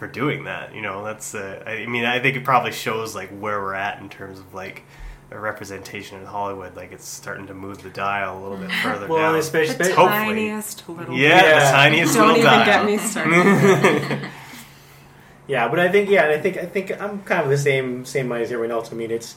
[0.00, 0.74] for doing that.
[0.74, 4.00] You know, that's uh, I mean I think it probably shows like where we're at
[4.00, 4.82] in terms of like.
[5.32, 9.06] A representation in Hollywood, like it's starting to move the dial a little bit further
[9.06, 9.38] Well, down.
[9.38, 10.08] especially- The Hopefully.
[10.08, 11.16] tiniest little.
[11.16, 11.64] Yeah, Yeah.
[11.66, 14.28] the tiniest Don't little even get me started.
[15.46, 18.04] Yeah, but I think yeah, and I think I think I'm kind of the same
[18.04, 18.90] same mind as everyone else.
[18.92, 19.36] I mean, it's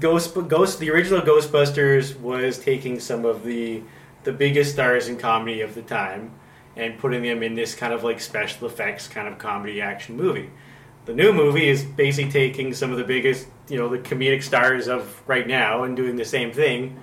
[0.00, 0.78] Ghost Ghost.
[0.78, 3.82] The original Ghostbusters was taking some of the
[4.24, 6.30] the biggest stars in comedy of the time
[6.78, 10.48] and putting them in this kind of like special effects kind of comedy action movie.
[11.04, 14.88] The new movie is basically taking some of the biggest, you know, the comedic stars
[14.88, 17.00] of right now and doing the same thing.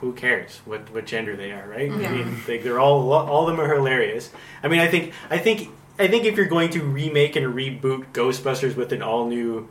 [0.00, 1.90] Who cares what, what gender they are, right?
[1.90, 4.30] I mean, they, they're all all of them are hilarious.
[4.62, 5.68] I mean, I think I think
[5.98, 9.68] I think if you're going to remake and reboot Ghostbusters with an all new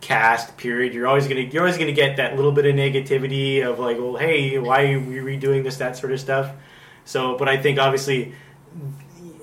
[0.00, 3.78] cast, period, you're always gonna you're always gonna get that little bit of negativity of
[3.78, 6.52] like, well, hey, why are we redoing this, that sort of stuff.
[7.04, 8.34] So, but I think obviously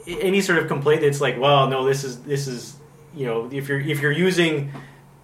[0.07, 2.75] any sort of complaint it's like, well, no, this is this is
[3.15, 4.71] you know, if you're if you're using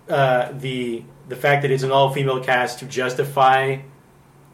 [0.10, 3.78] uh, the the fact that it's an all female cast to justify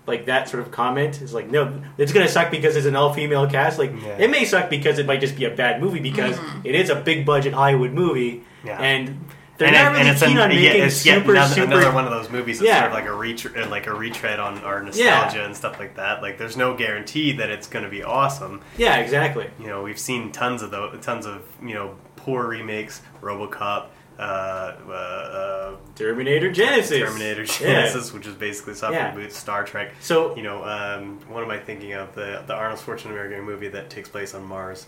[0.07, 3.49] like that sort of comment is like no it's gonna suck because it's an all-female
[3.49, 4.17] cast like Yeah.
[4.19, 6.95] it may suck because it might just be a bad movie because it is a
[6.95, 8.79] big budget hollywood movie Yeah.
[8.79, 9.25] and
[9.57, 11.53] they're and, not really and it's, keen an, on yeah, making it's yet super another,
[11.55, 12.79] super another one of those movies that's Yeah.
[12.79, 16.21] sort of like a retread, like a retread on our nostalgia and stuff like that.
[16.21, 18.61] Like, there's no guarantee that it's going to be awesome.
[18.77, 23.01] yeah exactly You know, we've seen tons of those, tons of you know poor remakes,
[23.21, 23.87] RoboCop,
[24.17, 27.87] uh, uh, uh, terminator genisys Terminator Yeah.
[27.87, 29.27] Genisys, which is basically software Yeah.
[29.29, 29.93] Star Trek.
[29.99, 32.13] so You know, um, what am I thinking of?
[32.15, 34.87] The the Arnold Schwarzenegger movie that takes place on Mars.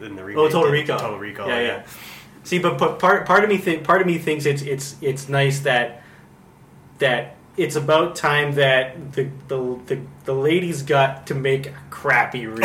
[0.00, 0.98] In the remake, Oh, Total Recall.
[0.98, 1.48] Total Recall.
[1.48, 1.82] Yeah, yeah.
[2.44, 5.28] See, but, but part part of me think part of me thinks it's it's it's
[5.28, 6.02] nice that
[6.98, 12.40] that it's about time that the the the, the ladies got to make a crappy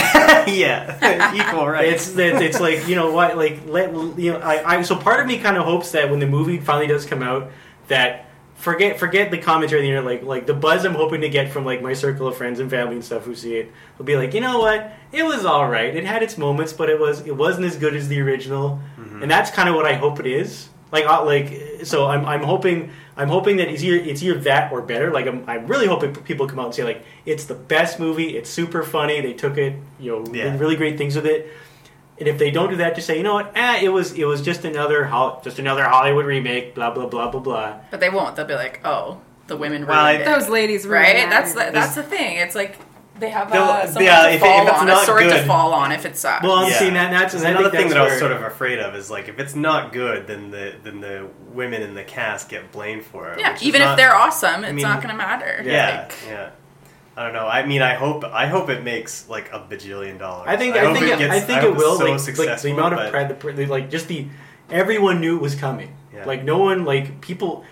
[0.47, 1.87] yeah, equal right.
[1.87, 5.21] it's it's it's like you know what like let you know I, I so part
[5.21, 7.51] of me kind of hopes that when the movie finally does come out
[7.87, 8.28] that
[8.59, 11.63] forget forget the commentary you know like like the buzz I'm hoping to get from
[11.65, 14.33] like my circle of friends and family and stuff who see it will be like
[14.33, 14.91] you know what?
[15.11, 15.95] It was all right.
[15.95, 18.79] It had its moments but it was it wasn't as good as the original.
[19.21, 20.69] And that's kind of what I hope it is.
[20.91, 24.71] Like uh, like so I'm I'm hoping I'm hoping that it's either it's either that
[24.71, 25.11] or better.
[25.11, 28.35] Like I'm I'm really hoping people come out and say like it's the best movie.
[28.37, 29.21] It's super funny.
[29.21, 30.57] They took it you know Yeah.
[30.57, 31.47] really great things with it
[32.19, 33.51] and if they don't do that, just say, you know what?
[33.55, 36.75] Ah, it was it was just another Hol- just another Hollywood remake.
[36.75, 37.77] Blah blah blah blah blah.
[37.91, 38.35] But they won't.
[38.35, 40.39] They'll be like, oh, the women Well, ruined I- it.
[40.39, 41.15] Those ladies, right?
[41.15, 42.37] ruined That's the, that's the thing.
[42.37, 42.77] It's like
[43.19, 45.43] they have They'll- uh, something yeah, to if fall if it's on, a sword to
[45.45, 46.41] fall on if it sucks.
[46.43, 47.11] Well, I'm seeing that.
[47.11, 49.09] That's There's I another think thing that's that I was sort of afraid of is
[49.11, 53.03] like if it's not good, then the then the women in the cast get blamed
[53.05, 53.39] for it.
[53.39, 55.61] yeah, which is even if they're awesome, it's mean, not going to matter.
[55.65, 56.49] yeah, Like, yeah.
[57.19, 57.47] I don't know.
[57.47, 60.45] I mean, I hope I hope it makes like a bajillion dollars.
[60.47, 61.97] I think I, hope think it, gets- I think hope it will.
[61.97, 64.25] so like, like the amount of pride, the, pr- the, like just the
[64.69, 65.95] everyone knew it was coming.
[66.13, 66.23] Yeah.
[66.25, 67.65] Like no one, like people,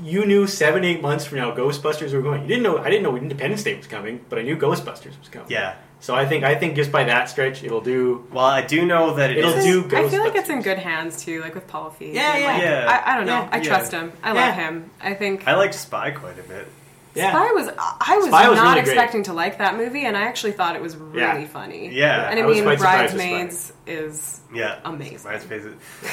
[0.00, 2.42] you knew seven eight months from now Ghostbusters were going.
[2.42, 2.78] You didn't know.
[2.78, 5.50] I didn't know Independence Day was coming, but I knew Ghostbusters was coming.
[5.50, 5.74] Yeah.
[5.98, 8.26] So I think I think just by that stretch, it'll do.
[8.32, 10.78] Well, I do know that it It'll is- do I feel like it's in good
[10.78, 12.14] hands too, like with Paul Feig.
[12.14, 12.46] Yeah, yeah.
[12.52, 13.02] like, Yeah.
[13.04, 13.32] I, I don't know.
[13.42, 13.48] Yeah.
[13.50, 13.62] I Yeah.
[13.64, 14.12] trust him.
[14.22, 14.46] I Yeah.
[14.46, 14.90] love him.
[15.00, 16.68] I think I liked Spy quite a bit.
[17.14, 17.30] Yeah.
[17.30, 17.68] Spy was.
[17.68, 18.78] I was was not really great.
[18.88, 21.46] expecting to like that movie, and I actually thought it was really Yeah.
[21.46, 21.88] funny.
[21.90, 22.30] Yeah.
[22.30, 25.18] and I, I mean, quite surprised with Bridesmaids is Yeah, Amazing.
[25.22, 25.66] Bridesmaids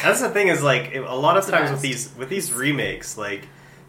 [0.04, 3.48] That's the thing is like a lot of times with these with these remakes, like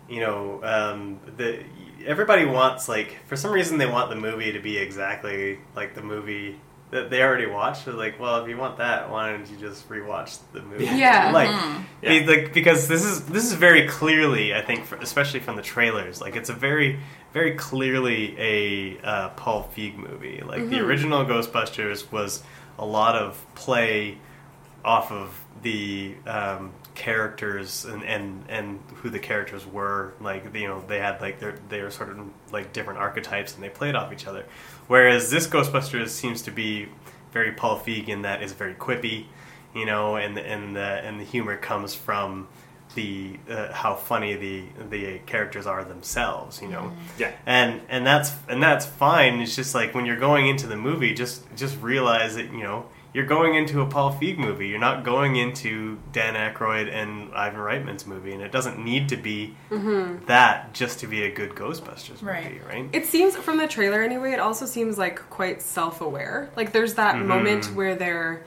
[0.08, 1.60] you know, um, the
[2.06, 6.02] everybody wants like for some reason they want the movie to be exactly like the
[6.02, 6.58] movie
[6.90, 7.84] that they already watched.
[7.84, 10.84] They're like, well, if you want that, why don't you just rewatch the movie?
[10.86, 11.30] Yeah.
[11.32, 11.48] like,
[12.02, 12.08] Yeah.
[12.08, 15.62] be- like because this is this is very clearly, I think, for, especially from the
[15.62, 16.98] trailers, like it's a very
[17.32, 20.42] very clearly a uh, Paul Feig movie.
[20.44, 22.42] Like the original Ghostbusters was
[22.78, 24.18] a lot of play
[24.84, 30.84] off of the um, characters and, and and who the characters were like you know
[30.86, 32.18] they had like their they were sort of
[32.52, 34.44] like different archetypes and they played off each other
[34.86, 36.88] whereas this ghostbusters seems to be
[37.32, 39.24] very paul feig in that it's very quippy
[39.74, 42.46] you know and and the and the humor comes from
[42.96, 47.32] the uh, how funny the the characters are themselves you know Yeah.
[47.46, 49.40] and and that's and that's fine.
[49.40, 52.86] It's just like when you're going into the movie, just just realize that you know
[53.12, 54.68] you're going into a Paul Feig movie.
[54.68, 59.16] You're not going into Dan Aykroyd and Ivan Reitman's movie, and it doesn't need to
[59.16, 59.56] be
[60.26, 62.60] that just to be a good Ghostbusters movie, Right.
[62.68, 62.88] right?
[62.92, 64.32] It seems from the trailer anyway.
[64.32, 66.50] It also seems like quite self-aware.
[66.56, 67.26] Like there's that Mm-hmm.
[67.28, 68.44] moment where they're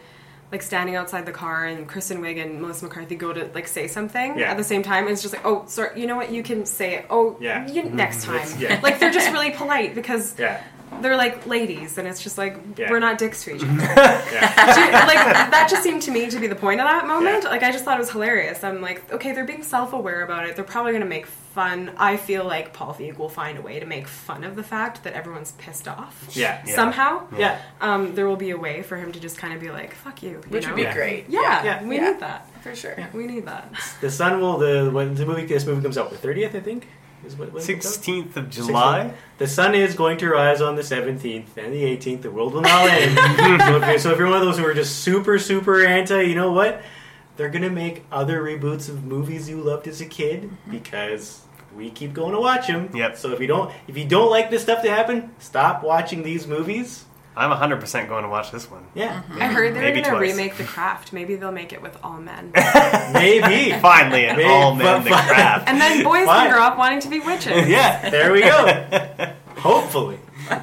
[0.52, 3.88] like standing outside the car, and Kristen Wiig and Melissa McCarthy go to like say
[3.88, 4.52] something Yeah.
[4.52, 5.06] at the same time.
[5.06, 6.32] And it's just like, oh, sorry, you know what?
[6.32, 7.06] You can say it.
[7.10, 7.68] Oh, Yeah.
[7.68, 8.48] you, next time.
[8.60, 8.80] yeah.
[8.84, 10.62] Like they're just really polite because Yeah.
[11.02, 12.90] They're like ladies, and it's just like Yeah.
[12.92, 13.72] we're not dicks to each other.
[14.34, 15.06] Yeah.
[15.08, 17.44] Like that just seemed to me to be the point of that moment.
[17.44, 17.50] Yeah.
[17.50, 18.64] Like I just thought it was hilarious.
[18.64, 20.56] I'm like, okay, they're being self-aware about it.
[20.56, 21.92] They're probably going to make fun.
[21.98, 25.04] I feel like Paul Feig will find a way to make fun of the fact
[25.04, 26.28] that everyone's pissed off.
[26.32, 26.62] Yeah.
[26.66, 26.76] Yeah.
[26.76, 27.62] Somehow, Yeah.
[27.82, 30.24] um, there will be a way for him to just kind of be like, "Fuck
[30.24, 30.70] you," you Which know?
[30.70, 30.94] would be Yeah.
[30.94, 31.26] great.
[31.30, 31.84] Yeah, Yeah.
[31.84, 32.10] we Yeah.
[32.12, 32.48] need that.
[32.64, 32.96] For sure.
[33.14, 33.72] We need that.
[34.02, 36.88] The sun will the when the movie this movie comes out the thirtieth I think
[37.26, 37.92] is what when it comes out?
[37.94, 39.14] Sixteenth of July.
[39.38, 42.22] The sun is going to rise on the 17th and the 18th.
[42.22, 43.18] The world will not end.
[43.62, 46.36] so, if, so if you're one of those who are just super, super anti, you
[46.36, 46.82] know what?
[47.36, 51.42] They're going to make other reboots of movies you loved as a kid because
[51.76, 52.96] we keep going to watch them.
[52.96, 53.18] Yep.
[53.18, 56.46] So if you don't, if you don't like this stuff to happen, stop watching these
[56.46, 57.06] movies.
[57.36, 58.84] I'm 100 percent going to watch this one.
[58.94, 60.32] Yeah, I heard they're Maybe going to twice.
[60.38, 61.14] remake The Craft.
[61.14, 62.52] Maybe they'll make it with all men,
[63.14, 63.72] maybe.
[63.82, 65.68] Finally, an Maybe, all men the craft.
[65.68, 66.48] and then boys Fine.
[66.48, 67.68] can grow up wanting to be witches.
[67.68, 69.34] yeah, there we go.
[69.58, 70.20] Hopefully,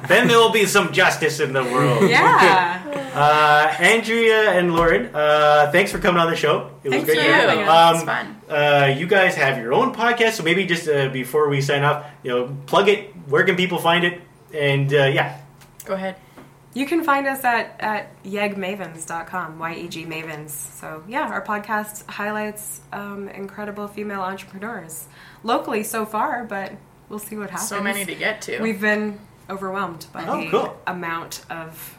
[0.07, 2.09] then there will be some justice in the world.
[2.09, 2.79] Yeah.
[3.13, 6.71] Uh, Andrea and Lauren, uh, thanks for coming on the show.
[6.83, 7.23] It was Thank great you.
[7.23, 7.69] to have Yeah, you.
[7.69, 8.41] Um, it's fun.
[8.49, 12.05] Uh, you guys have your own podcast, so maybe just uh, before we sign off,
[12.23, 13.13] you know, plug it.
[13.27, 14.21] Where can people find it?
[14.53, 15.39] and uh, yeah,
[15.85, 16.15] Go ahead.
[16.73, 20.49] You can find us at, at yegmavens.com, Y-E-G Mavens.
[20.51, 25.07] So, yeah, our podcast highlights um, incredible female entrepreneurs.
[25.43, 26.71] Locally so far, but
[27.09, 27.67] we'll see what happens.
[27.69, 28.61] So many to get to.
[28.61, 29.19] We've been
[29.49, 30.77] overwhelmed by Oh, the cool.
[30.87, 31.97] amount of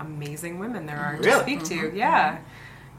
[0.00, 1.42] amazing women there are to Really?
[1.42, 1.96] speak to.
[1.96, 2.38] Yeah.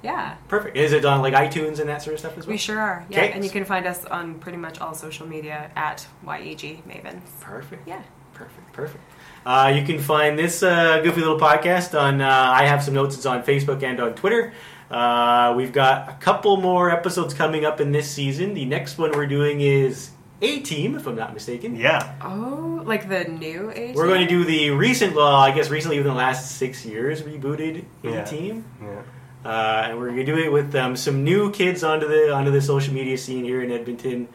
[0.02, 0.36] Yeah.
[0.48, 0.76] perfect.
[0.78, 2.52] Is it on like iTunes and that sort of stuff as well?
[2.52, 3.06] We sure are.
[3.10, 3.20] Yeah.
[3.24, 3.32] Okay.
[3.34, 7.22] And you can find us on pretty much all social media at YEG Mavens.
[7.42, 7.88] Perfect.
[7.88, 8.02] Yeah.
[8.34, 9.04] Perfect, perfect.
[9.46, 12.22] Uh, you can find this uh, goofy little podcast on.
[12.22, 13.16] Uh, I have some notes.
[13.16, 14.54] It's on Facebook and on Twitter.
[14.90, 18.54] Uh, we've got a couple more episodes coming up in this season.
[18.54, 20.12] The next one we're doing is
[20.42, 21.76] A Team, if I'm not mistaken.
[21.76, 22.16] Yeah.
[22.22, 23.96] Oh, like the new age?
[23.96, 27.22] We're going to do the recent, well, I guess recently within the last six years
[27.24, 28.24] rebooted A Yeah.
[28.24, 28.66] Team.
[28.82, 29.02] Yeah.
[29.44, 32.50] Uh, and we're going to do it with um, some new kids onto the onto
[32.52, 34.30] the social media scene here in Edmonton.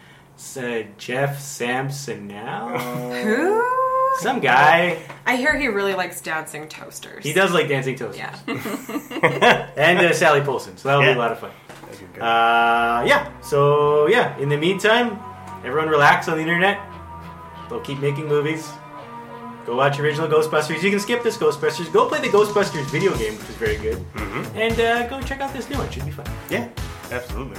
[0.57, 2.77] Uh, Jeff Sampson now.
[2.79, 3.88] Who?
[4.19, 4.99] Some guy.
[5.27, 7.25] I hear he really likes dancing toasters.
[7.25, 8.19] He does like dancing toasters.
[8.19, 9.71] Yeah.
[9.77, 10.77] and uh, Sally Polson.
[10.77, 11.13] So that'll Yeah.
[11.13, 11.51] be a lot of fun.
[11.83, 12.23] That'd be good.
[12.23, 13.31] Uh, yeah.
[13.41, 14.37] So yeah.
[14.39, 15.19] In the meantime,
[15.65, 16.81] everyone relax on the internet.
[17.69, 18.69] They'll keep making movies.
[19.67, 20.83] Go watch original Ghostbusters.
[20.83, 21.93] You can skip this Ghostbusters.
[21.93, 23.99] Go play the Ghostbusters video game, which is very good.
[24.15, 24.57] Mhm.
[24.57, 25.91] And uh, go check out this new one.
[25.91, 26.27] Should be fun.
[26.51, 26.69] yeah.
[27.11, 27.59] Absolutely.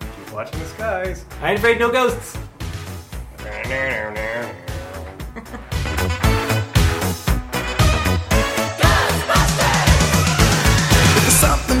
[0.00, 1.24] Keep watching the skies.
[1.42, 2.36] I ain't afraid no ghosts.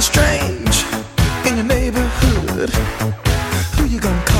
[0.00, 0.84] strange
[1.46, 2.70] in your neighborhood.
[3.76, 4.35] Who you gonna call?